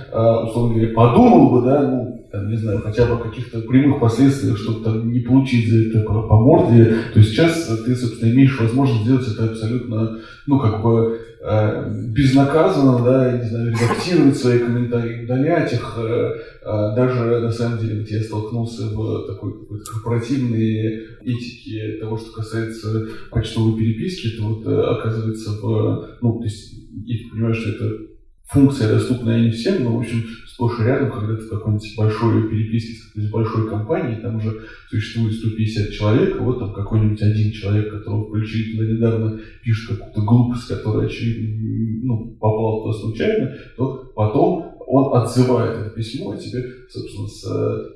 условно 0.46 0.76
говоря, 0.76 0.94
подумал 0.94 1.50
бы, 1.50 1.66
да, 1.66 1.82
ну, 1.82 2.19
там, 2.30 2.48
не 2.48 2.56
знаю, 2.56 2.80
хотя 2.80 3.06
бы 3.06 3.22
каких-то 3.22 3.60
прямых 3.60 4.00
последствиях, 4.00 4.56
чтобы 4.56 4.84
там 4.84 5.12
не 5.12 5.20
получить 5.20 5.70
за 5.70 5.88
это 5.88 6.04
по, 6.04 6.40
морде, 6.40 6.96
то 7.12 7.22
сейчас 7.22 7.66
ты, 7.84 7.96
собственно, 7.96 8.30
имеешь 8.30 8.58
возможность 8.58 9.02
сделать 9.02 9.28
это 9.28 9.50
абсолютно, 9.50 10.18
ну, 10.46 10.60
как 10.60 10.82
бы 10.82 11.20
э, 11.40 11.92
безнаказанно, 12.08 13.04
да, 13.04 13.38
не 13.38 13.48
знаю, 13.48 13.72
редактировать 13.72 14.36
свои 14.36 14.58
комментарии, 14.58 15.24
удалять 15.24 15.72
их, 15.72 15.98
э, 15.98 16.30
э, 16.62 16.94
даже, 16.94 17.40
на 17.40 17.50
самом 17.50 17.78
деле, 17.78 18.00
вот 18.00 18.10
я 18.10 18.22
столкнулся 18.22 18.86
в 18.94 19.26
такой 19.26 19.52
корпоративной 19.92 21.06
этике 21.22 21.98
того, 22.00 22.16
что 22.16 22.32
касается 22.32 23.08
почтовой 23.30 23.78
переписки, 23.78 24.36
то 24.36 24.44
вот, 24.44 24.66
э, 24.66 24.80
оказывается, 24.80 25.50
в, 25.60 26.16
ну, 26.20 26.38
то 26.38 26.44
есть, 26.44 26.74
я 27.06 27.16
понимаю, 27.32 27.54
что 27.54 27.70
это 27.70 28.10
функция 28.50 28.88
доступная 28.88 29.42
не 29.42 29.50
всем, 29.50 29.84
но, 29.84 29.96
в 29.96 30.00
общем, 30.00 30.24
сплошь 30.46 30.80
и 30.80 30.82
рядом, 30.82 31.10
когда 31.12 31.36
ты 31.36 31.42
в 31.42 31.50
какой-нибудь 31.50 31.96
большой 31.96 32.48
переписке 32.48 33.20
с 33.20 33.30
большой 33.30 33.68
компанией, 33.68 34.20
там 34.20 34.36
уже 34.36 34.60
существует 34.88 35.34
150 35.34 35.90
человек, 35.92 36.40
вот 36.40 36.58
там 36.58 36.74
какой-нибудь 36.74 37.22
один 37.22 37.52
человек, 37.52 37.90
которого 37.92 38.28
включили 38.28 38.76
туда 38.76 38.90
недавно, 38.90 39.40
пишет 39.62 39.96
какую-то 39.96 40.22
глупость, 40.22 40.68
которая, 40.68 41.06
очевидно, 41.06 42.04
ну, 42.04 42.36
попала 42.40 42.84
туда 42.84 42.98
случайно, 42.98 43.56
то 43.76 44.12
потом 44.14 44.69
он 44.90 45.22
отзывает 45.22 45.78
это 45.78 45.90
письмо, 45.90 46.34
и 46.34 46.38
тебе, 46.38 46.64
собственно, 46.90 47.28
с, 47.28 47.42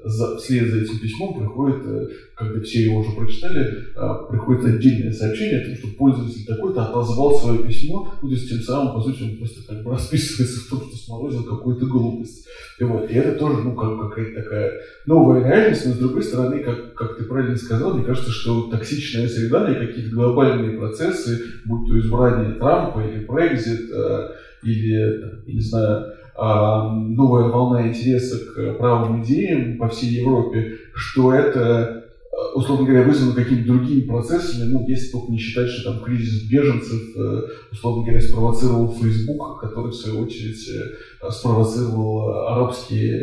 за, 0.04 0.36
вслед 0.36 0.70
за 0.70 0.82
этим 0.82 1.00
письмом 1.00 1.36
приходит, 1.36 1.82
э, 1.84 2.08
когда 2.36 2.60
все 2.60 2.84
его 2.84 3.00
уже 3.00 3.10
прочитали, 3.16 3.66
э, 3.96 4.30
приходит 4.30 4.64
отдельное 4.64 5.12
сообщение 5.12 5.60
о 5.60 5.64
том, 5.66 5.74
что 5.74 5.88
пользователь 5.98 6.46
такой-то 6.46 6.84
отозвал 6.84 7.34
свое 7.34 7.64
письмо, 7.64 8.14
ну, 8.22 8.28
то 8.28 8.34
есть 8.34 8.48
тем 8.48 8.60
самым, 8.60 8.94
по 8.94 9.00
сути, 9.00 9.24
он 9.24 9.38
просто 9.38 9.66
как 9.66 9.82
бы 9.82 9.90
расписывается 9.92 10.60
в 10.60 10.70
том, 10.70 10.82
что 10.82 10.96
сморозил 10.96 11.42
какую-то 11.42 11.84
глупость. 11.86 12.46
И, 12.78 12.84
вот, 12.84 13.10
и 13.10 13.14
это 13.14 13.38
тоже, 13.40 13.62
ну, 13.62 13.74
как 13.74 14.10
какая-то 14.10 14.42
такая 14.42 14.72
новая 15.06 15.44
реальность, 15.44 15.86
но 15.86 15.94
с 15.94 15.98
другой 15.98 16.22
стороны, 16.22 16.60
как, 16.60 16.94
как 16.94 17.16
ты 17.16 17.24
правильно 17.24 17.56
сказал, 17.56 17.94
мне 17.94 18.04
кажется, 18.04 18.30
что 18.30 18.70
токсичная 18.70 19.26
среда 19.26 19.68
и 19.68 19.86
какие-то 19.86 20.14
глобальные 20.14 20.78
процессы, 20.78 21.40
будь 21.64 21.88
то 21.88 21.98
избрание 21.98 22.52
Трампа 22.52 23.00
или 23.00 23.24
Брекзит, 23.24 23.90
э, 23.92 24.28
или, 24.62 25.42
не 25.46 25.60
знаю, 25.60 26.14
новая 26.36 27.48
волна 27.48 27.88
интереса 27.88 28.38
к 28.38 28.78
правым 28.78 29.22
идеям 29.22 29.78
по 29.78 29.88
всей 29.88 30.20
Европе, 30.20 30.78
что 30.94 31.32
это, 31.32 32.04
а, 32.32 32.56
условно 32.56 32.86
говоря, 32.86 33.04
вызвано 33.06 33.34
какими-то 33.34 33.72
другими 33.72 34.00
процессами, 34.00 34.68
ну, 34.70 34.86
если 34.88 35.12
только 35.12 35.30
не 35.30 35.38
считать, 35.38 35.68
что 35.68 35.92
там 35.92 36.02
кризис 36.02 36.48
беженцев, 36.50 37.00
э, 37.16 37.42
условно 37.70 38.02
говоря, 38.02 38.20
спровоцировал 38.20 38.92
Facebook, 38.92 39.60
который, 39.60 39.92
в 39.92 39.94
свою 39.94 40.24
очередь, 40.24 40.68
э, 40.68 41.30
спровоцировал 41.30 42.48
арабские 42.48 43.16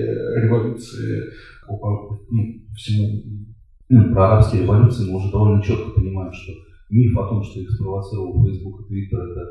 революции 0.43 1.31
ну, 1.67 2.61
всему. 2.75 3.21
Ну, 3.89 4.13
про 4.13 4.33
арабские 4.33 4.63
революции 4.63 5.09
мы 5.09 5.17
уже 5.17 5.31
довольно 5.31 5.61
четко 5.61 5.91
понимаем, 5.91 6.31
что 6.31 6.53
миф 6.89 7.17
о 7.17 7.27
том, 7.27 7.43
что 7.43 7.59
их 7.59 7.69
спровоцировал 7.71 8.45
Facebook 8.45 8.89
и 8.89 8.93
Twitter, 8.93 9.31
это 9.31 9.45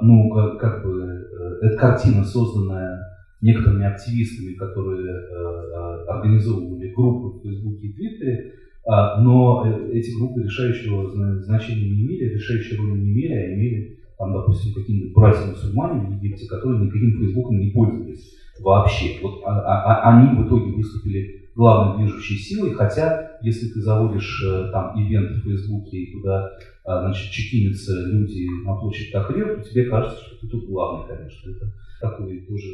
ну, 0.00 0.30
как, 0.30 0.58
как 0.58 0.84
бы, 0.84 1.00
э, 1.00 1.66
это 1.66 1.76
картина, 1.76 2.24
созданная 2.24 3.00
некоторыми 3.42 3.84
активистами, 3.84 4.54
которые 4.54 5.04
э, 5.04 5.14
э, 5.14 6.04
организовывали 6.06 6.92
группы 6.94 7.38
в 7.38 7.42
Фейсбуке 7.42 7.88
и 7.88 7.92
Твиттере, 7.92 8.34
э, 8.34 8.90
но 9.20 9.64
э, 9.66 9.90
эти 9.92 10.16
группы 10.16 10.42
решающего 10.42 11.10
значения 11.42 11.90
не 11.90 12.02
имели, 12.02 12.34
решающей 12.34 12.76
роли 12.78 13.00
не 13.00 13.12
имели, 13.12 13.32
а 13.32 13.54
имели, 13.54 13.98
там, 14.16 14.32
допустим, 14.32 14.72
какие-нибудь 14.72 15.12
братья-мусульмане 15.12 16.06
в 16.06 16.22
Египте, 16.22 16.46
которые 16.48 16.84
никаким 16.84 17.18
Фейсбуком 17.18 17.58
не 17.58 17.70
пользовались 17.70 18.32
вообще. 18.60 19.18
Вот 19.20 19.42
а, 19.44 19.58
а, 19.60 19.94
а 20.02 20.16
они 20.16 20.40
в 20.40 20.46
итоге 20.46 20.72
выступили 20.72 21.48
главной 21.56 22.04
движущей 22.04 22.36
силой, 22.36 22.74
хотя 22.74 23.38
если 23.42 23.66
ты 23.68 23.80
заводишь 23.80 24.44
там 24.72 24.94
event 24.96 25.32
в 25.32 25.42
Фейсбуке 25.42 25.96
и 25.96 26.12
туда 26.12 26.46
а, 26.46 26.50
значит, 26.84 27.30
чекинятся 27.30 27.92
люди 28.06 28.46
на 28.64 28.74
площадь 28.74 29.12
Тахрир, 29.12 29.62
то 29.62 29.70
тебе 29.70 29.84
кажется, 29.84 30.18
что 30.24 30.40
ты 30.40 30.48
тут 30.48 30.66
главный, 30.66 31.06
конечно. 31.06 31.50
Это 31.50 31.72
такой 32.00 32.40
тоже 32.40 32.66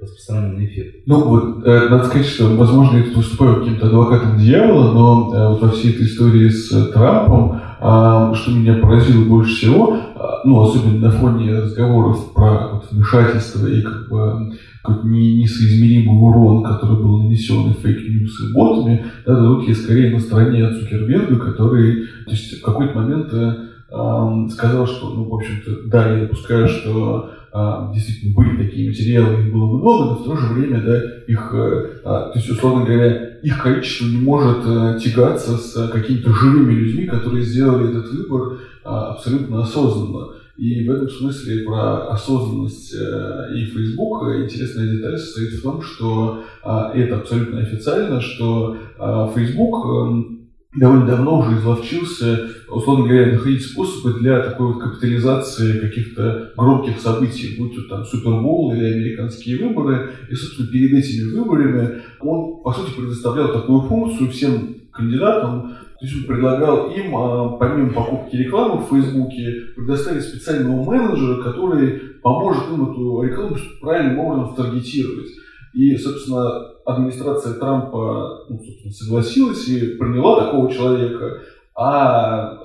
распространенный 0.00 0.66
эффект. 0.66 1.04
Ну 1.06 1.24
вот, 1.24 1.66
э, 1.66 1.88
надо 1.88 2.04
сказать, 2.04 2.26
что, 2.26 2.54
возможно, 2.54 2.98
я 2.98 3.04
тут 3.04 3.16
выступаю 3.16 3.60
каким-то 3.60 3.86
адвокатом 3.86 4.38
дьявола, 4.38 4.92
но 4.92 5.34
э, 5.34 5.48
вот 5.48 5.62
во 5.62 5.70
всей 5.70 5.94
этой 5.94 6.04
истории 6.04 6.48
с 6.50 6.92
Трампом, 6.92 7.56
э, 7.56 7.65
что 7.78 8.50
меня 8.52 8.74
поразило 8.74 9.24
больше 9.24 9.54
всего, 9.54 9.96
э, 9.96 10.18
ну, 10.44 10.60
особенно 10.60 10.98
на 10.98 11.10
фоне 11.10 11.58
разговоров 11.58 12.32
про 12.32 12.68
вот, 12.72 12.90
вмешательство 12.90 13.66
и 13.66 13.82
как 13.82 14.08
бы 14.08 14.52
какой-то 14.82 15.06
несоизмеримый 15.06 16.16
урон, 16.16 16.62
который 16.62 16.96
был 16.96 17.22
нанесен 17.22 17.70
и 17.70 17.74
fake 17.74 18.07
news 18.07 18.40
и 18.40 18.54
ботами, 18.54 19.04
да, 19.26 19.36
тут 19.36 19.68
я 19.68 19.74
скорее 19.74 20.12
на 20.12 20.20
стороне 20.20 20.72
Цукерберга, 20.72 21.36
который 21.36 22.06
то 22.24 22.30
есть, 22.30 22.60
в 22.60 22.64
какой-то 22.64 22.98
момент 22.98 23.32
э, 23.32 23.54
э, 23.90 24.48
сказал, 24.50 24.86
что, 24.86 25.10
ну, 25.10 25.24
в 25.24 25.34
общем-то, 25.34 25.88
да, 25.88 26.12
я 26.12 26.22
допускаю, 26.22 26.68
что 26.68 27.30
а, 27.58 27.90
действительно 27.90 28.34
были 28.34 28.66
такие 28.66 28.90
материалы, 28.90 29.40
их 29.40 29.50
было 29.50 29.78
много, 29.78 30.04
но 30.04 30.14
в 30.16 30.24
то 30.24 30.36
же 30.36 30.52
время, 30.52 30.82
да, 30.82 31.00
их, 31.26 31.54
э, 31.54 32.00
а, 32.04 32.28
то 32.28 32.38
есть, 32.38 32.50
условно 32.50 32.84
говоря, 32.84 33.25
их 33.42 33.62
количество 33.62 34.06
не 34.06 34.18
может 34.18 34.58
а, 34.64 34.98
тягаться 34.98 35.56
с 35.56 35.88
какими-то 35.88 36.32
живыми 36.32 36.72
людьми, 36.72 37.06
которые 37.06 37.44
сделали 37.44 37.90
этот 37.90 38.12
выбор 38.12 38.58
а, 38.84 39.12
абсолютно 39.12 39.62
осознанно. 39.62 40.28
И 40.56 40.88
в 40.88 40.90
этом 40.90 41.10
смысле 41.10 41.64
про 41.64 42.08
осознанность 42.08 42.94
э, 42.94 43.54
и 43.54 43.66
Facebook 43.66 44.22
интересная 44.42 44.88
деталь 44.88 45.18
состоит 45.18 45.52
в 45.52 45.62
том, 45.62 45.82
что 45.82 46.44
а, 46.62 46.92
это 46.94 47.18
абсолютно 47.18 47.60
официально, 47.60 48.22
что 48.22 48.76
а, 48.98 49.30
Facebook 49.34 49.84
эм, 49.84 50.45
довольно 50.74 51.06
давно 51.06 51.40
уже 51.40 51.56
изловчился, 51.56 52.50
условно 52.68 53.06
говоря, 53.06 53.32
находить 53.32 53.62
способы 53.62 54.18
для 54.18 54.40
такой 54.40 54.74
вот 54.74 54.82
капитализации 54.82 55.80
каких-то 55.80 56.52
громких 56.56 57.00
событий, 57.00 57.56
будь 57.58 57.74
то 57.74 57.82
там 57.88 58.04
Супербол 58.04 58.72
или 58.74 58.84
американские 58.84 59.58
выборы. 59.58 60.10
И, 60.30 60.34
собственно, 60.34 60.68
перед 60.68 60.92
этими 60.92 61.38
выборами 61.38 62.02
он, 62.20 62.62
по 62.62 62.72
сути, 62.72 62.94
предоставлял 62.94 63.52
такую 63.52 63.82
функцию 63.82 64.30
всем 64.30 64.76
кандидатам, 64.92 65.76
то 65.98 66.04
есть 66.04 66.16
он 66.18 66.24
предлагал 66.24 66.90
им, 66.90 67.16
а, 67.16 67.56
помимо 67.56 67.90
покупки 67.90 68.36
рекламы 68.36 68.82
в 68.82 68.88
Фейсбуке, 68.90 69.72
предоставить 69.74 70.24
специального 70.24 70.84
менеджера, 70.84 71.42
который 71.42 71.98
поможет 72.22 72.64
им 72.70 72.90
эту 72.90 73.22
рекламу 73.22 73.56
правильным 73.80 74.18
образом 74.18 74.54
таргетировать. 74.54 75.28
И, 75.72 75.96
собственно, 75.96 76.75
администрация 76.86 77.54
Трампа 77.54 78.46
ну, 78.48 78.58
собственно, 78.58 78.92
согласилась 78.92 79.68
и 79.68 79.96
приняла 79.96 80.44
такого 80.44 80.72
человека, 80.72 81.42
а 81.74 82.52
э, 82.52 82.56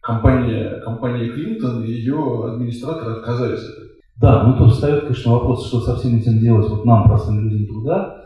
компания, 0.00 0.80
компания 0.84 1.28
Клинтон 1.28 1.84
и 1.84 1.90
ее 1.90 2.44
администраторы 2.46 3.12
отказались 3.12 3.60
от 3.60 3.70
этого. 3.70 3.88
Да, 4.16 4.42
ну 4.42 4.56
тут 4.58 4.72
встает, 4.72 5.02
конечно, 5.02 5.32
вопрос, 5.32 5.68
что 5.68 5.80
со 5.80 5.96
всем 5.96 6.16
этим 6.16 6.40
делать 6.40 6.68
вот 6.68 6.84
нам, 6.84 7.04
простым 7.04 7.48
людям 7.48 7.66
труда, 7.68 8.24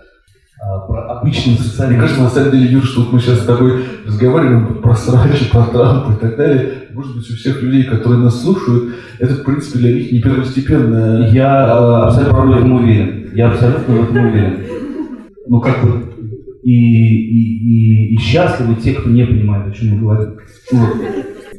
а, 0.65 0.79
про 0.87 1.19
обычные 1.19 1.57
социальные... 1.57 1.99
Мне 1.99 2.07
кажется, 2.07 2.23
на 2.23 2.31
самом 2.31 2.53
деле, 2.53 2.73
Юр, 2.73 2.85
что 2.85 3.03
вот 3.03 3.13
мы 3.13 3.21
сейчас 3.21 3.41
с 3.41 3.45
тобой 3.45 3.85
разговариваем 4.07 4.81
про 4.81 4.95
срачи, 4.95 5.51
про 5.51 5.65
Трампа 5.67 6.13
и 6.13 6.17
так 6.17 6.37
далее. 6.37 6.89
Может 6.95 7.17
быть, 7.17 7.31
у 7.31 7.35
всех 7.35 7.63
людей, 7.63 7.85
которые 7.85 8.21
нас 8.21 8.41
слушают, 8.41 8.95
это, 9.19 9.35
в 9.35 9.45
принципе, 9.45 9.81
для 9.81 9.95
них 9.95 10.13
не 10.13 10.23
первостепенно. 10.23 11.29
Я 11.31 11.67
а, 11.67 12.07
абсолютно 12.07 12.41
в 12.41 12.51
этом 12.53 12.73
уверен. 12.73 13.31
Я 13.35 13.51
абсолютно 13.51 13.95
в 13.95 14.05
этом 14.05 14.27
уверен. 14.27 14.82
Ну, 15.47 15.61
как 15.61 15.85
бы 15.85 16.13
и, 16.63 16.71
и, 16.73 18.13
и, 18.13 18.15
и 18.15 18.19
счастливы 18.19 18.77
те, 18.77 18.95
кто 18.95 19.11
не 19.11 19.25
понимает, 19.25 19.69
о 19.69 19.73
чем 19.73 19.91
мы 19.91 20.01
говорим. 20.01 20.39
Вот. 20.73 20.93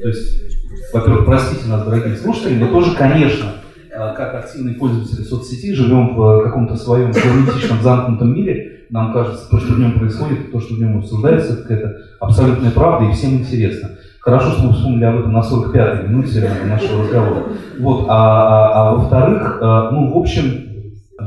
То 0.02 0.08
есть, 0.08 0.94
во-первых, 0.94 1.26
простите 1.26 1.68
нас, 1.68 1.86
дорогие 1.86 2.16
слушатели, 2.16 2.62
мы 2.62 2.68
тоже, 2.68 2.96
конечно, 2.96 3.54
а, 3.96 4.14
как 4.14 4.34
активные 4.36 4.76
пользователи 4.76 5.24
соцсетей, 5.24 5.74
живем 5.74 6.16
в 6.16 6.44
каком-то 6.44 6.76
своем 6.76 7.12
герметичном 7.12 7.82
замкнутом 7.82 8.34
мире, 8.34 8.86
нам 8.90 9.12
кажется, 9.12 9.50
то, 9.50 9.60
что 9.60 9.74
в 9.74 9.80
нем 9.80 10.00
происходит, 10.00 10.52
то, 10.52 10.60
что 10.60 10.76
в 10.76 10.80
нем 10.80 11.00
обсуждается, 11.00 11.66
это 11.68 11.98
абсолютная 12.20 12.72
правда 12.72 13.10
и 13.10 13.14
всем 13.14 13.36
интересно. 13.36 13.90
Хорошо, 14.20 14.52
что 14.52 14.68
мы 14.68 14.74
вспомнили 14.74 15.04
об 15.04 15.20
этом 15.20 15.34
на 15.34 15.40
45-й 15.40 16.08
минуте 16.08 16.50
нашего 16.66 17.04
разговора. 17.04 17.44
Вот, 17.80 18.06
а, 18.08 18.14
а, 18.14 18.72
а 18.74 18.96
во-вторых, 18.96 19.60
а, 19.62 19.92
ну, 19.92 20.14
в 20.14 20.18
общем, 20.18 20.63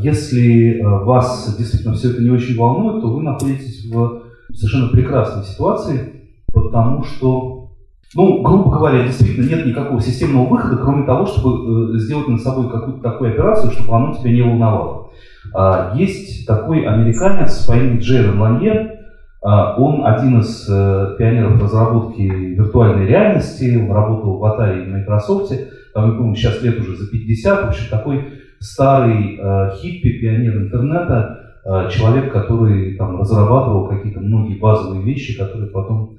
если 0.03 0.81
а, 0.81 1.01
вас 1.01 1.55
действительно 1.59 1.95
все 1.95 2.11
это 2.11 2.23
не 2.23 2.31
очень 2.31 2.57
волнует, 2.57 3.03
то 3.03 3.09
вы 3.09 3.23
находитесь 3.23 3.91
в 3.91 4.23
совершенно 4.53 4.89
прекрасной 4.89 5.45
ситуации, 5.45 6.13
потому 6.53 7.05
что, 7.05 7.71
ну, 8.15 8.43
грубо 8.43 8.71
говоря, 8.71 9.05
действительно 9.05 9.49
нет 9.49 9.67
никакого 9.67 10.01
системного 10.01 10.47
выхода, 10.47 10.77
кроме 10.77 11.05
того, 11.05 11.27
чтобы 11.27 11.99
сделать 11.99 12.29
над 12.29 12.41
собой 12.41 12.71
какую-то 12.71 13.03
такую 13.03 13.31
операцию, 13.31 13.73
чтобы 13.73 13.95
оно 13.95 14.15
тебя 14.15 14.33
не 14.33 14.43
волновало. 14.43 15.11
А, 15.55 15.95
есть 15.97 16.47
такой 16.47 16.87
американец 16.87 17.65
по 17.67 17.73
имени 17.73 18.01
Джейрон 18.01 18.41
Ланье, 18.41 19.01
а, 19.43 19.77
он 19.77 20.05
один 20.05 20.41
из 20.41 20.69
э, 20.69 21.15
пионеров 21.19 21.63
разработки 21.63 22.23
виртуальной 22.23 23.07
реальности, 23.07 23.87
работал 23.89 24.39
в 24.39 24.45
Atari 24.45 24.85
и 24.85 24.89
Microsoft, 24.89 25.53
там, 25.95 26.11
я 26.11 26.19
помню, 26.19 26.35
сейчас 26.35 26.63
лет 26.63 26.79
уже 26.79 26.97
за 26.97 27.09
50, 27.11 27.65
в 27.65 27.69
общем, 27.69 27.91
такой 27.91 28.25
старый 28.61 29.39
э, 29.39 29.71
хиппи, 29.77 30.19
пионер 30.21 30.57
интернета, 30.57 31.57
э, 31.65 31.89
человек, 31.91 32.33
который 32.33 32.95
там 32.97 33.21
разрабатывал 33.21 33.89
какие-то 33.89 34.21
многие 34.21 34.59
базовые 34.59 35.03
вещи, 35.03 35.37
которые 35.37 35.71
потом, 35.71 36.19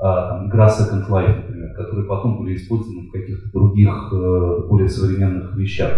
там, 0.00 0.48
игра 0.48 0.68
Second 0.68 1.08
Life, 1.08 1.36
например, 1.42 1.74
которые 1.74 2.06
потом 2.06 2.38
были 2.38 2.54
использованы 2.54 3.08
в 3.08 3.10
каких-то 3.10 3.50
других 3.52 4.12
более 4.68 4.88
современных 4.88 5.56
вещах. 5.56 5.90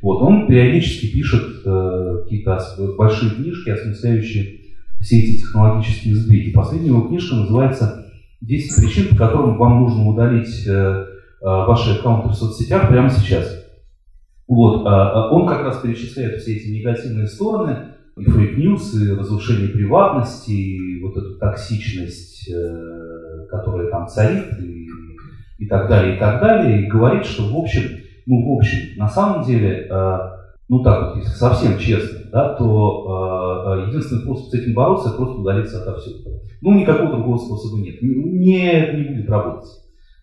Вот, 0.00 0.22
он 0.22 0.46
периодически 0.46 1.12
пишет 1.12 1.64
какие-то 1.64 2.60
большие 2.96 3.32
книжки, 3.32 3.70
осмысляющие 3.70 4.58
все 5.00 5.20
эти 5.20 5.38
технологические 5.38 6.14
сдвиги. 6.14 6.52
Последняя 6.52 6.88
его 6.88 7.02
книжка 7.02 7.36
называется 7.36 8.06
«10 8.44 8.80
причин, 8.80 9.08
по 9.10 9.16
которым 9.16 9.56
вам 9.58 9.80
нужно 9.80 10.08
удалить 10.08 10.66
э, 10.66 10.70
э, 10.70 11.04
ваши 11.40 11.98
аккаунты 11.98 12.28
в 12.28 12.34
соцсетях 12.34 12.88
прямо 12.88 13.10
сейчас». 13.10 13.67
Вот, 14.48 14.86
а, 14.86 15.12
а 15.12 15.30
он 15.30 15.46
как 15.46 15.62
раз 15.62 15.78
перечисляет 15.78 16.40
все 16.40 16.56
эти 16.56 16.68
негативные 16.68 17.26
стороны, 17.26 17.76
и 18.16 18.24
fake 18.24 18.55
news, 18.55 18.94
и 18.94 19.12
разрушение 19.12 19.68
приватности, 19.68 20.50
и 20.50 21.02
вот 21.02 21.16
эту 21.16 21.38
токсичность, 21.38 22.50
э, 22.50 23.46
которая 23.50 23.90
там 23.90 24.08
царит, 24.08 24.58
и, 24.58 24.88
и 25.58 25.66
так 25.68 25.88
далее, 25.88 26.16
и 26.16 26.18
так 26.18 26.40
далее, 26.40 26.82
и 26.82 26.88
говорит, 26.88 27.24
что 27.26 27.44
в 27.44 27.56
общем, 27.56 27.82
ну, 28.26 28.54
в 28.54 28.58
общем, 28.58 28.98
на 28.98 29.08
самом 29.08 29.44
деле, 29.44 29.88
ну 30.68 30.82
так 30.82 31.14
вот, 31.14 31.16
если 31.16 31.30
совсем 31.30 31.78
честно, 31.78 32.18
да, 32.30 32.54
то 32.54 33.76
э, 33.78 33.88
единственный 33.88 34.22
способ 34.22 34.48
с 34.48 34.54
этим 34.54 34.74
бороться– 34.74 35.10
просто 35.16 35.40
удалиться 35.40 35.82
отовсюду. 35.82 36.42
Ну, 36.60 36.74
никакого 36.74 37.10
другого 37.10 37.38
способа 37.38 37.80
нет. 37.80 38.02
Не, 38.02 38.92
не 38.96 39.04
будет 39.14 39.30
работать. 39.30 39.70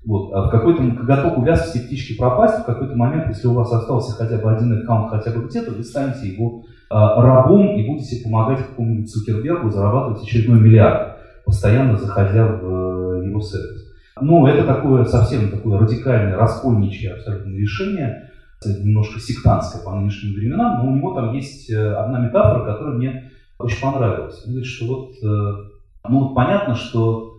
Вот. 0.06 0.34
А 0.34 0.48
в 0.48 0.52
какой-то 0.52 0.84
готов 0.84 1.40
увяз 1.40 1.70
все 1.70 1.80
птички 1.80 2.16
пропасть, 2.16 2.60
в 2.60 2.66
какой-то 2.66 2.96
момент, 2.96 3.28
если 3.28 3.48
у 3.48 3.54
вас 3.54 3.72
остался 3.72 4.16
хотя 4.16 4.38
бы 4.38 4.52
один 4.52 4.80
аккаунт, 4.80 5.10
хотя 5.10 5.32
бы 5.32 5.48
где-то, 5.48 5.72
вы 5.72 5.84
станете 5.84 6.28
его 6.28 6.64
э, 6.92 6.94
рабом 6.96 7.76
и 7.76 7.88
будете 7.88 8.24
помогать 8.24 8.60
какому-нибудь 8.68 9.12
Цукербергу 9.12 9.72
зарабатывать 9.72 10.22
очередной 10.22 10.60
миллиард, 10.60 11.18
постоянно 11.44 11.98
заходя 11.98 12.46
в 12.46 13.24
э, 13.24 13.26
его 13.26 13.42
сервис. 13.42 13.94
Ну, 14.22 14.46
это 14.46 14.66
такое 14.66 15.06
совсем 15.06 15.50
такое 15.50 15.80
радикальное, 15.80 16.38
раскольничье 16.38 17.14
абсолютно 17.14 17.56
решение, 17.56 18.32
немножко 18.64 19.20
сектантское 19.20 19.84
по 19.84 19.94
нынешним 19.96 20.34
временам, 20.34 20.84
но 20.86 20.92
у 20.92 20.96
него 20.96 21.14
там 21.16 21.34
есть 21.34 21.70
э, 21.72 21.94
одна 21.96 22.20
метафора, 22.20 22.74
которая 22.74 22.96
мне 22.96 23.32
очень 23.58 23.82
понравилась. 23.82 24.44
Он 24.46 24.52
говорит, 24.52 24.68
что 24.68 24.86
вот, 24.86 25.12
э, 25.24 26.10
ну 26.10 26.20
вот 26.20 26.36
понятно, 26.36 26.76
что 26.76 27.35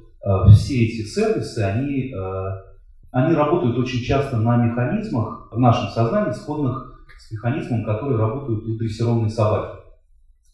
все 0.52 0.84
эти 0.84 1.06
сервисы, 1.06 1.60
они, 1.60 2.12
они 3.12 3.34
работают 3.34 3.78
очень 3.78 4.00
часто 4.00 4.38
на 4.38 4.56
механизмах 4.56 5.48
в 5.52 5.58
нашем 5.58 5.88
сознании, 5.88 6.32
сходных 6.32 7.06
с 7.18 7.30
механизмом, 7.30 7.84
который 7.84 8.16
работают 8.16 8.64
у 8.64 8.76
дрессированной 8.76 9.30
собаки. 9.30 9.78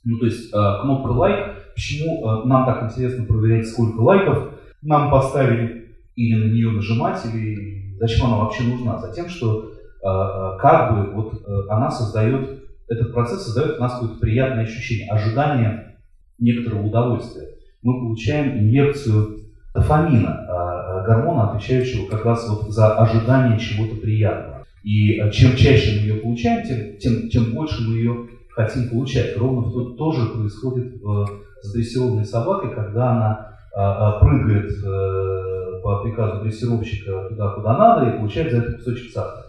Ну, 0.04 0.18
то 0.18 0.26
есть 0.26 0.50
кнопка 0.50 1.10
лайк, 1.12 1.72
почему 1.74 2.44
нам 2.44 2.66
так 2.66 2.82
интересно 2.84 3.24
проверять, 3.24 3.68
сколько 3.68 4.00
лайков 4.00 4.50
нам 4.82 5.10
поставили, 5.10 5.96
или 6.16 6.34
на 6.34 6.52
нее 6.52 6.70
нажимать, 6.70 7.24
или 7.24 7.96
зачем 7.98 8.26
она 8.26 8.38
вообще 8.38 8.64
нужна? 8.64 8.98
Затем, 8.98 9.28
что 9.28 9.72
Э, 10.02 10.08
э, 10.08 10.58
как 10.58 10.94
бы 10.94 11.12
вот 11.12 11.46
э, 11.46 11.62
она 11.68 11.88
создает, 11.88 12.64
этот 12.88 13.12
процесс 13.12 13.44
создает 13.44 13.78
у 13.78 13.80
нас 13.80 13.92
какое-то 13.94 14.18
приятное 14.18 14.64
ощущение, 14.64 15.08
ожидание 15.08 15.96
некоторого 16.38 16.88
удовольствия. 16.88 17.50
Мы 17.82 18.00
получаем 18.00 18.58
инъекцию 18.58 19.41
дофамина, 19.74 21.04
гормона, 21.06 21.50
отвечающего 21.50 22.08
как 22.08 22.24
раз 22.24 22.48
вот 22.48 22.70
за 22.70 22.94
ожидание 22.96 23.58
чего-то 23.58 23.96
приятного. 23.96 24.66
И 24.82 25.16
чем 25.30 25.56
чаще 25.56 26.00
мы 26.00 26.06
ее 26.06 26.14
получаем, 26.16 26.66
тем, 26.66 26.98
тем, 26.98 27.28
тем 27.28 27.54
больше 27.54 27.82
мы 27.82 27.96
ее 27.96 28.28
хотим 28.54 28.90
получать. 28.90 29.36
Ровно 29.36 29.70
то, 29.70 29.90
то 29.94 30.12
же 30.12 30.26
происходит 30.26 31.00
в, 31.00 31.26
с 31.62 31.72
дрессированной 31.72 32.24
собакой, 32.24 32.74
когда 32.74 33.12
она 33.12 33.56
а, 33.74 34.16
а, 34.16 34.20
прыгает 34.20 34.70
а, 34.84 35.80
по 35.82 36.02
приказу 36.02 36.42
дрессировщика 36.42 37.28
туда, 37.30 37.50
куда 37.50 37.76
надо, 37.76 38.10
и 38.10 38.18
получает 38.18 38.52
за 38.52 38.58
это 38.58 38.72
кусочек 38.72 39.12
сахара. 39.12 39.46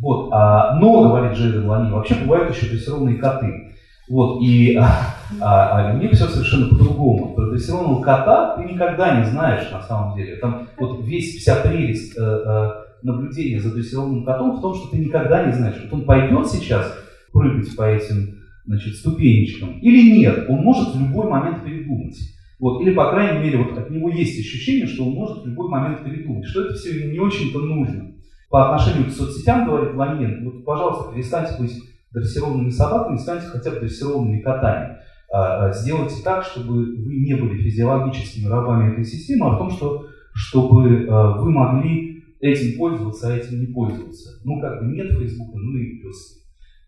Вот, 0.00 0.30
а, 0.32 0.76
но, 0.76 1.10
говорит 1.10 1.36
Джейден 1.36 1.66
Лани, 1.66 1.90
вообще 1.90 2.14
бывают 2.14 2.54
еще 2.54 2.66
дрессированные 2.66 3.18
коты. 3.18 3.69
Вот, 4.10 4.42
и 4.42 4.74
а, 4.74 5.14
а, 5.40 5.92
а 5.92 5.94
у 5.94 5.98
них 5.98 6.10
все 6.10 6.26
совершенно 6.26 6.68
по-другому. 6.68 7.32
Про 7.32 7.50
дрессированного 7.50 8.02
кота 8.02 8.56
ты 8.56 8.64
никогда 8.64 9.20
не 9.20 9.30
знаешь 9.30 9.70
на 9.70 9.80
самом 9.82 10.16
деле. 10.16 10.34
Там 10.36 10.66
вот 10.78 11.04
весь, 11.04 11.36
вся 11.36 11.54
прелесть 11.54 12.18
э, 12.18 12.20
э, 12.20 12.70
наблюдения 13.04 13.60
за 13.60 13.72
дрессированным 13.72 14.24
котом 14.24 14.56
в 14.56 14.60
том, 14.60 14.74
что 14.74 14.90
ты 14.90 14.98
никогда 14.98 15.46
не 15.46 15.52
знаешь, 15.52 15.76
вот 15.84 16.00
он 16.00 16.06
пойдет 16.06 16.48
сейчас 16.48 16.92
прыгать 17.32 17.76
по 17.76 17.84
этим 17.84 18.40
значит, 18.66 18.96
ступенечкам 18.96 19.78
или 19.78 20.18
нет. 20.18 20.46
Он 20.48 20.56
может 20.56 20.92
в 20.92 21.00
любой 21.00 21.30
момент 21.30 21.64
передумать. 21.64 22.18
Вот, 22.58 22.82
или, 22.82 22.92
по 22.92 23.12
крайней 23.12 23.44
мере, 23.44 23.58
вот 23.58 23.78
от 23.78 23.90
него 23.90 24.10
есть 24.10 24.40
ощущение, 24.40 24.88
что 24.88 25.06
он 25.06 25.14
может 25.14 25.44
в 25.44 25.46
любой 25.46 25.68
момент 25.68 26.04
передумать, 26.04 26.46
что 26.46 26.64
это 26.64 26.74
все 26.74 27.12
не 27.12 27.18
очень-то 27.20 27.60
нужно 27.60 28.10
по 28.50 28.74
отношению 28.74 29.08
к 29.08 29.12
соцсетям, 29.12 29.66
говорит 29.66 29.94
Ламин, 29.94 30.44
вот, 30.44 30.64
пожалуйста, 30.64 31.14
перестаньте 31.14 31.54
быть 31.60 31.72
дрессированными 32.12 32.70
собаками, 32.70 33.16
станьте 33.16 33.46
хотя 33.46 33.70
бы 33.70 33.80
дрессированными 33.80 34.40
котами. 34.40 34.98
А, 35.32 35.66
а, 35.66 35.72
сделайте 35.72 36.22
так, 36.24 36.44
чтобы 36.44 36.74
вы 36.74 37.16
не 37.16 37.34
были 37.34 37.62
физиологическими 37.62 38.48
рабами 38.48 38.92
этой 38.92 39.04
системы, 39.04 39.46
а 39.46 39.54
в 39.54 39.58
том, 39.58 39.70
что, 39.70 40.06
чтобы 40.34 41.06
а, 41.08 41.38
вы 41.38 41.50
могли 41.50 42.24
этим 42.40 42.78
пользоваться, 42.78 43.28
а 43.28 43.36
этим 43.36 43.60
не 43.60 43.66
пользоваться. 43.66 44.40
Ну, 44.44 44.60
как 44.60 44.80
бы 44.80 44.86
нет 44.86 45.10
Фейсбука, 45.12 45.56
ну 45.56 45.78
и 45.78 45.98
пес 45.98 46.38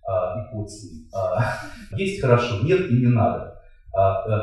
и 0.04 0.52
кот 0.52 0.68
с 0.68 0.82
ним. 0.82 1.06
Есть 1.96 2.20
хорошо, 2.20 2.64
нет 2.64 2.90
и 2.90 2.94
не 2.94 3.06
надо. 3.06 3.60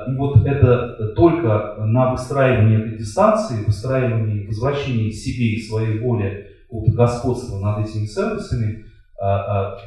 И 0.07 0.15
вот 0.15 0.45
это 0.45 1.13
только 1.15 1.75
на 1.80 2.11
выстраивании 2.11 2.77
этой 2.77 2.97
дистанции, 2.97 3.65
выстраивании, 3.65 4.47
возвращении 4.47 5.09
себе 5.09 5.47
и 5.47 5.61
своей 5.61 5.99
воле 5.99 6.49
какого 6.69 6.91
господства 6.91 7.59
над 7.59 7.88
этими 7.88 8.05
сервисами, 8.05 8.86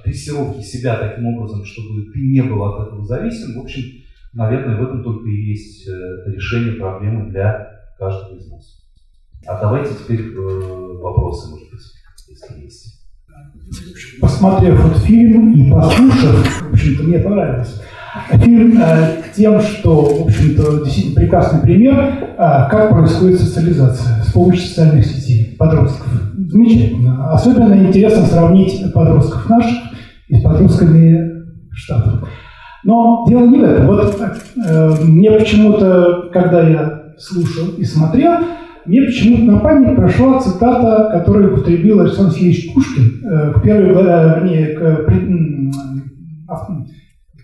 дрессировки 0.04 0.62
себя 0.62 0.96
таким 0.96 1.26
образом, 1.26 1.64
чтобы 1.64 2.12
ты 2.12 2.20
не 2.20 2.42
был 2.42 2.62
от 2.64 2.88
этого 2.88 3.04
зависим, 3.04 3.58
в 3.58 3.62
общем, 3.62 3.82
наверное, 4.32 4.76
в 4.76 4.82
этом 4.82 5.02
только 5.02 5.28
и 5.28 5.50
есть 5.50 5.86
э, 5.88 6.30
решение 6.30 6.74
проблемы 6.74 7.30
для 7.30 7.68
каждого 7.98 8.36
из 8.36 8.50
нас. 8.50 8.78
А 9.46 9.60
давайте 9.60 9.94
теперь 9.94 10.20
э, 10.20 10.98
вопросы, 11.00 11.50
может 11.50 11.70
быть, 11.70 11.80
если 12.28 12.64
есть. 12.64 12.98
Посмотрев 14.20 14.84
этот 14.84 15.02
фильм 15.02 15.52
и 15.54 15.70
послушав, 15.70 16.62
в 16.62 16.72
общем-то, 16.72 17.02
мне 17.04 17.18
понравилось. 17.18 17.80
Фильм 18.30 18.78
э, 18.80 19.22
тем, 19.34 19.60
что, 19.60 20.04
в 20.04 20.26
общем-то, 20.26 20.84
действительно 20.84 21.16
прекрасный 21.16 21.60
пример, 21.60 22.34
как 22.36 22.90
происходит 22.90 23.40
социализация 23.40 24.22
с 24.22 24.32
помощью 24.32 24.66
социальных 24.66 25.06
сетей 25.06 25.56
подростков. 25.58 26.31
Замечательно. 26.52 27.32
Особенно 27.32 27.74
интересно 27.74 28.26
сравнить 28.26 28.92
подростков 28.92 29.48
наших 29.48 29.78
и 30.28 30.36
с 30.36 30.42
подростками 30.42 31.32
Штатов. 31.74 32.28
Но 32.84 33.24
дело 33.26 33.46
не 33.46 33.58
в 33.58 33.62
этом. 33.62 33.86
Вот 33.86 34.20
э, 34.20 34.94
мне 35.02 35.30
почему-то, 35.30 36.28
когда 36.30 36.68
я 36.68 37.14
слушал 37.16 37.68
и 37.78 37.84
смотрел, 37.84 38.32
мне 38.84 39.02
почему-то 39.02 39.44
на 39.44 39.58
память 39.60 39.96
прошла 39.96 40.40
цитата, 40.40 41.08
которую 41.10 41.54
употребил 41.54 42.00
Александр 42.00 42.32
Сергеевич 42.32 42.74
Пушкин 42.74 43.24
э, 43.24 43.52
к 43.54 43.62
первой, 43.62 43.94
э, 43.94 44.74
к, 44.74 44.82
э, 44.82 45.70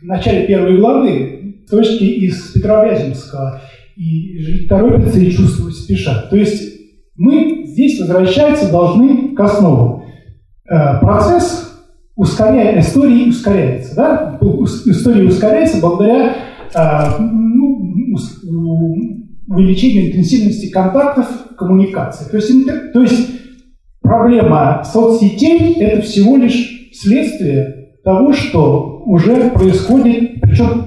в 0.01 0.05
начале 0.05 0.47
первой 0.47 0.77
главы, 0.77 1.65
точки 1.71 2.05
из 2.05 2.51
Петра 2.51 2.85
Вяземского. 2.85 3.63
И 3.97 4.39
жить 4.43 4.69
торопится 4.69 5.19
и 5.19 5.31
чувствовать 5.31 5.75
спешат. 5.75 6.29
То 6.29 6.37
есть 6.37 6.78
мы 7.19 7.65
здесь, 7.67 8.01
возвращаться 8.01 8.71
должны 8.71 9.35
к 9.35 9.41
основам. 9.41 10.05
Э, 10.71 11.01
процесс 11.01 11.75
ускоряет, 12.15 12.85
истории 12.85 13.29
ускоряется. 13.29 13.95
Да? 13.97 14.39
История 14.87 15.25
ускоряется 15.25 15.81
благодаря 15.81 16.33
э, 16.75 17.21
ну, 17.21 18.17
увеличению 19.49 20.09
интенсивности 20.09 20.71
контактов, 20.71 21.27
коммуникации. 21.57 22.31
То 22.31 22.37
есть, 22.37 22.93
то 22.93 23.03
есть 23.03 23.31
проблема 24.01 24.83
соцсетей– 24.85 25.75
это 25.81 26.03
всего 26.03 26.37
лишь 26.37 26.91
следствие 26.93 27.79
того, 28.05 28.33
что 28.33 29.03
уже 29.07 29.51
происходит, 29.51 30.41
причем 30.41 30.85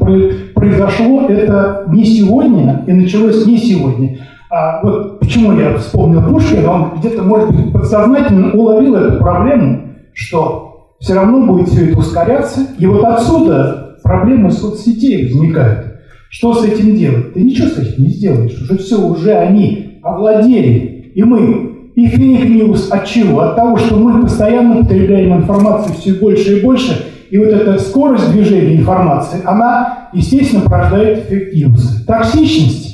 произошло 0.53 1.27
это 1.27 1.85
не 1.91 2.05
сегодня 2.05 2.83
и 2.87 2.93
началось 2.93 3.45
не 3.45 3.57
сегодня. 3.57 4.19
А 4.51 4.81
вот 4.83 5.19
почему 5.19 5.57
я 5.57 5.77
вспомнил 5.77 6.21
Пушкина, 6.23 6.71
он 6.71 6.99
где-то, 6.99 7.23
может 7.23 7.55
быть, 7.55 7.71
подсознательно 7.71 8.51
уловил 8.51 8.95
эту 8.95 9.17
проблему, 9.19 9.81
что 10.13 10.91
все 10.99 11.13
равно 11.13 11.45
будет 11.45 11.69
все 11.69 11.89
это 11.89 11.99
ускоряться. 11.99 12.67
И 12.77 12.85
вот 12.85 13.01
отсюда 13.05 13.95
проблемы 14.03 14.51
соцсетей 14.51 15.31
возникают. 15.31 16.01
Что 16.29 16.53
с 16.53 16.65
этим 16.65 16.95
делать? 16.95 17.33
Ты 17.33 17.43
ничего 17.43 17.67
с 17.69 17.77
этим 17.77 18.03
не 18.03 18.09
сделаешь. 18.09 18.61
Уже 18.61 18.77
все, 18.77 18.99
уже 19.01 19.31
они 19.31 19.99
овладели. 20.03 21.11
И 21.15 21.23
мы 21.23 21.71
и 21.95 22.07
fake 22.07 22.48
news 22.48 22.89
от 22.89 23.05
чего? 23.05 23.41
От 23.41 23.55
того, 23.55 23.77
что 23.77 23.95
мы 23.95 24.21
постоянно 24.21 24.83
потребляем 24.83 25.37
информацию 25.37 25.95
все 25.95 26.13
больше 26.15 26.57
и 26.57 26.61
больше, 26.61 27.05
и 27.29 27.37
вот 27.37 27.47
эта 27.47 27.79
скорость 27.79 28.31
движения 28.31 28.75
информации, 28.75 29.41
она, 29.45 30.09
естественно, 30.13 30.63
порождает 30.63 31.29
fake 31.29 31.63
news. 31.63 32.05
Токсичность, 32.05 32.90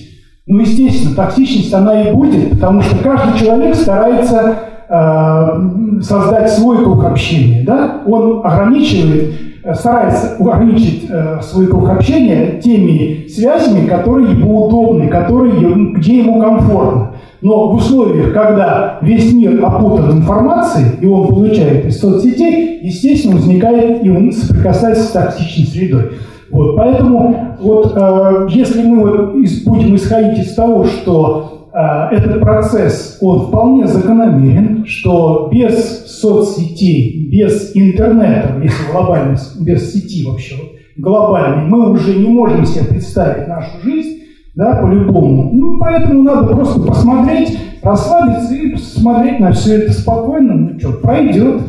ну, 0.48 0.60
естественно, 0.60 1.14
токсичность 1.16 1.74
она 1.74 2.02
и 2.04 2.14
будет, 2.14 2.52
потому 2.52 2.82
что 2.82 2.98
каждый 3.04 3.38
человек 3.38 3.76
старается 3.76 4.56
э, 4.88 6.02
создать 6.02 6.50
свой 6.52 6.78
круг 6.78 7.04
общения, 7.04 7.64
да? 7.66 8.02
Он 8.08 8.45
ограничивает, 8.45 9.34
э, 9.62 9.74
старается 9.74 10.38
ограничить 10.39 11.06
э, 11.10 11.41
свой 11.41 11.68
круг 11.68 11.89
общения 11.89 12.62
теми 12.62 13.28
связями, 13.28 13.88
которые 13.88 14.32
ему 14.32 14.68
удобны, 14.68 15.10
которые, 15.10 15.93
где 15.95 16.20
ему 16.20 16.39
комфортно. 16.39 17.12
Но 17.41 17.70
в 17.70 17.76
условиях, 17.76 18.34
когда 18.34 19.00
весь 19.02 19.32
мир 19.34 19.64
опутан 19.64 20.20
информацией, 20.20 20.95
и 21.02 21.06
он 21.06 21.28
получает 21.28 21.86
из 21.86 22.00
соцсетей, 22.00 22.80
естественно, 22.82 23.36
возникает 23.36 24.04
и 24.04 24.10
он 24.10 24.32
соприкасается 24.32 25.04
с 25.04 25.12
токсичной 25.12 25.68
средой. 25.68 26.12
Вот, 26.52 26.76
поэтому 26.78 27.58
вот, 27.60 27.93
э, 27.95 28.48
если 28.50 28.84
мы 28.84 29.02
вот 29.02 29.36
из, 29.36 29.64
будем 29.64 29.95
исходить 29.95 30.39
из 30.39 30.54
того, 30.54 30.86
что 30.86 31.70
э, 31.74 32.16
этот 32.16 32.39
процесс, 32.41 33.18
он 33.22 33.48
вполне 33.48 33.88
закономерен, 33.88 34.86
что 34.86 35.50
без 35.52 36.06
соцсетей, 36.20 37.30
без 37.30 37.76
интернета, 37.76 38.56
если 38.64 38.91
глобально, 38.91 39.38
без 39.60 39.93
сети 39.93 40.26
вообще, 40.26 40.56
глобальной, 40.95 41.66
мы 41.66 41.91
уже 41.91 42.16
не 42.16 42.30
можем 42.30 42.66
себе 42.66 42.86
представить 42.86 43.48
нашу 43.48 43.82
жизнь, 43.84 44.20
да, 44.56 44.76
по-любому. 44.76 45.52
Ну, 45.54 45.78
поэтому 45.80 46.24
надо 46.24 46.48
просто 46.48 46.80
посмотреть, 46.80 47.58
расслабиться 47.84 48.56
и 48.56 48.72
посмотреть 48.72 49.39
на 49.39 49.52
все 49.52 49.78
это 49.78 49.93
спокойно, 49.93 50.54
ну 50.56 50.80
что, 50.80 50.93
пройдет. 50.93 51.62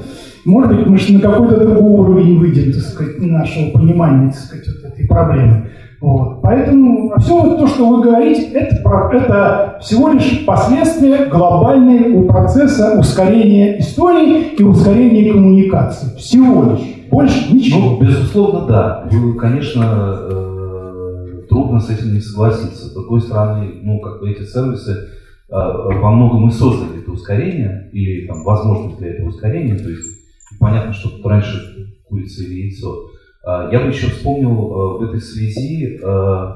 Может 0.45 0.77
быть, 0.77 0.87
мы 0.87 0.99
же 0.99 1.13
на 1.15 1.21
какой-то 1.21 1.61
другой 1.61 1.91
уровень 1.91 2.39
выйдем, 2.39 2.73
так 2.73 2.83
сказать, 2.83 3.21
нашего 3.21 3.71
понимания, 3.71 4.31
так 4.31 4.41
сказать, 4.41 4.67
вот 4.69 4.93
этой 4.93 5.07
проблемы. 5.07 5.69
Вот. 6.01 6.43
Поэтому 6.43 7.13
все 7.19 7.43
вот 7.43 7.59
то, 7.59 7.67
что 7.67 7.89
вы 7.89 8.03
говорите, 8.03 8.53
это, 8.53 8.77
это 9.13 9.79
всего 9.81 10.11
лишь 10.11 10.45
последствия 10.47 11.27
глобального 11.27 12.27
процесса 12.29 12.97
ускорения 12.99 13.81
истории 13.81 14.55
и 14.57 14.63
ускорения 14.63 15.33
коммуникации. 15.33 16.17
Всего 16.17 16.73
лишь. 16.73 16.81
Больше 17.11 17.53
ничего. 17.53 17.81
Ну, 17.81 18.01
безусловно, 18.01 18.67
да. 18.67 19.09
Вы, 19.11 19.35
конечно, 19.35 20.19
э, 20.31 21.43
трудно 21.49 21.81
с 21.81 21.91
этим 21.91 22.15
не 22.15 22.21
согласиться. 22.21 22.87
С 22.87 22.93
другой 22.93 23.21
стороны, 23.21 23.81
ну, 23.83 23.99
как 24.01 24.21
бы 24.21 24.31
эти 24.31 24.43
сервисы 24.43 24.93
э, 24.93 25.53
во 25.53 26.11
многом 26.11 26.49
и 26.49 26.53
создали 26.53 27.01
это 27.01 27.11
ускорение, 27.11 27.89
или 27.93 28.27
там 28.27 28.45
возможность 28.45 28.99
для 28.99 29.15
этого 29.15 29.31
ускорения, 29.31 29.75
то 29.75 29.89
есть 29.89 30.18
понятно, 30.59 30.93
что 30.93 31.11
тут 31.11 31.27
раньше 31.27 31.99
курица 32.09 32.45
или 32.45 32.63
яйцо. 32.63 33.11
Э, 33.47 33.69
я 33.73 33.81
бы 33.81 33.89
еще 33.89 34.09
вспомнил 34.09 34.51
э, 34.51 34.99
в 34.99 35.03
этой 35.03 35.21
связи 35.21 35.99
э, 36.03 36.53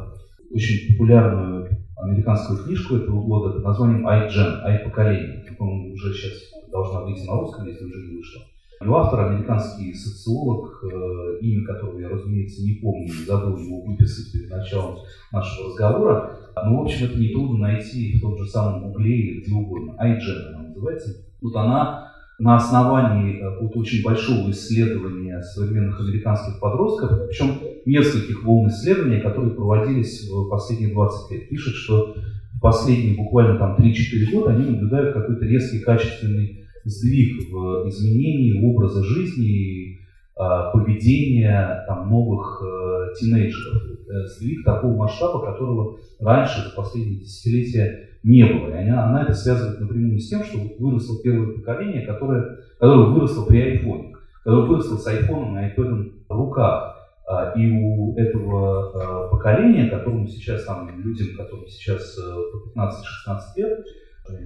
очень 0.51 0.93
популярную 0.93 1.69
американскую 1.97 2.65
книжку 2.65 2.97
этого 2.97 3.23
года 3.23 3.55
под 3.55 3.65
названием 3.65 4.07
iGen, 4.07 4.63
i-поколение. 4.65 5.45
По-моему, 5.59 5.95
уже 5.95 6.13
сейчас 6.13 6.33
должна 6.71 7.03
выйти 7.03 7.27
на 7.27 7.35
русском, 7.35 7.67
если 7.67 7.85
уже 7.85 8.07
не 8.07 8.17
вышла. 8.17 8.43
Его 8.83 8.97
автор 8.97 9.31
американский 9.31 9.95
социолог, 9.95 10.83
э, 10.83 11.39
имя 11.41 11.67
которого 11.67 12.01
я, 12.01 12.09
разумеется, 12.09 12.63
не 12.63 12.75
помню, 12.75 13.09
забыл 13.27 13.57
его 13.57 13.83
выписать 13.83 14.33
перед 14.33 14.51
началом 14.51 14.99
нашего 15.31 15.69
разговора. 15.69 16.39
Но, 16.57 16.79
в 16.79 16.83
общем, 16.83 17.07
это 17.07 17.19
нетрудно 17.19 17.59
найти 17.59 18.17
в 18.17 18.21
том 18.21 18.37
же 18.37 18.47
самом 18.47 18.83
Гугле 18.83 19.17
или 19.17 19.41
где 19.41 19.55
угодно. 19.55 19.93
iGen 20.03 20.49
она 20.49 20.69
называется. 20.69 21.25
Вот 21.41 21.55
она 21.57 22.12
на 22.39 22.57
основании 22.57 23.41
э, 23.41 23.61
вот 23.61 23.77
очень 23.77 24.03
большого 24.03 24.51
исследования 24.51 25.41
современных 25.43 26.01
американских 26.01 26.61
подростков, 26.61 27.29
причем 27.29 27.59
нескольких 27.87 28.45
волн 28.45 28.69
исследования, 28.69 29.21
которые 29.21 29.55
проводились 29.55 30.29
в 30.29 30.49
последние 30.49 30.93
20 30.93 31.31
лет, 31.31 31.49
пишет, 31.49 31.75
что 31.75 32.15
в 32.55 32.61
последние 32.61 33.17
буквально 33.17 33.59
там 33.59 33.77
3-4 33.77 34.33
года 34.33 34.51
они 34.53 34.71
наблюдают 34.71 35.15
какой-то 35.15 35.45
резкий 35.45 35.81
качественный 35.81 36.65
сдвиг 36.85 37.51
в 37.51 37.89
изменении 37.89 38.65
образа 38.65 39.05
жизни, 39.05 39.99
а, 40.35 40.71
поведения 40.71 41.85
там, 41.87 42.09
новых 42.09 42.63
э, 42.65 43.15
тинейджеров. 43.19 43.83
Э, 44.09 44.27
сдвиг 44.27 44.65
такого 44.65 44.97
масштаба, 44.97 45.45
которого 45.45 45.99
раньше, 46.21 46.63
за 46.63 46.75
последние 46.75 47.21
десятилетия, 47.21 48.09
не 48.23 48.45
было. 48.45 48.69
И 48.69 48.89
она, 48.89 49.09
она 49.09 49.23
это 49.23 49.35
связывает 49.35 49.81
напрямую 49.81 50.19
с 50.19 50.29
тем, 50.29 50.43
что 50.45 50.59
выросло 50.79 51.23
первое 51.23 51.55
поколение, 51.55 52.07
которое, 52.07 52.59
которое 52.79 53.09
выросло 53.09 53.47
при 53.47 53.61
айфоне, 53.61 54.15
которое 54.45 54.67
выросло 54.67 54.97
с 54.97 55.07
айфоном 55.07 55.59
и 55.59 55.63
айпэдом 55.63 56.13
в 56.29 56.33
руках. 56.33 56.99
А, 57.29 57.53
и 57.57 57.71
у 57.71 58.17
этого 58.17 58.91
а, 58.95 59.29
поколения, 59.29 59.89
которому 59.89 60.27
сейчас, 60.27 60.65
там, 60.65 60.89
людям, 61.01 61.37
которым 61.37 61.67
сейчас 61.69 62.19
э, 62.19 62.35
по 62.75 62.81
15-16 62.81 63.41
лет, 63.57 63.85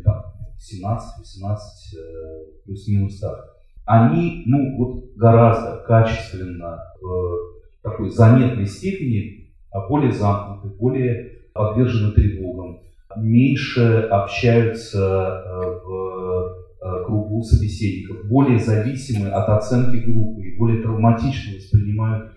там, 0.04 0.24
17, 0.58 1.18
18, 1.18 1.98
э, 1.98 2.44
плюс-минус 2.64 3.18
так. 3.18 3.56
Они, 3.86 4.42
ну, 4.46 4.76
вот 4.76 5.16
гораздо 5.16 5.82
качественно 5.86 6.78
в 7.00 7.38
такой 7.82 8.10
заметной 8.10 8.66
степени 8.66 9.46
а 9.76 9.88
более 9.88 10.10
замкнуты, 10.10 10.74
более 10.76 11.32
подвержены 11.52 12.12
тревогам, 12.12 12.80
меньше 13.18 14.00
общаются 14.10 14.98
э, 14.98 15.60
в 15.84 16.56
э, 16.80 17.04
кругу 17.04 17.42
собеседников, 17.42 18.26
более 18.26 18.58
зависимы 18.58 19.28
от 19.28 19.48
оценки 19.48 19.96
группы 19.96 20.42
и 20.42 20.58
более 20.58 20.82
травматично 20.82 21.56
воспринимают 21.56 22.32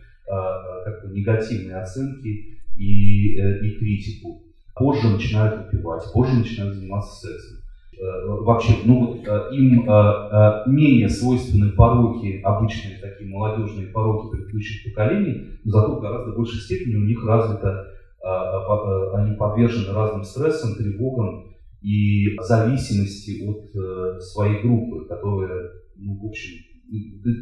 как 0.86 1.04
бы 1.04 1.16
негативные 1.16 1.78
оценки 1.78 2.60
и, 2.78 3.34
и 3.34 3.80
критику. 3.80 4.44
Позже 4.76 5.10
начинают 5.10 5.66
выпивать, 5.66 6.04
позже 6.14 6.36
начинают 6.36 6.76
заниматься 6.76 7.28
сексом. 7.28 7.60
Э, 8.00 8.28
вообще, 8.28 8.76
ну, 8.86 9.22
э, 9.26 9.50
им 9.52 9.90
э, 9.90 10.64
менее 10.68 11.10
свойственны 11.10 11.72
пороки, 11.72 12.40
обычные 12.44 12.98
такие 12.98 13.30
молодежные 13.30 13.88
пороки 13.88 14.32
предыдущих 14.32 14.86
поколений, 14.86 15.60
но 15.66 15.72
зато 15.72 15.96
в 15.98 16.02
гораздо 16.02 16.32
большей 16.32 16.60
степени 16.60 16.96
у 16.96 17.04
них 17.04 17.26
развито, 17.26 17.88
они 18.22 19.36
подвержены 19.36 19.94
разным 19.94 20.24
стрессам, 20.24 20.76
тревогам 20.76 21.46
и 21.82 22.36
зависимости 22.42 23.46
от 23.48 24.22
своей 24.22 24.62
группы, 24.62 25.06
которая, 25.08 25.72
ну, 25.96 26.20
в 26.20 26.26
общем, 26.26 26.58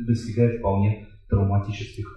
достигает 0.06 0.60
вполне 0.60 1.08
травматических 1.30 2.16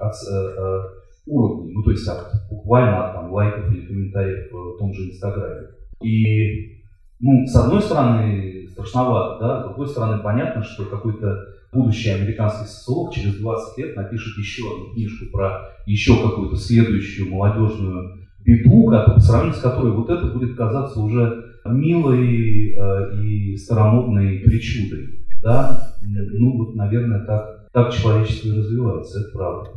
уровней, 1.27 1.73
ну, 1.75 1.83
то 1.83 1.91
есть 1.91 2.07
от, 2.09 2.33
буквально 2.51 3.09
от 3.09 3.15
там, 3.15 3.33
лайков 3.33 3.73
или 3.73 3.87
комментариев 3.87 4.51
в 4.51 4.79
том 4.79 4.93
же 4.93 5.11
Инстаграме. 5.11 5.69
И 6.03 6.81
ну, 7.21 7.47
с 7.47 7.55
одной 7.55 7.83
стороны, 7.83 8.67
страшновато, 8.73 9.41
да, 9.41 9.61
с 9.61 9.67
другой 9.67 9.89
стороны, 9.89 10.23
понятно, 10.23 10.63
что 10.63 10.87
какой-то 10.87 11.37
будущий 11.73 12.11
американский 12.11 12.67
социолог 12.67 13.13
через 13.13 13.37
20 13.37 13.79
лет 13.79 13.97
напишет 13.97 14.37
еще 14.39 14.63
одну 14.63 14.95
книжку 14.95 15.27
про 15.31 15.69
еще 15.87 16.17
какую-то 16.17 16.57
следующую 16.57 17.31
молодежную 17.31 18.20
беду, 18.45 18.91
по 18.91 19.21
сравнению 19.21 19.59
с 19.59 19.63
которой 19.63 19.93
вот 19.93 20.11
это 20.11 20.27
будет 20.27 20.57
казаться 20.57 21.01
уже 21.01 21.51
милой 21.65 22.75
э, 22.75 23.23
и 23.23 23.57
старомодной 23.57 24.39
причудой. 24.39 25.21
Да? 25.43 25.95
Ну, 26.03 26.59
вот, 26.59 26.75
наверное, 26.75 27.25
так, 27.25 27.69
так 27.73 27.93
человечество 27.93 28.49
и 28.49 28.59
развивается, 28.59 29.21
это 29.21 29.31
правда. 29.33 29.71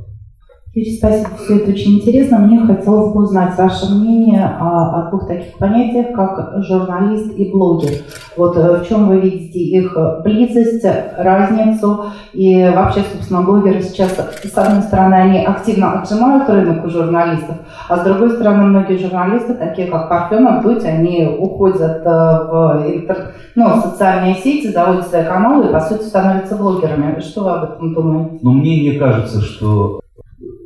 Юрий, 0.76 0.98
спасибо, 0.98 1.30
все 1.38 1.58
это 1.58 1.70
очень 1.70 2.00
интересно. 2.00 2.40
Мне 2.40 2.60
хотелось 2.62 3.14
бы 3.14 3.26
узнать 3.26 3.56
ваше 3.56 3.94
мнение 3.94 4.44
о, 4.44 5.02
о 5.02 5.10
двух 5.12 5.28
таких 5.28 5.56
понятиях, 5.60 6.16
как 6.16 6.64
журналист 6.64 7.32
и 7.38 7.52
блогер. 7.52 7.92
Вот 8.36 8.58
э, 8.58 8.80
в 8.80 8.88
чем 8.88 9.08
вы 9.08 9.20
видите 9.20 9.60
их 9.60 9.96
близость, 10.24 10.84
разницу 11.16 12.06
и 12.34 12.72
вообще, 12.76 13.02
собственно, 13.02 13.44
блогеры 13.44 13.84
сейчас, 13.84 14.14
с 14.16 14.58
одной 14.58 14.82
стороны, 14.82 15.14
они 15.14 15.46
активно 15.46 16.02
отжимают 16.02 16.50
рынок 16.50 16.84
у 16.84 16.90
журналистов, 16.90 17.58
а 17.88 17.98
с 17.98 18.04
другой 18.04 18.32
стороны, 18.32 18.64
многие 18.64 18.98
журналисты, 18.98 19.54
такие 19.54 19.92
как 19.92 20.10
Парфенов, 20.10 20.64
Дудь, 20.64 20.86
они 20.86 21.38
уходят 21.40 22.02
э, 22.04 22.10
в 22.10 22.84
интер... 22.88 23.36
ну, 23.54 23.80
социальные 23.80 24.38
сети, 24.38 24.72
заводят 24.72 25.06
свои 25.06 25.24
каналы 25.24 25.68
и, 25.70 25.72
по 25.72 25.80
сути, 25.80 26.02
становятся 26.02 26.56
блогерами. 26.56 27.20
Что 27.20 27.44
вы 27.44 27.52
об 27.52 27.64
этом 27.66 27.94
думаете? 27.94 28.40
Ну, 28.42 28.54
мне 28.54 28.82
не 28.82 28.98
кажется, 28.98 29.40
что 29.40 30.00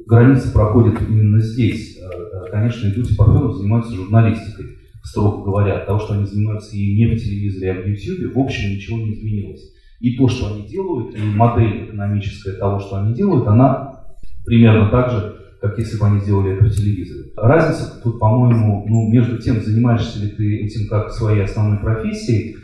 граница 0.07 0.51
проходит 0.51 1.01
именно 1.01 1.39
здесь. 1.39 1.97
Э, 1.97 2.05
э, 2.05 2.51
конечно, 2.51 2.87
люди 2.87 3.15
Парфенов 3.15 3.57
занимаются 3.57 3.93
журналистикой, 3.93 4.77
строго 5.03 5.43
говоря. 5.43 5.85
Того, 5.85 5.99
что 5.99 6.13
они 6.13 6.25
занимаются 6.25 6.75
и 6.75 6.95
не 6.95 7.13
в 7.13 7.19
телевизоре, 7.19 7.71
а 7.71 7.81
в 7.81 7.87
YouTube, 7.87 8.33
в 8.33 8.39
общем, 8.39 8.71
ничего 8.71 8.97
не 8.97 9.13
изменилось. 9.13 9.73
И 9.99 10.15
то, 10.15 10.27
что 10.27 10.53
они 10.53 10.67
делают, 10.67 11.15
и 11.15 11.21
модель 11.21 11.85
экономическая 11.85 12.53
того, 12.53 12.79
что 12.79 12.97
они 12.97 13.13
делают, 13.13 13.47
она 13.47 14.05
примерно 14.45 14.89
так 14.89 15.11
же, 15.11 15.35
как 15.59 15.77
если 15.77 15.99
бы 15.99 16.05
они 16.05 16.19
сделали 16.19 16.55
это 16.55 16.65
в 16.65 16.69
телевизоре. 16.69 17.31
Разница 17.35 17.99
тут, 18.01 18.19
по-моему, 18.19 18.85
ну, 18.87 19.09
между 19.11 19.39
тем, 19.39 19.59
занимаешься 19.59 20.23
ли 20.23 20.29
ты 20.29 20.57
этим 20.65 20.87
как 20.87 21.11
своей 21.11 21.43
основной 21.43 21.79
профессией, 21.79 22.57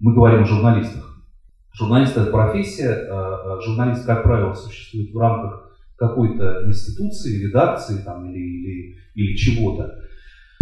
мы 0.00 0.14
говорим 0.14 0.42
о 0.42 0.46
журналистах. 0.46 1.22
Журналист– 1.74 2.16
это 2.16 2.30
профессия, 2.30 3.08
а, 3.10 3.56
а 3.56 3.60
журналист, 3.60 4.06
как 4.06 4.22
правило, 4.22 4.54
существует 4.54 5.12
в 5.12 5.18
рамках 5.18 5.73
какой-то 5.96 6.64
институции, 6.66 7.46
редакции 7.46 7.98
там, 8.04 8.30
или, 8.30 8.38
или, 8.38 8.96
или 9.14 9.36
чего-то. 9.36 10.00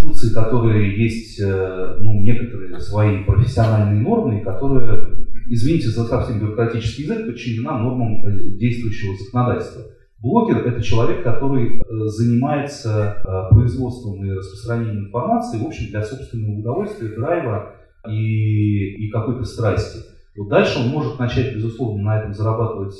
Институции, 0.03 0.35
которые 0.35 1.01
есть 1.01 1.41
э, 1.41 1.97
ну, 2.01 2.21
некоторые 2.21 2.79
свои 2.81 3.25
профессиональные 3.25 4.03
нормы, 4.03 4.41
которые, 4.43 5.27
извините 5.47 5.89
за 5.89 6.05
совсем 6.05 6.41
бюрократический 6.41 7.05
язык, 7.05 7.27
подчинена 7.27 7.79
нормам 7.79 8.25
э, 8.25 8.59
действующего 8.59 9.17
законодательства. 9.17 9.83
Блогер– 10.19 10.57
это 10.67 10.83
человек, 10.83 11.23
который 11.23 11.79
э, 11.79 11.83
занимается 12.07 13.49
производством 13.51 14.25
и 14.25 14.31
распространением 14.31 15.07
информации, 15.07 15.59
в 15.59 15.67
общем, 15.67 15.91
для 15.91 16.03
собственного 16.03 16.59
удовольствия, 16.59 17.09
драйва 17.09 17.75
и, 18.09 19.07
и 19.07 19.11
какой-то 19.11 19.45
страсти. 19.45 20.01
Вот 20.37 20.49
дальше 20.49 20.79
он 20.79 20.89
может 20.89 21.19
начать, 21.19 21.55
безусловно, 21.55 22.03
на 22.03 22.21
этом 22.21 22.35
зарабатывать, 22.35 22.97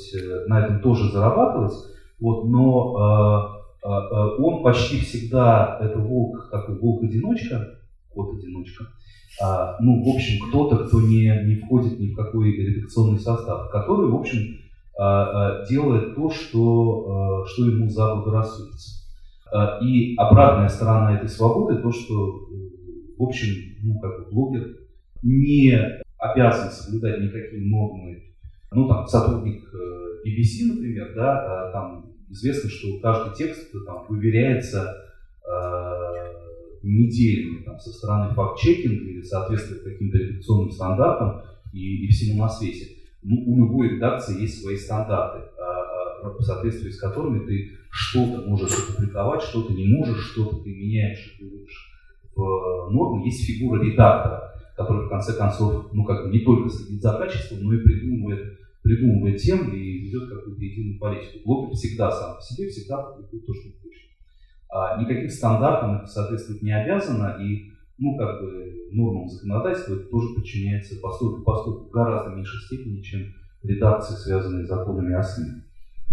на 0.47 0.63
этом 0.63 0.81
тоже 0.81 1.11
зарабатывать, 1.11 1.73
вот, 2.19 2.45
но 2.45 3.59
э, 3.83 3.87
э, 3.87 4.41
он 4.41 4.63
почти 4.63 4.99
всегда, 4.99 5.77
это 5.81 5.99
волк, 5.99 6.49
такой 6.51 6.79
волк-одиночка, 6.79 7.79
кот-одиночка, 8.13 8.85
э, 9.41 9.45
ну, 9.79 10.03
в 10.03 10.15
общем, 10.15 10.47
кто-то, 10.47 10.85
кто 10.85 11.01
не, 11.01 11.27
не 11.45 11.55
входит 11.55 11.99
ни 11.99 12.13
в 12.13 12.15
какой 12.15 12.51
редакционный 12.51 13.19
состав, 13.19 13.69
который, 13.69 14.09
в 14.09 14.15
общем, 14.15 14.63
Э, 14.95 15.03
э, 15.03 15.65
делает 15.69 16.15
то, 16.15 16.29
что, 16.29 17.43
э, 17.43 17.47
что 17.47 17.65
ему 17.65 17.89
заблагорассудится. 17.89 19.01
И 19.83 20.15
обратная 20.17 20.67
сторона 20.67 21.15
этой 21.15 21.29
свободы, 21.29 21.79
то, 21.79 21.91
что, 21.91 22.47
в 23.17 23.23
общем, 23.23 23.53
ну, 23.83 23.99
как 23.99 24.17
бы 24.17 24.31
блогер 24.31 24.77
не 25.21 25.77
обязан 26.17 26.71
соблюдать 26.71 27.21
никакие 27.21 27.69
нормы. 27.69 28.23
Ну, 28.71 28.87
там, 28.87 29.05
сотрудник 29.05 29.63
BBC, 30.25 30.73
например, 30.73 31.13
да, 31.15 31.71
там 31.71 32.13
известно, 32.29 32.69
что 32.69 32.99
каждый 32.99 33.35
текст 33.35 33.71
там, 33.85 34.05
выверяется 34.09 34.97
неделями 36.81 37.63
там, 37.63 37.79
со 37.79 37.91
стороны 37.91 38.33
факт-чекинга 38.33 39.05
или 39.05 39.21
соответствует 39.21 39.83
каким-то 39.83 40.17
редакционным 40.17 40.71
стандартам 40.71 41.43
и, 41.71 42.05
и 42.05 42.07
всему 42.09 42.41
на 42.41 42.49
свете 42.49 43.03
ну, 43.23 43.43
у 43.45 43.57
любой 43.57 43.89
редакции 43.89 44.41
есть 44.41 44.61
свои 44.61 44.75
стандарты, 44.75 45.43
а, 45.59 46.27
а, 46.27 46.29
в 46.29 46.41
соответствии 46.41 46.89
с 46.89 46.99
которыми 46.99 47.45
ты 47.45 47.71
что-то 47.89 48.47
можешь 48.47 48.73
опубликовать, 48.73 49.41
что-то 49.41 49.73
не 49.73 49.87
можешь, 49.87 50.31
что-то 50.31 50.57
ты 50.57 50.69
меняешь 50.69 51.37
и 51.39 51.45
вводишь 51.45 51.91
в 52.35 52.89
норму. 52.91 53.23
Есть 53.25 53.45
фигура 53.45 53.81
редактора, 53.81 54.53
который 54.75 55.05
в 55.05 55.09
конце 55.09 55.33
концов, 55.33 55.93
ну 55.93 56.03
как 56.03 56.25
бы 56.25 56.31
не 56.31 56.39
только 56.39 56.69
следит 56.69 57.01
за 57.01 57.13
качеством, 57.13 57.59
но 57.63 57.73
и 57.73 57.83
придумывает, 57.83 58.59
придумывает 58.83 59.41
тем 59.41 59.73
и 59.73 59.99
ведет 59.99 60.29
какую-то 60.29 60.61
единую 60.61 60.99
политику. 60.99 61.39
Блогер 61.45 61.73
всегда 61.73 62.11
сам 62.11 62.35
по 62.35 62.41
себе, 62.41 62.69
всегда 62.69 62.97
публикует 62.97 63.45
то, 63.45 63.53
что 63.53 63.69
хочет. 63.81 64.09
А 64.69 65.01
никаких 65.01 65.31
стандартов 65.31 66.09
соответствовать 66.09 66.61
не 66.61 66.71
обязано, 66.71 67.37
и 67.41 67.71
ну, 67.97 68.17
как 68.17 68.41
бы 68.41 68.89
нормам 68.91 69.29
законодательства 69.29 69.95
это 69.95 70.05
тоже 70.05 70.35
подчиняется 70.35 70.95
поскольку, 71.01 71.43
поскольку 71.43 71.85
в 71.85 71.91
гораздо 71.91 72.35
меньшей 72.35 72.59
степени, 72.61 73.01
чем 73.01 73.21
редакции, 73.63 74.15
связанные 74.15 74.65
с 74.65 74.69
законами 74.69 75.13
о 75.15 75.23
СМИ. 75.23 75.61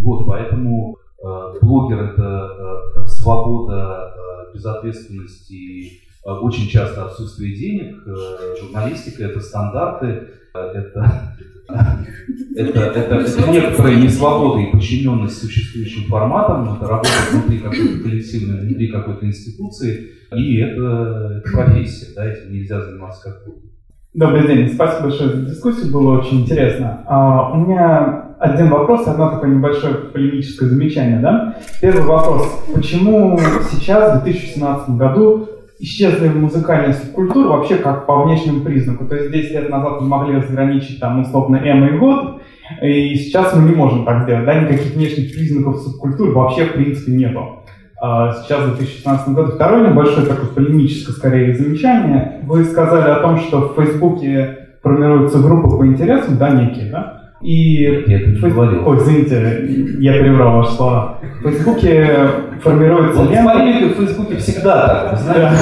Вот, 0.02 0.26
поэтому 0.26 0.96
э, 1.18 1.58
блогер 1.60 2.12
это 2.12 3.02
э, 3.02 3.06
свобода, 3.06 4.14
э, 4.14 4.54
безответственность 4.54 5.50
и 5.50 6.02
очень 6.22 6.68
часто 6.68 7.06
отсутствие 7.06 7.56
денег, 7.56 7.96
э, 8.06 8.56
журналистика 8.60 9.24
это 9.24 9.40
стандарты, 9.40 10.28
э, 10.54 10.58
это, 10.58 11.36
это, 12.56 12.80
это, 12.80 13.14
это 13.16 13.50
некоторая 13.50 13.96
несвобода 13.96 14.60
и 14.60 14.70
подчиненность 14.70 15.40
существующим 15.40 16.08
форматам, 16.08 16.76
это 16.76 16.86
работа 16.86 17.10
внутри 17.32 17.58
какой-то 17.58 18.02
коллективной, 18.02 18.60
внутри 18.60 18.88
какой-то 18.88 19.26
институции, 19.26 20.10
и 20.36 20.58
это, 20.58 21.42
это 21.42 21.50
профессия, 21.52 22.14
да, 22.14 22.30
этим 22.30 22.52
нельзя 22.52 22.80
заниматься 22.80 23.22
как 23.24 23.46
угодно. 23.46 23.70
Добрый 24.12 24.46
день, 24.48 24.68
спасибо 24.74 25.08
большое 25.08 25.30
за 25.30 25.46
дискуссию, 25.46 25.92
было 25.92 26.18
очень 26.18 26.42
интересно. 26.42 27.04
А, 27.06 27.52
у 27.52 27.64
меня 27.64 28.34
один 28.40 28.68
вопрос, 28.68 29.06
одно 29.06 29.30
такое 29.30 29.50
небольшое 29.50 29.94
полемическое 29.94 30.68
замечание. 30.68 31.20
Да? 31.20 31.56
Первый 31.80 32.02
вопрос. 32.02 32.64
Почему 32.74 33.38
сейчас, 33.70 34.20
в 34.20 34.24
2017 34.24 34.90
году, 34.96 35.48
исчезли 35.80 36.28
музыкальные 36.28 36.94
субкультуры 36.94 37.48
вообще 37.48 37.76
как 37.76 38.06
по 38.06 38.24
внешнему 38.24 38.60
признаку? 38.60 39.06
То 39.06 39.16
есть 39.16 39.32
10 39.32 39.52
лет 39.52 39.70
назад 39.70 40.00
мы 40.00 40.08
могли 40.08 40.36
разграничить 40.36 41.00
там 41.00 41.20
условно 41.20 41.56
эмо 41.56 41.88
и 41.88 41.98
год, 41.98 42.42
и 42.82 43.14
сейчас 43.16 43.54
мы 43.54 43.68
не 43.68 43.74
можем 43.74 44.04
так 44.04 44.24
сделать. 44.24 44.44
Да? 44.44 44.60
Никаких 44.60 44.94
внешних 44.94 45.32
признаков 45.32 45.78
субкультур 45.78 46.32
вообще 46.32 46.64
в 46.66 46.74
принципе 46.74 47.12
нету. 47.12 47.60
А, 48.02 48.32
сейчас, 48.32 48.62
в 48.62 48.76
2016 48.76 49.28
году. 49.28 49.52
Второе 49.52 49.90
небольшое 49.90 50.26
такое 50.26 50.46
полемическое, 50.46 51.14
скорее, 51.14 51.54
замечание. 51.54 52.40
Вы 52.44 52.64
сказали 52.64 53.10
о 53.10 53.20
том, 53.20 53.38
что 53.38 53.68
в 53.68 53.74
Фейсбуке 53.74 54.68
формируются 54.82 55.38
группы 55.38 55.76
по 55.76 55.86
интересам, 55.86 56.38
да, 56.38 56.50
некие, 56.50 56.90
да? 56.90 57.19
И 57.42 57.84
это 57.84 58.30
не 58.30 58.36
Фейс... 58.36 58.54
Ой, 58.54 58.98
извините, 58.98 59.96
я 59.98 60.12
перебрал 60.12 60.58
ваши 60.58 60.72
слова. 60.72 61.18
В 61.40 61.48
Фейсбуке 61.48 62.18
формируется 62.62 63.22
вот 63.22 63.30
лента... 63.30 63.94
в 63.94 64.04
Фейсбуке 64.04 64.36
всегда 64.36 65.08
так, 65.10 65.18
знаете? 65.18 65.56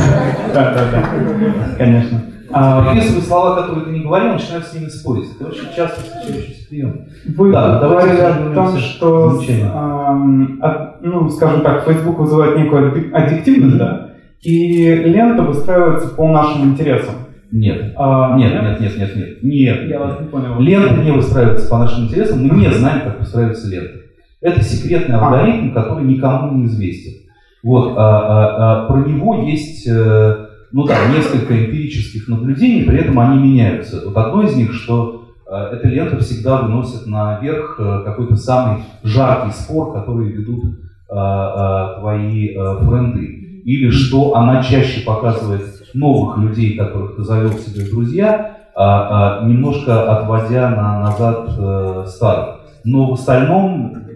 Да, 0.52 0.74
да, 0.74 0.84
да, 0.92 1.76
конечно. 1.76 2.20
А, 2.50 2.90
Приписывают 2.90 3.26
слова, 3.26 3.60
которые 3.60 3.84
ты 3.84 3.90
не 3.92 4.00
говорил, 4.00 4.32
начинают 4.32 4.66
с 4.66 4.74
ними 4.74 4.88
спорить. 4.88 5.28
Это 5.38 5.50
очень 5.50 5.68
часто 5.76 6.00
встречающийся 6.00 6.68
прием. 6.68 7.00
Вы 7.36 7.52
да, 7.52 7.78
говорили 7.78 8.20
о 8.20 8.54
том, 8.54 8.76
что, 8.78 9.40
а, 9.72 10.18
от, 10.60 11.02
ну, 11.02 11.28
скажем 11.30 11.60
так, 11.60 11.84
Facebook 11.84 12.18
вызывает 12.18 12.56
некую 12.56 13.14
аддиктивность, 13.14 13.78
да, 13.78 14.10
и 14.42 14.94
лента 14.94 15.42
выстраивается 15.42 16.08
по 16.08 16.26
нашим 16.28 16.64
интересам. 16.70 17.14
Нет. 17.50 17.94
А, 17.96 18.36
нет, 18.36 18.52
нет, 18.52 18.80
нет, 18.80 18.98
нет, 18.98 19.16
нет, 19.16 19.42
нет. 19.42 19.88
Я 19.88 19.98
вас 19.98 20.20
не 20.20 20.26
понял. 20.26 20.60
Лента 20.60 21.02
не 21.02 21.12
выстраивается 21.12 21.68
по 21.68 21.78
нашим 21.78 22.04
интересам, 22.04 22.46
мы 22.46 22.56
не 22.56 22.70
знаем, 22.70 23.02
как 23.02 23.20
выстраивается 23.20 23.68
лента. 23.68 24.00
Это 24.40 24.62
секретный 24.62 25.16
а. 25.16 25.24
алгоритм, 25.24 25.72
который 25.72 26.04
никому 26.04 26.58
не 26.58 26.66
известен. 26.66 27.28
Вот, 27.62 27.94
а, 27.96 28.00
а, 28.00 28.84
а, 28.84 28.86
про 28.86 28.98
него 28.98 29.42
есть 29.42 29.86
э, 29.88 30.46
ну 30.70 30.84
да, 30.84 31.08
несколько 31.12 31.58
эмпирических 31.58 32.28
наблюдений, 32.28 32.84
при 32.84 32.98
этом 32.98 33.18
они 33.18 33.42
меняются. 33.42 34.00
Вот 34.04 34.16
одно 34.16 34.42
из 34.42 34.54
них, 34.54 34.72
что 34.72 35.34
э, 35.50 35.70
эта 35.72 35.88
лента 35.88 36.18
всегда 36.18 36.62
выносит 36.62 37.06
наверх 37.06 37.76
э, 37.80 38.02
какой-то 38.04 38.36
самый 38.36 38.82
жаркий 39.02 39.52
спор, 39.52 39.92
который 39.92 40.30
ведут 40.30 40.84
твои 41.10 42.54
френды. 42.54 43.62
Или 43.64 43.88
что 43.88 44.36
она 44.36 44.62
чаще 44.62 45.06
показывает 45.06 45.77
новых 45.94 46.38
людей, 46.38 46.76
которых 46.76 47.16
ты 47.16 47.22
завел 47.22 47.52
себе 47.52 47.84
в 47.84 47.90
друзья, 47.90 48.56
а, 48.74 49.40
а, 49.40 49.44
немножко 49.46 50.18
отводя 50.18 50.70
на, 50.70 51.00
назад 51.00 51.50
э, 51.58 52.04
старых. 52.06 52.60
Но 52.84 53.10
в 53.10 53.14
остальном 53.14 54.08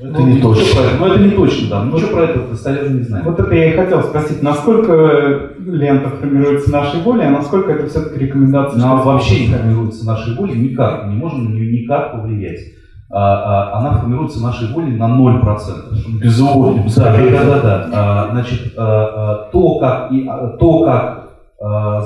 это 0.00 0.20
ну, 0.20 0.26
не 0.26 0.40
точно. 0.40 0.80
Ну, 0.98 1.06
это 1.06 1.20
не 1.20 1.30
точно, 1.30 1.68
да. 1.70 1.84
Ничего 1.84 2.16
про 2.16 2.24
это 2.24 2.40
достоверно 2.48 2.98
не 2.98 3.04
знаю. 3.04 3.24
Вот 3.24 3.38
это 3.38 3.54
я 3.54 3.72
и 3.72 3.76
хотел 3.76 4.02
спросить, 4.02 4.42
насколько 4.42 5.52
лента 5.64 6.10
формируется 6.10 6.70
нашей 6.72 7.00
волей, 7.00 7.26
а 7.26 7.30
насколько 7.30 7.72
это 7.72 7.86
все-таки 7.86 8.24
рекомендация? 8.24 8.82
Она 8.82 8.96
вообще 8.96 9.46
не 9.46 9.54
формируется 9.54 10.04
нашей 10.04 10.34
волей 10.34 10.58
никак. 10.58 11.06
Мы 11.06 11.12
не 11.12 11.18
можем 11.18 11.44
на 11.44 11.48
нее 11.50 11.82
никак 11.82 12.12
повлиять. 12.12 12.60
А, 13.10 13.72
а, 13.72 13.78
она 13.78 13.92
формируется 13.98 14.42
нашей 14.42 14.72
волей 14.72 14.96
на 14.96 15.08
0%. 15.08 16.20
Безусловно. 16.20 16.84
Да, 16.96 17.16
да, 17.16 17.44
да, 17.44 17.60
да. 17.60 17.90
А, 17.92 18.28
значит, 18.32 18.74
то, 18.74 19.78
как, 19.78 20.12
и, 20.12 20.24
то, 20.58 20.84
как 20.84 21.24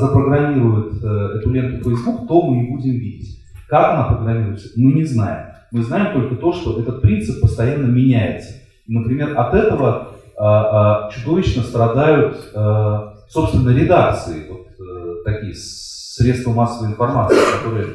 запрограммирует 0.00 1.02
а, 1.02 1.38
эту 1.38 1.50
ленту 1.50 1.90
Facebook, 1.90 2.26
то 2.28 2.42
мы 2.42 2.64
и 2.64 2.70
будем 2.70 2.92
видеть. 2.92 3.38
Как 3.68 3.94
она 3.94 4.04
программируется, 4.04 4.68
мы 4.76 4.92
не 4.92 5.04
знаем. 5.04 5.46
Мы 5.70 5.82
знаем 5.82 6.12
только 6.14 6.36
то, 6.36 6.52
что 6.52 6.80
этот 6.80 7.02
принцип 7.02 7.40
постоянно 7.40 7.86
меняется. 7.86 8.54
например, 8.86 9.38
от 9.38 9.54
этого 9.54 10.08
чудовищно 11.10 11.62
страдают, 11.62 12.36
собственно, 13.28 13.70
редакции, 13.70 14.46
вот 14.48 14.68
а, 14.80 15.24
такие 15.24 15.54
средства 15.54 16.52
массовой 16.52 16.90
информации, 16.90 17.36
которые 17.60 17.86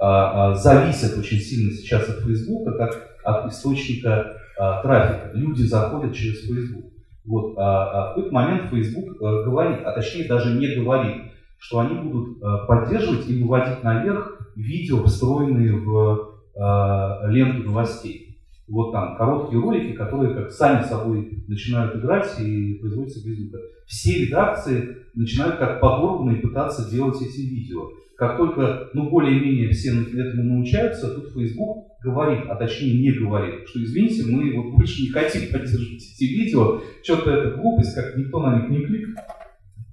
зависят 0.00 1.18
очень 1.18 1.38
сильно 1.38 1.72
сейчас 1.72 2.08
от 2.08 2.20
Фейсбука, 2.24 2.72
как 2.72 3.10
от 3.22 3.52
источника 3.52 4.36
а, 4.58 4.82
трафика. 4.82 5.30
Люди 5.34 5.62
заходят 5.62 6.14
через 6.14 6.40
Facebook. 6.40 6.84
Вот, 7.24 7.54
а, 7.58 7.90
а 7.90 8.04
в 8.04 8.14
какой-то 8.14 8.34
момент 8.34 8.70
Facebook 8.70 9.16
а, 9.22 9.42
говорит, 9.42 9.80
а 9.84 9.92
точнее 9.92 10.26
даже 10.26 10.58
не 10.58 10.74
говорит, 10.74 11.32
что 11.58 11.80
они 11.80 11.94
будут 11.98 12.42
а, 12.42 12.66
поддерживать 12.66 13.28
и 13.28 13.42
выводить 13.42 13.82
наверх 13.82 14.52
видео, 14.56 15.04
встроенные 15.04 15.76
в 15.76 16.30
а, 16.56 17.26
ленту 17.28 17.64
новостей. 17.64 18.38
Вот 18.68 18.92
там 18.92 19.16
короткие 19.16 19.60
ролики, 19.60 19.96
которые 19.96 20.34
как 20.34 20.50
сами 20.50 20.84
собой 20.84 21.44
начинают 21.48 21.96
играть 21.96 22.38
и 22.38 22.74
производятся 22.74 23.26
без 23.26 23.38
звука. 23.38 23.58
Все 23.86 24.26
редакции 24.26 24.96
начинают 25.14 25.56
как 25.56 25.80
подорванные 25.80 26.40
пытаться 26.40 26.88
делать 26.88 27.20
эти 27.20 27.40
видео. 27.40 27.88
Как 28.20 28.36
только, 28.36 28.90
ну, 28.92 29.08
более-менее 29.08 29.70
все 29.70 29.92
этому 29.92 30.56
научаются, 30.56 31.08
тут 31.08 31.32
Facebook 31.32 31.86
говорит, 32.04 32.42
а 32.50 32.54
точнее 32.54 33.00
не 33.00 33.12
говорит, 33.12 33.66
что 33.66 33.82
извините, 33.82 34.30
мы 34.30 34.54
вот 34.54 34.76
больше 34.76 35.04
не 35.04 35.08
хотим 35.08 35.50
поддерживать 35.50 36.02
эти 36.02 36.24
видео, 36.24 36.82
что-то 37.02 37.30
это 37.30 37.56
глупость, 37.56 37.94
как 37.94 38.18
никто 38.18 38.42
на 38.42 38.58
них 38.58 38.68
не 38.68 38.84
кликнет. 38.84 39.16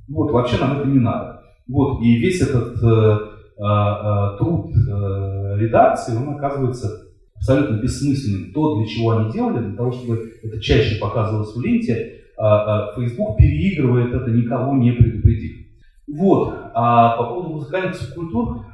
Вот, 0.10 0.32
вообще 0.32 0.58
нам 0.60 0.78
это 0.78 0.90
не 0.90 1.00
надо. 1.00 1.42
Вот, 1.70 2.02
и 2.02 2.18
весь 2.18 2.42
этот 2.42 2.84
э, 2.84 2.86
э, 2.86 3.64
э, 3.64 4.38
труд 4.40 4.72
э, 4.76 5.60
редакции, 5.62 6.18
он 6.18 6.36
оказывается 6.36 7.08
абсолютно 7.34 7.82
бессмысленным. 7.82 8.52
То, 8.52 8.76
для 8.76 8.88
чего 8.88 9.12
они 9.12 9.32
делали, 9.32 9.64
для 9.64 9.78
того, 9.78 9.94
чтобы 9.94 10.34
это 10.44 10.60
чаще 10.60 11.00
показывалось 11.00 11.56
в 11.56 11.62
ленте, 11.62 12.24
а, 12.38 12.90
а, 12.90 13.00
Facebook 13.00 13.38
переигрывает 13.38 14.14
это, 14.14 14.30
никого 14.32 14.76
не 14.76 14.92
предупредив. 14.92 15.67
Вот. 16.08 16.56
А 16.74 17.18
по 17.18 17.24
поводу 17.26 17.50
музыкальных 17.56 17.96
субкультур... 17.96 18.66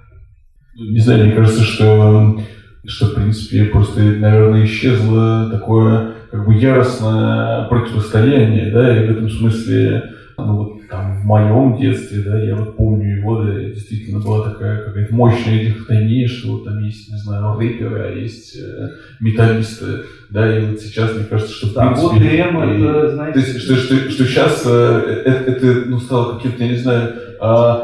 Не 0.76 1.00
знаю, 1.00 1.26
мне 1.26 1.36
кажется, 1.36 1.64
что, 1.64 2.40
что 2.86 3.08
в 3.08 3.16
принципе, 3.16 3.66
просто, 3.66 4.02
наверное, 4.02 4.66
исчезло 4.66 5.50
такое 5.50 6.14
как 6.32 6.48
бы 6.48 6.56
яростное 6.56 7.68
противостояние, 7.68 8.72
да, 8.72 8.98
и 8.98 9.08
в 9.08 9.12
этом 9.12 9.30
смысле 9.30 10.14
ну, 10.38 10.58
вот 10.58 10.88
там 10.90 11.22
в 11.22 11.26
моем 11.26 11.78
детстве, 11.78 12.24
да, 12.24 12.42
я 12.42 12.56
вот 12.56 12.76
помню 12.76 13.18
его, 13.18 13.44
да, 13.44 13.54
действительно 13.54 14.20
была 14.20 14.50
такая 14.50 14.84
какая-то 14.84 15.14
мощная 15.14 15.66
дихотомия, 15.66 16.28
что 16.28 16.54
вот 16.54 16.66
там 16.66 16.84
есть, 16.84 17.12
не 17.12 17.18
знаю, 17.18 17.58
рэперы, 17.58 18.02
а 18.02 18.12
есть 18.12 18.58
э, 18.58 18.90
металлисты, 19.20 20.06
да, 20.30 20.58
и 20.58 20.66
вот 20.66 20.80
сейчас 20.80 21.14
мне 21.16 21.26
кажется, 21.26 21.54
что 21.54 21.68
в 21.68 21.74
да, 21.74 21.88
принципе... 21.88 22.08
Вот 22.08 22.20
ДМ, 22.20 22.60
это, 22.62 23.12
знаете... 23.12 23.40
То 23.40 23.46
есть, 23.46 23.62
что, 23.62 23.76
что, 23.76 23.96
что 24.10 24.26
сейчас 24.26 24.64
э, 24.66 25.24
это, 25.26 25.52
это 25.52 25.90
ну, 25.90 26.00
стало 26.00 26.36
каким-то, 26.36 26.64
я 26.64 26.70
не 26.70 26.78
знаю, 26.78 27.14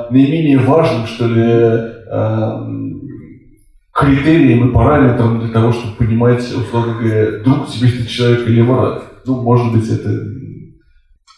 наименее 0.09 0.59
важным, 0.59 1.05
что 1.05 1.27
ли, 1.27 1.43
э, 1.43 2.79
критерием 3.91 4.69
и 4.69 4.73
параметром 4.73 5.39
для 5.39 5.49
того, 5.49 5.71
чтобы 5.71 5.95
понимать, 5.97 6.41
условно 6.41 6.93
говоря, 6.93 7.43
друг 7.43 7.67
тебе 7.67 7.89
ты 7.89 8.05
человек 8.05 8.47
или 8.47 8.61
враг. 8.61 9.03
Ну, 9.25 9.41
может 9.41 9.73
быть, 9.73 9.89
это 9.89 10.09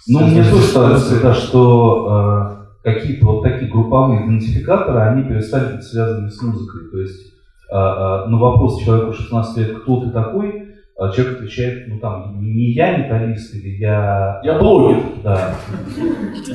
ну, 0.07 0.28
мне 0.28 0.43
тоже 0.43 0.74
кажется, 0.74 1.22
да, 1.22 1.34
что 1.34 2.65
э, 2.84 2.91
какие-то 2.91 3.26
вот 3.28 3.43
такие 3.43 3.72
групповые 3.72 4.26
идентификаторы, 4.26 4.99
они 4.99 5.24
перестали 5.24 5.76
быть 5.76 5.84
связаны 5.84 6.30
с 6.30 6.41
музыкой. 6.41 6.89
То 6.91 6.99
есть 6.99 7.34
э, 7.72 7.76
э, 7.76 8.26
на 8.28 8.38
вопрос 8.38 8.82
человеку 8.82 9.13
16 9.13 9.57
лет, 9.57 9.78
кто 9.80 10.01
ты 10.01 10.09
такой, 10.09 10.49
а 10.49 10.70
человек 11.10 11.38
отвечает, 11.38 11.88
ну 11.88 11.99
там, 11.99 12.38
не 12.41 12.74
я 12.74 12.97
металлист 12.97 13.56
или 13.56 13.78
я... 13.78 14.39
Я 14.43 14.60
блогер. 14.60 15.02
Да. 15.24 15.56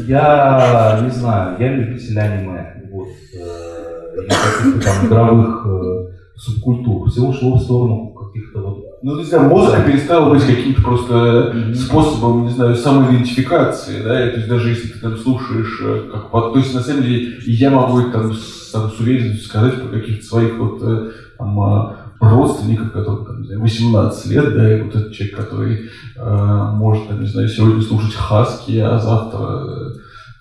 Я, 0.07 1.01
не 1.03 1.11
знаю, 1.11 1.57
я 1.59 1.72
любитель 1.72 2.18
аниме. 2.18 2.82
Вот. 2.92 3.09
Э, 3.34 4.20
или 4.20 4.28
каких-то 4.28 4.84
там 4.84 5.07
игровых 5.07 5.66
э, 5.66 6.07
субкультур. 6.36 7.11
Всего 7.11 7.32
шло 7.32 7.57
в 7.57 7.62
сторону 7.62 8.14
каких-то 8.14 8.61
вот 8.61 8.86
ну, 9.03 9.16
не 9.16 9.24
знаю, 9.24 9.51
музыка 9.51 9.82
перестала 9.82 10.30
быть 10.30 10.44
каким-то 10.44 10.82
просто 10.82 11.55
способом, 11.74 12.47
не 12.47 12.51
знаю, 12.51 12.74
самоидентификации, 12.74 14.03
да, 14.03 14.26
и, 14.26 14.30
то 14.30 14.36
есть 14.36 14.49
даже 14.49 14.70
если 14.70 14.88
ты 14.88 14.99
там 14.99 15.16
слушаешь, 15.16 15.80
э, 15.84 16.11
как, 16.12 16.30
то 16.30 16.57
есть 16.57 16.74
на 16.74 16.80
самом 16.80 17.03
деле 17.03 17.36
я 17.47 17.70
могу 17.70 18.11
там, 18.11 18.32
с, 18.32 18.70
там, 18.72 18.90
с 18.90 18.99
уверенностью 18.99 19.44
сказать 19.44 19.80
про 19.80 20.01
каких-то 20.01 20.24
своих 20.24 20.59
вот 20.59 20.82
э, 20.82 21.11
там, 21.38 21.61
а, 21.61 21.95
родственников, 22.20 22.92
которым 22.92 23.24
там, 23.24 23.40
не 23.40 23.46
знаю, 23.46 23.60
18 23.60 24.26
лет, 24.30 24.54
да, 24.54 24.78
и 24.78 24.82
вот 24.82 24.94
этот 24.94 25.12
человек, 25.12 25.36
который 25.36 25.90
э, 26.16 26.70
может, 26.74 27.08
там, 27.08 27.20
не 27.20 27.26
знаю, 27.26 27.48
сегодня 27.48 27.82
слушать 27.82 28.14
Хаски, 28.14 28.78
а 28.78 28.98
завтра 28.98 29.38
э, 29.38 29.94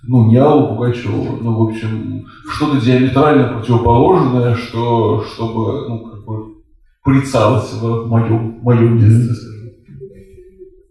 ну, 0.07 0.41
Аллу 0.41 0.75
Пугачеву, 0.75 1.37
ну, 1.41 1.57
в 1.57 1.69
общем, 1.69 2.25
что-то 2.49 2.83
диаметрально 2.83 3.57
противоположное, 3.57 4.55
что, 4.55 5.23
чтобы, 5.23 5.89
ну, 5.89 6.09
как 6.09 6.25
бы, 6.25 6.55
порицалось 7.03 7.73
в 7.73 8.07
моем, 8.07 8.59
моем 8.61 8.97
детстве. 8.99 9.35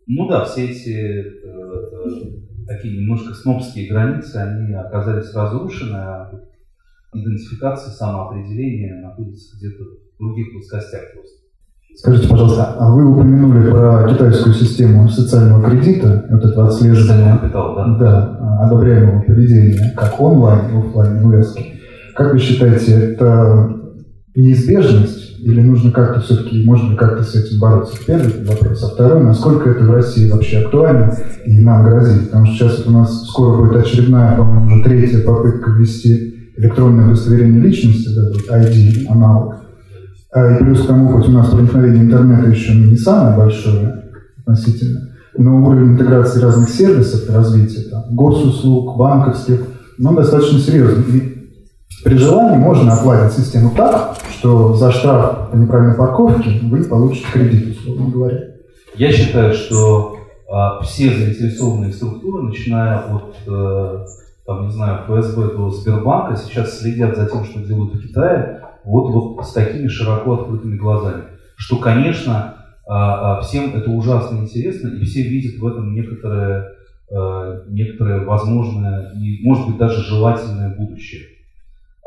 Ну 0.07 0.29
да, 0.29 0.45
все 0.45 0.67
эти 0.67 0.91
э, 0.91 1.23
э, 1.23 2.67
такие 2.67 2.99
немножко 2.99 3.35
снобские 3.35 3.89
границы, 3.89 4.37
они 4.37 4.75
оказались 4.75 5.33
разрушены, 5.33 5.97
а 5.97 6.31
идентификация, 7.15 7.91
самоопределение 7.91 9.01
находится 9.01 9.57
где-то 9.57 9.85
других 10.19 10.53
плоскостях 10.53 11.01
просто. 11.15 11.35
Скажите, 11.97 12.29
пожалуйста, 12.29 12.75
а 12.79 12.91
вы 12.91 13.09
упомянули 13.09 13.71
про 13.71 14.09
китайскую 14.13 14.55
систему 14.55 15.09
социального 15.09 15.63
кредита, 15.71 16.27
вот 16.29 16.45
это 16.45 16.67
отслеживание 16.67 17.39
капитал, 17.39 17.77
да? 17.77 17.97
Да, 17.99 18.65
одобряемого 18.67 19.23
поведения, 19.23 19.95
как 19.97 20.21
онлайн 20.21 20.71
и 20.71 20.79
офлайн 20.79 21.19
инвесторов. 21.19 21.69
Как 22.17 22.33
вы 22.33 22.39
считаете, 22.41 22.93
это 22.93 23.77
неизбежность 24.35 25.41
или 25.41 25.61
нужно 25.61 25.93
как-то 25.93 26.21
все-таки, 26.21 26.65
может 26.65 26.89
быть, 26.89 26.99
как-то 26.99 27.23
с 27.23 27.35
этим 27.35 27.61
бороться? 27.61 27.97
Первый 28.07 28.45
вопрос. 28.45 28.83
А 28.83 28.95
второй, 28.95 29.23
насколько 29.23 29.71
это 29.71 29.85
в 29.85 29.91
России 29.91 30.31
вообще 30.31 30.59
актуально 30.59 31.17
и 31.45 31.61
нам 31.61 31.85
грозит? 31.85 32.31
Потому 32.31 32.47
что 32.47 32.55
сейчас 32.55 32.87
у 32.87 32.91
нас 32.91 33.29
скоро 33.29 33.59
будет 33.59 33.77
очередная, 33.77 34.37
по-моему, 34.37 34.67
уже 34.67 34.85
третья 34.85 35.21
попытка 35.21 35.71
ввести 35.71 36.51
электронное 36.57 37.07
удостоверение 37.07 37.61
личности, 37.61 38.09
да, 38.15 38.59
ID, 38.59 39.07
аналог. 39.09 39.64
А, 40.35 40.57
и 40.57 40.65
плюс 40.65 40.83
к 40.83 40.87
тому, 40.89 41.13
хоть 41.13 41.29
у 41.29 41.33
нас 41.33 41.51
проникновение 41.51 42.03
интернета 42.03 42.51
еще 42.51 42.75
не 42.75 42.97
самое 42.97 43.37
большое 43.37 44.03
относительно, 44.41 45.13
но 45.39 45.65
уровень 45.65 45.93
интеграции 45.93 46.41
разных 46.41 46.71
сервисов 46.71 47.31
и 47.31 47.33
развития, 47.33 47.89
там, 47.89 48.03
госуслуг, 48.11 48.99
банковских, 48.99 49.61
ну, 49.97 50.13
достаточно 50.13 50.59
серьезный. 50.59 51.17
И 51.17 51.35
при 52.05 52.17
желании 52.17 52.59
можно 52.59 52.95
оплатить 52.95 53.39
систему 53.39 53.73
так, 53.77 54.17
что 54.29 54.75
за 54.75 54.91
штраф 54.91 55.51
по 55.53 55.57
неправильной 55.57 55.95
парковке 55.95 56.59
вы 56.65 56.83
получите 56.83 57.27
кредит, 57.33 57.79
условно 57.79 58.11
говоря. 58.11 58.41
Я 58.97 59.13
считаю, 59.13 59.55
что 59.55 60.17
а, 60.51 60.81
все 60.83 61.11
заинтересованные 61.11 61.93
структуры, 61.93 62.43
начиная 62.43 62.99
от, 62.99 63.37
э, 63.47 64.07
там, 64.45 64.67
не 64.67 64.73
знаю, 64.73 65.05
ФСБ 65.07 65.57
до 65.57 65.71
Сбербанка, 65.71 66.37
сейчас 66.37 66.81
следят 66.81 67.17
за 67.17 67.27
тем, 67.27 67.45
что 67.45 67.61
делают 67.61 67.95
в 67.95 68.03
Китае, 68.07 68.64
вот, 68.85 69.11
вот 69.11 69.47
с 69.47 69.53
такими 69.53 69.89
широко 69.89 70.35
открытыми 70.35 70.77
глазами. 70.77 71.25
Что, 71.57 71.79
конечно, 71.79 72.57
а, 72.87 73.39
а, 73.39 73.41
всем 73.41 73.75
это 73.75 73.91
ужасно 73.91 74.39
интересно, 74.39 74.89
и 74.89 75.05
все 75.05 75.23
видят 75.23 75.61
в 75.61 75.67
этом 75.67 75.95
некоторое, 75.95 76.73
э, 77.11 77.63
некоторое 77.69 78.25
возможное 78.25 79.13
и, 79.15 79.43
может 79.43 79.67
быть, 79.67 79.79
даже 79.79 80.03
желательное 80.03 80.75
будущее. 80.75 81.23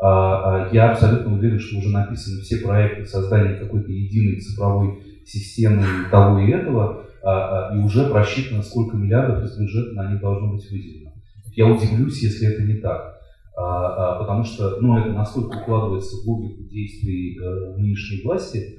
А, 0.00 0.66
а, 0.66 0.68
я 0.72 0.92
абсолютно 0.92 1.34
уверен, 1.34 1.58
что 1.58 1.78
уже 1.78 1.88
написаны 1.88 2.40
все 2.42 2.58
проекты 2.58 3.04
создания 3.04 3.54
какой-то 3.54 3.90
единой 3.90 4.40
цифровой 4.40 5.02
системы 5.26 5.82
того 6.10 6.38
и 6.38 6.50
этого, 6.50 7.04
а, 7.24 7.74
и 7.74 7.78
уже 7.78 8.08
просчитано, 8.08 8.62
сколько 8.62 8.96
миллиардов 8.96 9.44
из 9.44 9.58
бюджета 9.58 9.94
на 9.94 10.12
них 10.12 10.20
должно 10.20 10.52
быть 10.52 10.70
выделено. 10.70 11.10
Я 11.56 11.66
удивлюсь, 11.66 12.22
если 12.22 12.46
это 12.46 12.62
не 12.62 12.74
так. 12.74 13.17
Потому 13.60 14.44
что 14.44 14.78
ну, 14.80 14.98
это 14.98 15.08
настолько 15.10 15.58
укладывается 15.58 16.16
в 16.16 16.28
логику 16.28 16.62
действий 16.62 17.36
э, 17.36 17.76
нынешней 17.76 18.22
власти, 18.24 18.78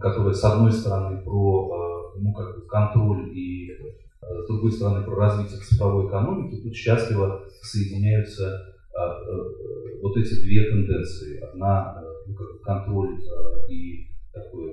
которая, 0.00 0.32
с 0.32 0.42
одной 0.42 0.72
стороны, 0.72 1.22
про 1.22 1.86
ну, 2.20 2.32
как 2.32 2.56
бы 2.56 2.66
контроль 2.66 3.28
и 3.36 3.70
э, 3.70 4.42
с 4.42 4.46
другой 4.48 4.72
стороны, 4.72 5.04
про 5.04 5.16
развитие 5.16 5.60
цифровой 5.60 6.08
экономики, 6.08 6.62
тут 6.62 6.74
счастливо 6.74 7.42
соединяются 7.62 8.74
а, 8.94 9.18
э, 9.20 10.00
вот 10.02 10.16
эти 10.16 10.40
две 10.42 10.64
тенденции. 10.70 11.40
Одна 11.40 12.02
э, 12.02 12.06
ну, 12.28 12.34
как 12.34 12.60
контроль 12.62 13.20
э, 13.20 13.72
и 13.72 14.08
такое 14.32 14.72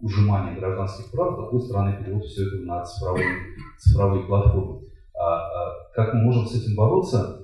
ужимание 0.00 0.58
гражданских 0.58 1.10
прав, 1.10 1.34
с 1.34 1.36
другой 1.36 1.60
стороны 1.60 2.02
перевод 2.02 2.24
все 2.24 2.46
это 2.46 2.64
на 2.64 2.82
цифровые, 2.84 3.36
цифровые 3.78 4.26
платформы. 4.26 4.80
А, 5.14 5.36
а, 5.36 5.90
как 5.94 6.14
мы 6.14 6.22
можем 6.22 6.46
с 6.46 6.54
этим 6.54 6.74
бороться? 6.74 7.39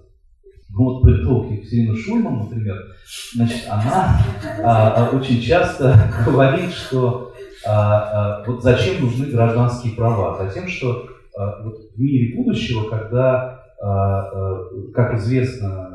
Вот 0.70 1.02
политолог 1.02 1.50
Екатерина 1.50 1.96
Шульман, 1.96 2.38
например, 2.38 2.76
значит, 3.34 3.62
она 3.68 4.20
а, 4.62 5.10
очень 5.12 5.40
часто 5.40 5.98
говорит, 6.26 6.70
что 6.72 7.32
а, 7.66 8.40
а, 8.40 8.44
вот 8.46 8.62
зачем 8.62 9.02
нужны 9.02 9.26
гражданские 9.26 9.94
права? 9.94 10.44
Затем, 10.44 10.68
что 10.68 11.08
а, 11.36 11.62
вот 11.62 11.78
в 11.94 12.00
мире 12.00 12.36
будущего, 12.36 12.88
когда, 12.88 13.60
а, 13.80 14.22
а, 14.22 14.64
как 14.92 15.14
известно, 15.18 15.92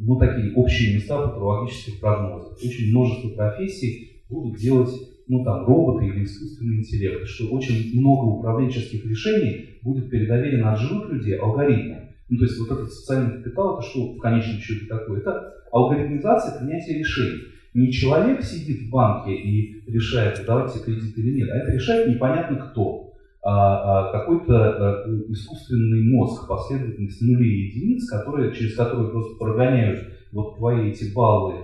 ну, 0.00 0.16
такие 0.18 0.54
общие 0.54 0.96
места 0.96 1.26
футурологических 1.26 2.00
прогнозов. 2.00 2.52
Очень 2.54 2.90
множество 2.90 3.30
профессий 3.30 4.22
будут 4.28 4.58
делать 4.58 4.90
ну 5.28 5.44
там, 5.44 5.66
роботы 5.66 6.06
или 6.06 6.24
искусственный 6.24 6.78
интеллект, 6.78 7.26
что 7.26 7.50
очень 7.50 8.00
много 8.00 8.24
управленческих 8.38 9.04
решений 9.04 9.78
будет 9.82 10.10
передоверено 10.10 10.72
от 10.72 10.80
живых 10.80 11.10
людей 11.10 11.36
алгоритмам. 11.36 12.07
Ну, 12.28 12.38
то 12.38 12.44
есть 12.44 12.58
вот 12.58 12.70
этот 12.70 12.92
социальный 12.92 13.38
капитал, 13.38 13.78
это 13.78 13.88
что 13.88 14.12
в 14.14 14.18
конечном 14.18 14.58
счете 14.58 14.86
такое? 14.86 15.20
Это 15.20 15.54
алгоритмизация 15.72 16.58
принятия 16.58 16.98
решений. 16.98 17.42
Не 17.74 17.92
человек 17.92 18.42
сидит 18.42 18.88
в 18.88 18.90
банке 18.90 19.34
и 19.34 19.90
решает, 19.90 20.44
давать 20.46 20.72
себе 20.72 20.84
кредит 20.84 21.16
или 21.16 21.36
нет, 21.36 21.50
а 21.50 21.56
это 21.58 21.72
решает 21.72 22.08
непонятно 22.08 22.56
кто. 22.56 23.12
А, 23.42 24.08
а 24.08 24.12
какой-то 24.12 24.54
а, 24.54 25.06
искусственный 25.28 26.02
мозг, 26.02 26.48
последовательность 26.48 27.22
нулей 27.22 27.50
и 27.50 27.66
единиц, 27.68 28.08
которые, 28.10 28.52
через 28.52 28.74
которые 28.74 29.10
просто 29.10 29.38
прогоняют 29.38 30.08
вот 30.32 30.56
твои 30.56 30.90
эти 30.90 31.14
баллы, 31.14 31.54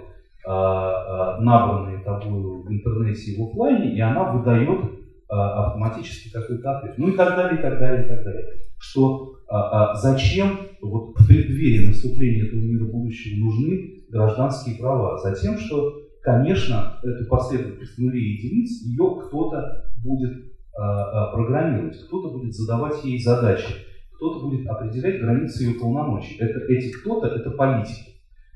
а, 0.46 1.36
а, 1.36 1.40
набранные 1.40 1.98
тобой 2.04 2.62
в 2.62 2.70
интернете 2.70 3.32
и 3.32 3.40
в 3.40 3.48
офлайне, 3.48 3.96
и 3.96 4.00
она 4.00 4.32
выдает 4.32 4.92
а, 5.28 5.66
автоматически 5.66 6.32
какой-то 6.32 6.78
ответ. 6.78 6.98
Ну 6.98 7.08
и 7.08 7.16
так 7.16 7.36
далее, 7.36 7.58
и 7.58 7.62
так 7.62 7.78
далее, 7.78 8.04
и 8.04 8.08
так 8.08 8.24
далее. 8.24 8.44
Что 8.78 9.33
а, 9.48 9.92
а 9.92 9.94
зачем 9.94 10.58
вот 10.80 11.18
в 11.18 11.26
преддверии 11.26 11.88
наступления 11.88 12.46
этого 12.46 12.60
мира 12.60 12.86
будущего 12.86 13.44
нужны 13.44 14.04
гражданские 14.08 14.78
права? 14.78 15.18
Затем, 15.18 15.58
что, 15.58 16.00
конечно, 16.22 16.98
эту 17.02 17.28
последовательность 17.28 17.98
нулей 17.98 18.36
единиц, 18.36 18.82
ее 18.82 19.20
кто-то 19.26 19.92
будет 20.02 20.52
а, 20.76 21.30
а, 21.30 21.32
программировать, 21.34 21.98
кто-то 22.06 22.30
будет 22.30 22.54
задавать 22.54 23.04
ей 23.04 23.22
задачи, 23.22 23.72
кто-то 24.16 24.46
будет 24.46 24.66
определять 24.66 25.20
границы 25.20 25.64
ее 25.64 25.78
полномочий. 25.78 26.36
Это, 26.38 26.60
эти 26.72 26.92
кто-то– 26.92 27.26
это 27.36 27.50
политики. 27.50 28.14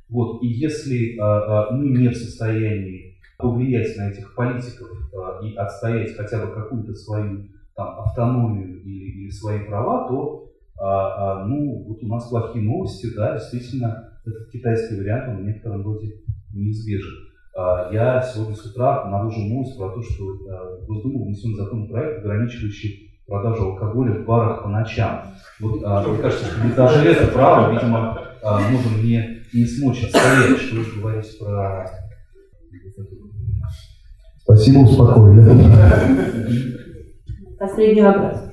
Вот, 0.09 0.43
и 0.43 0.47
если 0.47 1.19
а, 1.19 1.69
а, 1.69 1.73
мы 1.73 1.89
не 1.89 2.09
в 2.09 2.17
состоянии 2.17 3.19
повлиять 3.37 3.97
на 3.97 4.11
этих 4.11 4.35
политиков 4.35 4.89
а, 5.15 5.45
и 5.45 5.55
отстоять 5.55 6.17
хотя 6.17 6.45
бы 6.45 6.53
какую-то 6.53 6.95
свою 6.95 7.49
там, 7.77 8.01
автономию 8.01 8.81
или, 8.83 9.25
или 9.25 9.31
свои 9.31 9.61
права, 9.67 10.09
то 10.09 10.51
а, 10.81 11.41
а, 11.41 11.47
ну, 11.47 11.85
вот 11.89 12.03
у 12.03 12.07
нас 12.07 12.29
плохие 12.29 12.65
новости, 12.65 13.09
да, 13.15 13.35
действительно, 13.35 14.13
этот 14.25 14.51
китайский 14.51 14.97
вариант, 14.97 15.29
он 15.29 15.43
в 15.43 15.47
некотором 15.47 15.85
роде 15.85 16.13
неизбежен. 16.55 17.15
А, 17.57 17.91
я 17.93 18.23
сегодня 18.23 18.55
с 18.55 18.65
утра 18.65 19.03
обнаружил 19.03 19.45
новость 19.49 19.77
про 19.77 19.91
то, 19.91 20.03
что 20.03 20.25
а, 20.25 20.81
в 20.81 20.87
Госдуму 20.87 21.25
внесен 21.25 21.57
законопроект, 21.57 22.19
ограничивающий 22.19 23.09
продажу 23.27 23.71
алкоголя 23.71 24.13
в 24.13 24.25
барах 24.25 24.63
по 24.63 24.69
ночам. 24.69 25.23
Вот, 25.59 25.83
а, 25.85 26.07
мне 26.07 26.19
кажется, 26.19 26.47
что 26.47 26.77
даже 26.77 27.09
это 27.09 27.27
право, 27.33 27.73
видимо, 27.73 28.23
а, 28.43 28.61
можем 28.61 29.05
не, 29.05 29.43
не 29.53 29.67
смочь 29.67 30.05
отстоять, 30.05 30.59
что 30.59 30.77
вы 30.77 31.01
говорите 31.01 31.39
про... 31.39 31.91
Спасибо, 34.43 34.79
успокоили. 34.79 35.45
Последний 37.59 38.03
вопрос. 38.03 38.48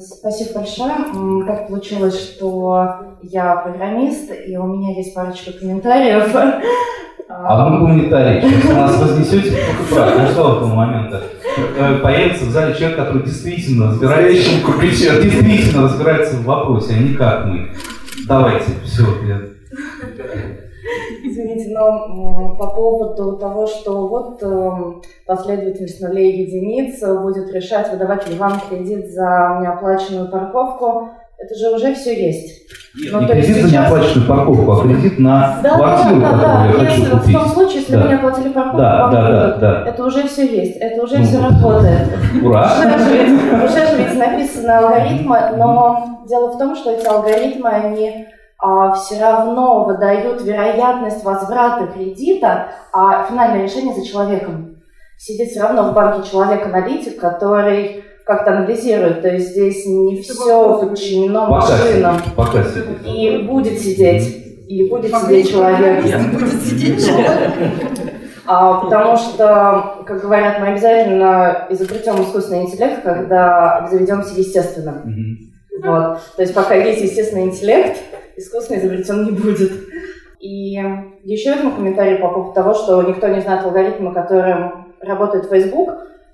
Спасибо 0.00 0.60
большое. 0.60 0.94
Так 1.46 1.68
получилось, 1.68 2.20
что 2.20 3.16
я 3.22 3.56
программист, 3.56 4.30
и 4.46 4.56
у 4.56 4.64
меня 4.64 4.96
есть 4.96 5.14
парочка 5.14 5.52
комментариев. 5.52 6.34
А 7.30 7.68
ну 7.68 7.86
комментарий. 7.86 8.40
Сейчас 8.40 8.64
вы 8.64 8.74
нас 8.74 9.00
вознесете. 9.00 9.58
Ну 9.90 10.28
что 10.28 10.56
этого 10.56 10.74
момента? 10.74 11.22
Э, 11.76 11.98
появится 11.98 12.46
в 12.46 12.50
зале 12.50 12.74
человек, 12.74 12.96
который 12.96 13.22
действительно 13.22 13.88
разбирается, 13.88 14.32
действительно 15.22 15.82
разбирается 15.82 16.36
в 16.36 16.44
вопросе, 16.44 16.94
а 16.94 16.98
не 16.98 17.14
как 17.14 17.44
мы. 17.44 17.70
Давайте, 18.26 18.72
все. 18.84 19.04
Я... 19.26 19.40
Извините, 21.38 21.70
но 21.70 22.56
по 22.58 22.66
поводу 22.66 23.36
того, 23.36 23.68
что 23.68 24.08
вот 24.08 24.42
э, 24.42 24.70
последовательность 25.24 26.00
нулей 26.00 26.32
и 26.32 26.42
единиц 26.42 27.00
будет 27.00 27.54
решать, 27.54 27.92
выдавать 27.92 28.28
ли 28.28 28.36
вам 28.36 28.60
кредит 28.68 29.08
за 29.12 29.58
неоплаченную 29.62 30.28
парковку, 30.32 31.10
это 31.38 31.54
же 31.54 31.76
уже 31.76 31.94
все 31.94 32.26
есть. 32.26 32.62
Нет, 33.00 33.12
ну, 33.12 33.20
не 33.20 33.26
кредит 33.28 33.54
сейчас... 33.54 33.70
за 33.70 33.72
неоплаченную 33.72 34.28
парковку, 34.28 34.72
а 34.72 34.82
кредит 34.82 35.18
на 35.20 35.60
да, 35.62 35.76
квартиру, 35.76 36.20
да, 36.20 36.32
да, 36.32 36.38
которую 36.38 36.78
да. 36.78 36.82
я 36.82 36.90
если, 36.90 37.04
хочу 37.04 37.18
купить. 37.18 37.36
В 37.36 37.38
том 37.38 37.48
случае, 37.50 37.80
если 37.80 37.92
да. 37.92 38.02
вы 38.02 38.08
не 38.08 38.14
оплатили 38.14 38.48
парковку, 38.48 38.78
да, 38.78 38.98
вам 38.98 39.12
да, 39.12 39.28
да, 39.28 39.56
да. 39.58 39.84
это 39.86 40.04
уже 40.04 40.26
все 40.26 40.46
есть, 40.46 40.76
это 40.78 41.04
уже 41.04 41.18
ну, 41.18 41.24
все 41.24 41.40
работает. 41.40 42.08
Ура! 42.42 42.72
Уже 43.64 43.86
же, 43.86 43.96
ведь, 43.96 44.18
написаны 44.18 44.70
алгоритмы, 44.72 45.38
но 45.56 46.24
дело 46.28 46.48
в 46.50 46.58
том, 46.58 46.74
что 46.74 46.90
эти 46.90 47.06
алгоритмы, 47.06 47.68
они 47.68 48.26
все 48.60 49.20
равно 49.20 49.84
выдают 49.84 50.42
вероятность 50.42 51.24
возврата 51.24 51.86
кредита, 51.86 52.70
а 52.92 53.24
финальное 53.24 53.62
решение 53.62 53.94
за 53.94 54.04
человеком. 54.04 54.76
Сидит 55.16 55.50
все 55.50 55.60
равно 55.60 55.90
в 55.90 55.94
банке 55.94 56.28
человек-аналитик, 56.28 57.20
который 57.20 58.04
как-то 58.24 58.58
анализирует, 58.58 59.22
то 59.22 59.28
есть 59.28 59.50
здесь 59.50 59.86
не 59.86 60.20
все 60.20 60.78
подчинено 60.78 61.48
Пока 61.48 61.78
машинам. 61.78 62.18
сидит, 62.18 62.34
Пока 62.34 62.62
сидит. 62.64 63.06
И 63.06 63.38
будет 63.48 63.78
сидеть, 63.78 64.66
и 64.68 64.88
будет 64.88 65.16
сидеть 65.16 65.50
человек. 65.50 66.04
Будет 66.32 66.62
сидеть 66.62 67.06
человек. 67.06 67.52
А, 68.50 68.80
потому 68.80 69.16
что, 69.16 70.04
как 70.06 70.20
говорят, 70.22 70.58
мы 70.58 70.68
обязательно 70.68 71.66
изобретем 71.70 72.22
искусственный 72.22 72.62
интеллект, 72.64 73.02
когда 73.02 73.86
заведемся 73.90 74.38
естественно. 74.38 75.02
Мгм. 75.04 75.52
Вот. 75.84 76.20
То 76.36 76.42
есть 76.42 76.54
пока 76.54 76.74
есть 76.74 77.02
естественный 77.02 77.44
интеллект, 77.44 77.98
искусственно 78.38 78.78
изобретен 78.78 79.24
не 79.24 79.32
будет. 79.32 79.72
И 80.40 80.74
еще 81.24 81.52
один 81.52 81.72
комментарий 81.72 82.18
по 82.18 82.28
поводу 82.28 82.52
того, 82.52 82.74
что 82.74 83.02
никто 83.02 83.28
не 83.28 83.40
знает 83.40 83.64
алгоритмы, 83.64 84.14
которым 84.14 84.94
работает 85.00 85.50
Facebook. 85.50 85.90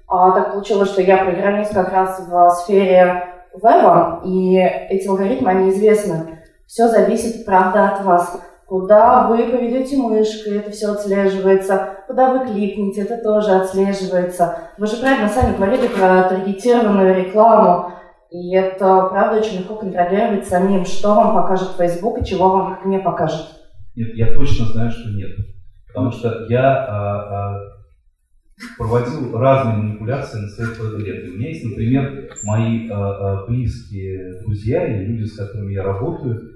А 0.07 0.33
так 0.33 0.53
получилось, 0.53 0.91
что 0.91 1.03
я 1.03 1.19
программист 1.19 1.73
как 1.73 1.93
раз 1.93 2.21
в 2.21 2.51
сфере 2.63 3.25
веба, 3.55 4.21
и 4.25 4.57
эти 4.91 5.09
алгоритмы, 5.09 5.51
они 5.51 5.71
известны. 5.71 6.39
Все 6.67 6.89
зависит, 6.89 7.45
правда, 7.45 7.89
от 7.89 8.05
вас. 8.05 8.41
Куда 8.67 9.27
вы 9.29 9.45
поведете 9.45 9.97
мышкой, 9.97 10.59
это 10.59 10.71
все 10.71 10.93
отслеживается. 10.93 11.91
Куда 12.07 12.33
вы 12.33 12.47
кликнете, 12.47 13.03
это 13.03 13.19
тоже 13.19 13.53
отслеживается. 13.53 14.57
Вы 14.79 14.87
же 14.87 14.97
правильно 14.97 15.29
сами 15.29 15.57
говорили 15.57 15.89
про 15.89 16.25
таргетированную 16.25 17.15
рекламу. 17.15 17.93
И 18.35 18.53
это, 18.53 19.07
правда, 19.11 19.39
очень 19.39 19.59
легко 19.59 19.77
контролировать 19.77 20.45
самим, 20.45 20.85
что 20.85 21.15
вам 21.15 21.37
покажет 21.37 21.77
Facebook 21.79 22.21
и 22.21 22.25
чего 22.25 22.51
вам 22.51 22.81
не 22.91 22.99
покажет. 22.99 23.47
Нет, 23.95 24.13
я 24.17 24.35
точно 24.35 24.67
знаю, 24.67 24.91
что 24.91 25.09
нет. 25.11 25.31
Потому 25.87 26.11
что 26.11 26.45
я 26.49 26.85
а, 26.85 27.53
а, 27.53 27.61
проводил 28.77 29.39
разные 29.39 29.77
манипуляции 29.77 30.41
на 30.41 30.49
своих 30.49 30.81
лет. 31.07 31.33
У 31.33 31.37
меня 31.37 31.49
есть, 31.51 31.65
например, 31.65 32.29
мои 32.43 32.91
а, 32.91 32.97
а, 32.97 33.47
близкие 33.47 34.43
друзья 34.43 34.85
или 34.85 35.13
люди, 35.13 35.27
с 35.27 35.37
которыми 35.37 35.73
я 35.73 35.85
работаю, 35.85 36.54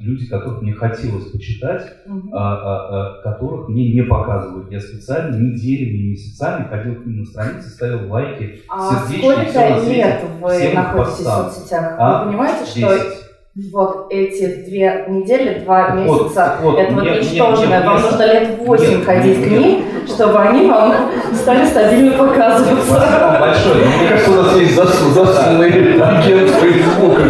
люди, 0.00 0.26
которых 0.28 0.62
мне 0.62 0.72
хотелось 0.72 1.30
почитать, 1.30 1.84
Мгм. 2.06 2.30
а, 2.32 2.54
а, 2.54 3.18
а, 3.18 3.22
которых 3.22 3.68
мне 3.68 3.92
не 3.92 4.02
показывают. 4.02 4.70
Я 4.72 4.80
специально 4.80 5.36
неделями 5.36 6.10
месяцами 6.10 6.68
ходил 6.68 6.94
к 6.96 7.06
ним 7.06 7.20
на 7.20 7.24
страницы, 7.26 7.68
ставил 7.68 8.10
лайки, 8.10 8.62
А 8.68 9.06
сердечки, 9.06 9.50
сколько 9.50 9.90
лет 9.90 10.24
вы 10.40 10.72
находитесь 10.72 11.18
в 11.20 11.24
соцсетях? 11.24 11.94
А? 11.98 12.24
Вы 12.24 12.30
понимаете, 12.30 12.64
что 12.64 12.80
10. 12.98 13.21
Вот 13.70 14.06
эти 14.10 14.64
две 14.64 15.04
недели, 15.08 15.58
два 15.60 15.88
Так 15.88 15.94
месяца, 15.96 16.56
вот, 16.62 16.78
это 16.78 16.92
вот 16.94 17.02
мне- 17.02 17.10
мне- 17.12 17.20
ничтожное. 17.20 17.66
мне- 17.80 17.86
Вам 17.86 17.94
мне- 18.00 18.02
нужно 18.10 18.24
лет 18.24 18.48
восемь 18.66 18.96
Нет, 18.96 19.04
ходить 19.04 19.38
нет, 19.40 19.46
к 19.48 19.50
ним, 19.50 19.84
чтобы 20.08 20.38
они 20.38 20.66
вам 20.70 20.94
стали 21.34 21.66
стабильно 21.66 22.12
показываться. 22.12 22.86
Спасибо 22.86 23.36
большое. 23.40 23.84
Но 23.84 23.90
мне 23.98 24.08
кажется, 24.08 24.30
у 24.30 24.42
нас 24.42 24.56
есть 24.56 24.74
зас- 24.78 25.12
засланный 25.12 25.66
агент 25.66 26.50
Фейсбука. 26.50 27.20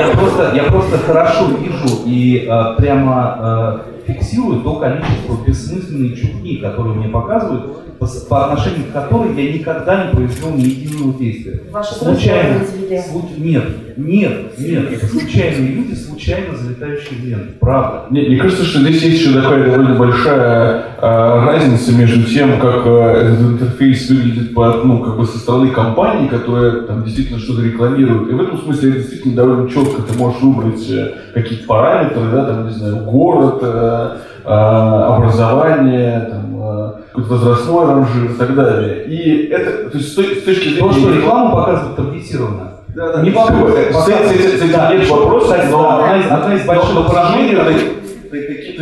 Я 0.00 0.16
просто, 0.16 0.52
я 0.54 0.62
просто 0.64 0.98
хорошо 0.98 1.44
вижу 1.60 2.00
и 2.06 2.48
э, 2.50 2.74
прямо 2.78 3.82
э, 3.86 3.91
фиксирую 4.06 4.60
то 4.62 4.76
количество 4.76 5.38
бессмысленной 5.46 6.16
чухни, 6.16 6.56
которые 6.56 6.94
мне 6.94 7.08
показывают, 7.08 7.98
по, 7.98 8.06
по 8.28 8.46
отношению 8.46 8.88
к 8.88 8.92
которой 8.92 9.34
я 9.34 9.52
никогда 9.52 10.06
не 10.06 10.12
произвел 10.12 10.50
ни 10.54 10.62
единого 10.62 11.14
действия. 11.18 11.62
Ваши 11.70 11.94
Случайно. 11.94 12.60
Слу- 12.60 13.28
Нет, 13.38 13.64
нет, 13.96 14.58
нет, 14.58 14.92
это 14.92 15.06
случайные 15.06 15.72
люди, 15.72 15.94
случайно 15.94 16.56
залетающие 16.56 17.18
в 17.18 17.24
ленту. 17.24 17.52
Правда. 17.60 18.04
Мне, 18.10 18.22
мне 18.22 18.36
кажется, 18.36 18.64
что 18.64 18.80
здесь 18.80 19.02
есть 19.02 19.20
еще 19.20 19.40
такая 19.40 19.64
довольно 19.70 19.94
большая 19.94 20.84
э, 21.00 21.44
разница 21.46 21.92
между 21.92 22.24
тем, 22.24 22.58
как 22.60 22.82
э, 22.86 23.32
этот 23.32 23.40
интерфейс 23.40 24.08
выглядит 24.10 24.54
по, 24.54 24.72
ну, 24.84 24.98
как 24.98 25.16
бы 25.16 25.26
со 25.26 25.38
стороны 25.38 25.70
компании, 25.70 26.28
которая 26.28 26.82
там 26.82 27.04
действительно 27.04 27.38
что-то 27.38 27.62
рекламирует. 27.62 28.30
И 28.30 28.34
в 28.34 28.40
этом 28.42 28.58
смысле 28.60 28.90
это 28.90 28.98
действительно 28.98 29.36
довольно 29.36 29.70
четко. 29.70 30.02
Ты 30.02 30.18
можешь 30.18 30.40
выбрать 30.42 30.90
э, 30.90 31.14
какие-то 31.34 31.66
параметры, 31.66 32.30
да, 32.30 32.44
там, 32.46 32.66
не 32.68 32.74
знаю, 32.74 32.96
город, 33.04 33.58
э, 33.62 33.66
э, 34.44 34.48
образование, 34.48 36.28
там, 36.30 36.44
э, 36.62 36.92
возрастной 37.14 37.86
ранжир 37.86 38.30
и 38.30 38.34
так 38.34 38.54
далее. 38.54 39.04
И 39.04 39.46
это, 39.48 39.90
то 39.90 39.98
есть 39.98 40.12
с 40.12 40.14
точки 40.14 40.68
зрения... 40.70 40.80
То, 40.80 40.92
что 40.92 41.14
рекламу 41.14 41.50
показывают 41.56 41.96
таргетированно. 41.96 42.68
Да, 42.94 43.12
да, 43.16 43.22
Не 43.22 43.30
с- 43.30 43.34
вопрос. 43.34 43.72
с, 43.72 44.08
этим- 44.08 44.72
Да. 44.72 44.92
нет 44.94 45.08
вопросов, 45.08 45.50
Кстати, 45.50 45.70
но 45.70 45.90
одна 45.98 46.16
из- 46.18 46.30
одна 46.30 46.54
из 46.54 46.64
больших 46.66 46.94
к 47.06 47.10
сожалению, 47.12 47.60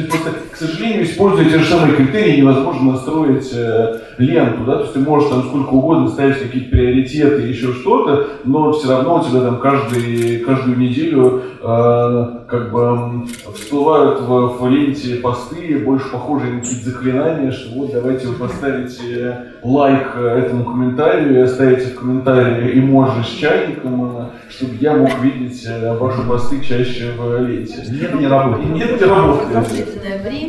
просто, 0.08 0.30
к 0.52 0.56
сожалению, 0.56 1.04
используя 1.04 1.44
те 1.44 1.58
же 1.58 1.64
самые 1.64 1.94
критерии, 1.96 2.40
невозможно 2.40 2.92
настроить 2.92 3.50
э, 3.54 3.96
ленту, 4.20 4.64
да, 4.64 4.76
то 4.76 4.80
есть 4.82 4.92
ты 4.92 5.00
можешь 5.00 5.30
там 5.30 5.44
сколько 5.44 5.70
угодно 5.70 6.08
ставить 6.08 6.38
какие-то 6.38 6.70
приоритеты, 6.70 7.42
еще 7.42 7.72
что-то, 7.72 8.28
но 8.44 8.72
все 8.72 8.90
равно 8.90 9.20
у 9.20 9.24
тебя 9.24 9.40
там 9.40 9.58
каждый, 9.58 10.38
каждую 10.40 10.78
неделю 10.78 11.42
э, 11.62 12.26
как 12.46 12.72
бы 12.72 13.26
всплывают 13.54 14.20
в, 14.20 14.58
в 14.58 14.68
ленте 14.68 15.16
посты, 15.16 15.82
больше 15.84 16.10
похожие 16.10 16.54
на 16.54 16.60
какие-то 16.60 16.90
заклинания, 16.90 17.50
что 17.50 17.78
вот 17.78 17.92
давайте 17.92 18.28
вы 18.28 18.34
поставите 18.34 19.36
лайк 19.62 20.16
этому 20.16 20.64
комментарию 20.64 21.36
и 21.36 21.42
оставите 21.42 21.86
в 21.90 21.98
комментарии 21.98 22.78
эмоджи 22.78 23.24
с 23.24 23.28
чайником, 23.28 24.30
чтобы 24.48 24.74
я 24.80 24.94
мог 24.94 25.10
видеть 25.20 25.64
э, 25.66 25.96
ваши 25.96 26.22
посты 26.22 26.60
чаще 26.60 27.12
в 27.16 27.46
ленте. 27.46 27.82
Нет, 27.90 28.14
не 28.14 28.26
работает. 28.26 28.70
Нет, 28.70 29.00
не 29.00 29.06
работает. 29.06 29.68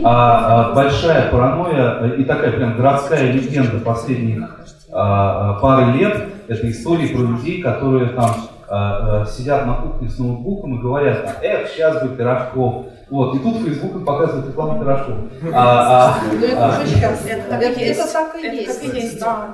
А, 0.04 0.72
а, 0.72 0.76
большая 0.76 1.30
паранойя 1.30 1.98
э, 2.02 2.16
и 2.20 2.24
такая 2.24 2.52
прям 2.52 2.76
городская 2.76 3.32
легенда 3.32 3.61
последних 3.70 4.68
а, 4.92 5.52
а, 5.52 5.60
пары 5.60 5.94
лет, 5.94 6.28
это 6.48 6.70
истории 6.70 7.08
про 7.08 7.22
людей, 7.22 7.62
которые 7.62 8.10
там 8.10 8.36
а, 8.68 9.22
а, 9.22 9.26
сидят 9.26 9.66
на 9.66 9.74
кухне 9.76 10.10
с 10.10 10.18
ноутбуком 10.20 10.78
и 10.78 10.82
говорят, 10.82 11.38
эх, 11.42 11.70
сейчас 11.70 12.02
бы 12.02 12.16
пирожков, 12.16 12.86
вот, 13.10 13.36
и 13.36 13.40
тут 13.40 13.58
Facebook 13.66 14.06
показывает 14.06 14.48
рекламу 14.48 14.80
пирожков. 14.80 15.16
А, 15.54 15.58
а, 15.58 16.16
а, 16.58 16.84
Это 18.64 18.74
так 18.74 18.84
и 18.84 18.98
есть. 18.98 19.20
да. 19.20 19.48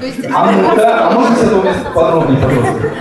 То 0.00 0.06
есть, 0.06 0.26
а, 0.34 0.52
ну, 0.52 0.76
да, 0.76 1.08
а 1.08 1.10
можно 1.12 1.36
с 1.36 1.42
этого 1.42 1.62
подробнее, 1.94 2.40
пожалуйста? 2.42 2.92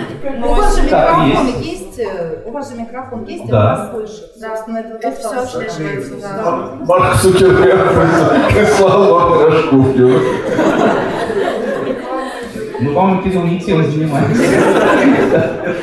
у 0.46 0.54
вас 0.54 0.76
же 0.76 0.90
Так, 0.90 1.26
микрофон 1.26 1.62
есть. 1.62 1.87
Э, 2.00 2.44
у 2.46 2.52
вас 2.52 2.70
же 2.72 2.78
микрофон 2.80 3.26
есть, 3.26 3.46
и 3.46 3.52
Да. 3.52 3.76
вас 3.76 3.92
слышит. 3.92 4.32
Собственно, 4.40 4.78
это 4.80 5.08
Это 5.08 5.12
все 5.20 5.30
отслеживается, 5.42 6.16
Да. 6.22 6.42
да. 6.44 6.86
Марк 6.86 7.16
Цукерберг 7.22 7.92
прислал 8.50 9.40
пирожков. 9.40 9.86
Ну, 12.80 12.94
по-моему, 12.94 13.22
Кирилл 13.24 13.44
не 13.44 13.60
тем 13.60 13.84
занимается. 13.84 14.44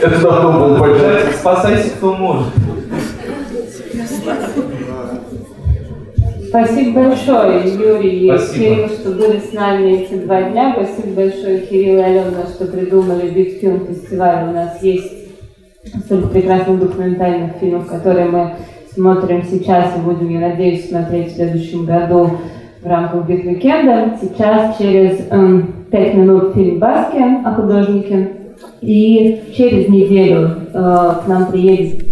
Это 0.01 0.21
давно 0.21 0.53
был 0.69 0.79
понятно. 0.79 1.33
Спасайся, 1.39 1.91
кто 1.91 2.15
может. 2.15 2.47
Спасибо 6.49 7.03
большое, 7.09 7.65
Юрий 7.69 8.27
и 8.29 8.39
Спасибо. 8.39 8.55
Кирилл, 8.77 8.89
что 8.91 9.11
были 9.11 9.41
с 9.41 9.53
нами 9.53 9.93
эти 10.03 10.15
два 10.15 10.43
дня. 10.43 10.73
Спасибо 10.77 11.15
большое, 11.23 11.59
Кирилл 11.67 11.99
и 11.99 12.03
Алена, 12.03 12.45
что 12.55 12.67
придумали 12.67 13.29
Битфильм 13.31 13.87
фестиваль. 13.89 14.45
У 14.51 14.53
нас 14.53 14.81
есть 14.81 15.14
столько 16.05 16.29
прекрасных 16.29 16.81
документальных 16.81 17.53
фильмов, 17.57 17.87
которые 17.87 18.27
мы 18.27 18.55
смотрим 18.93 19.43
сейчас 19.43 19.97
и 19.97 20.01
будем, 20.01 20.29
я 20.31 20.41
надеюсь, 20.41 20.89
смотреть 20.89 21.33
в 21.33 21.37
следующем 21.37 21.85
году 21.85 22.31
в 22.83 22.87
рамках 22.87 23.27
Beat 23.27 23.54
Weekend 23.54 24.03
а. 24.03 24.17
Сейчас 24.21 24.79
через 24.79 25.27
эм, 25.31 25.87
пять 25.91 26.15
минут 26.15 26.55
фильм 26.55 26.79
«Баския» 26.79 27.19
о 27.45 27.55
художнике. 27.55 28.31
И 28.81 29.43
через 29.57 29.89
неделю 29.89 30.51
э, 30.73 30.73
к 30.73 31.27
нам 31.27 31.47
приедет 31.51 32.07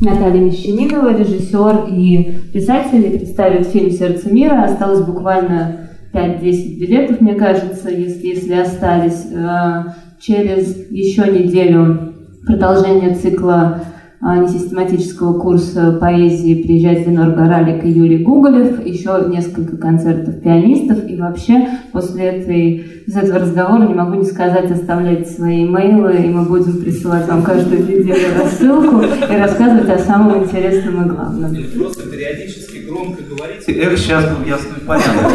Наталья 0.00 0.40
Мещанинова, 0.40 1.16
режиссер 1.16 1.86
и 1.88 2.38
писатель, 2.52 3.06
и 3.06 3.18
представит 3.18 3.68
фильм 3.68 3.90
«Сердце 3.90 4.32
мира». 4.32 4.64
Осталось 4.64 5.00
буквально 5.00 5.88
5-10 6.12 6.78
билетов, 6.78 7.20
мне 7.20 7.34
кажется, 7.34 7.88
если, 7.88 8.26
если 8.26 8.54
остались. 8.54 9.26
Э, 9.32 9.92
Через 10.18 10.90
еще 10.90 11.30
неделю 11.30 12.05
продолжение 12.46 13.14
цикла 13.16 13.82
э, 14.22 14.38
несистематического 14.38 15.38
курса 15.38 15.98
поэзии 16.00 16.62
приезжает 16.62 17.06
Линор 17.06 17.32
Горалик 17.32 17.84
и 17.84 17.90
Юрий 17.90 18.18
Гуголев, 18.18 18.86
еще 18.86 19.26
несколько 19.28 19.76
концертов 19.76 20.40
пианистов, 20.40 21.06
и 21.08 21.16
вообще 21.16 21.68
после 21.92 22.24
этой, 22.26 23.02
из 23.06 23.16
этого 23.16 23.40
разговора 23.40 23.88
не 23.88 23.94
могу 23.94 24.14
не 24.14 24.24
сказать, 24.24 24.70
оставляйте 24.70 25.28
свои 25.28 25.66
имейлы, 25.66 26.14
и 26.16 26.28
мы 26.28 26.44
будем 26.44 26.80
присылать 26.80 27.26
вам 27.26 27.42
каждую 27.42 27.82
неделю 27.82 28.40
рассылку 28.40 29.02
и 29.02 29.36
рассказывать 29.36 29.90
о 29.90 29.98
самом 29.98 30.44
интересном 30.44 31.04
и 31.04 31.08
главном. 31.08 31.52
Или 31.52 31.66
просто 31.76 32.08
периодически 32.08 32.86
громко 32.88 33.22
говорите, 33.28 33.72
эх, 33.72 33.98
сейчас 33.98 34.24
был 34.24 34.46
ясный 34.46 34.80
порядок. 34.86 35.32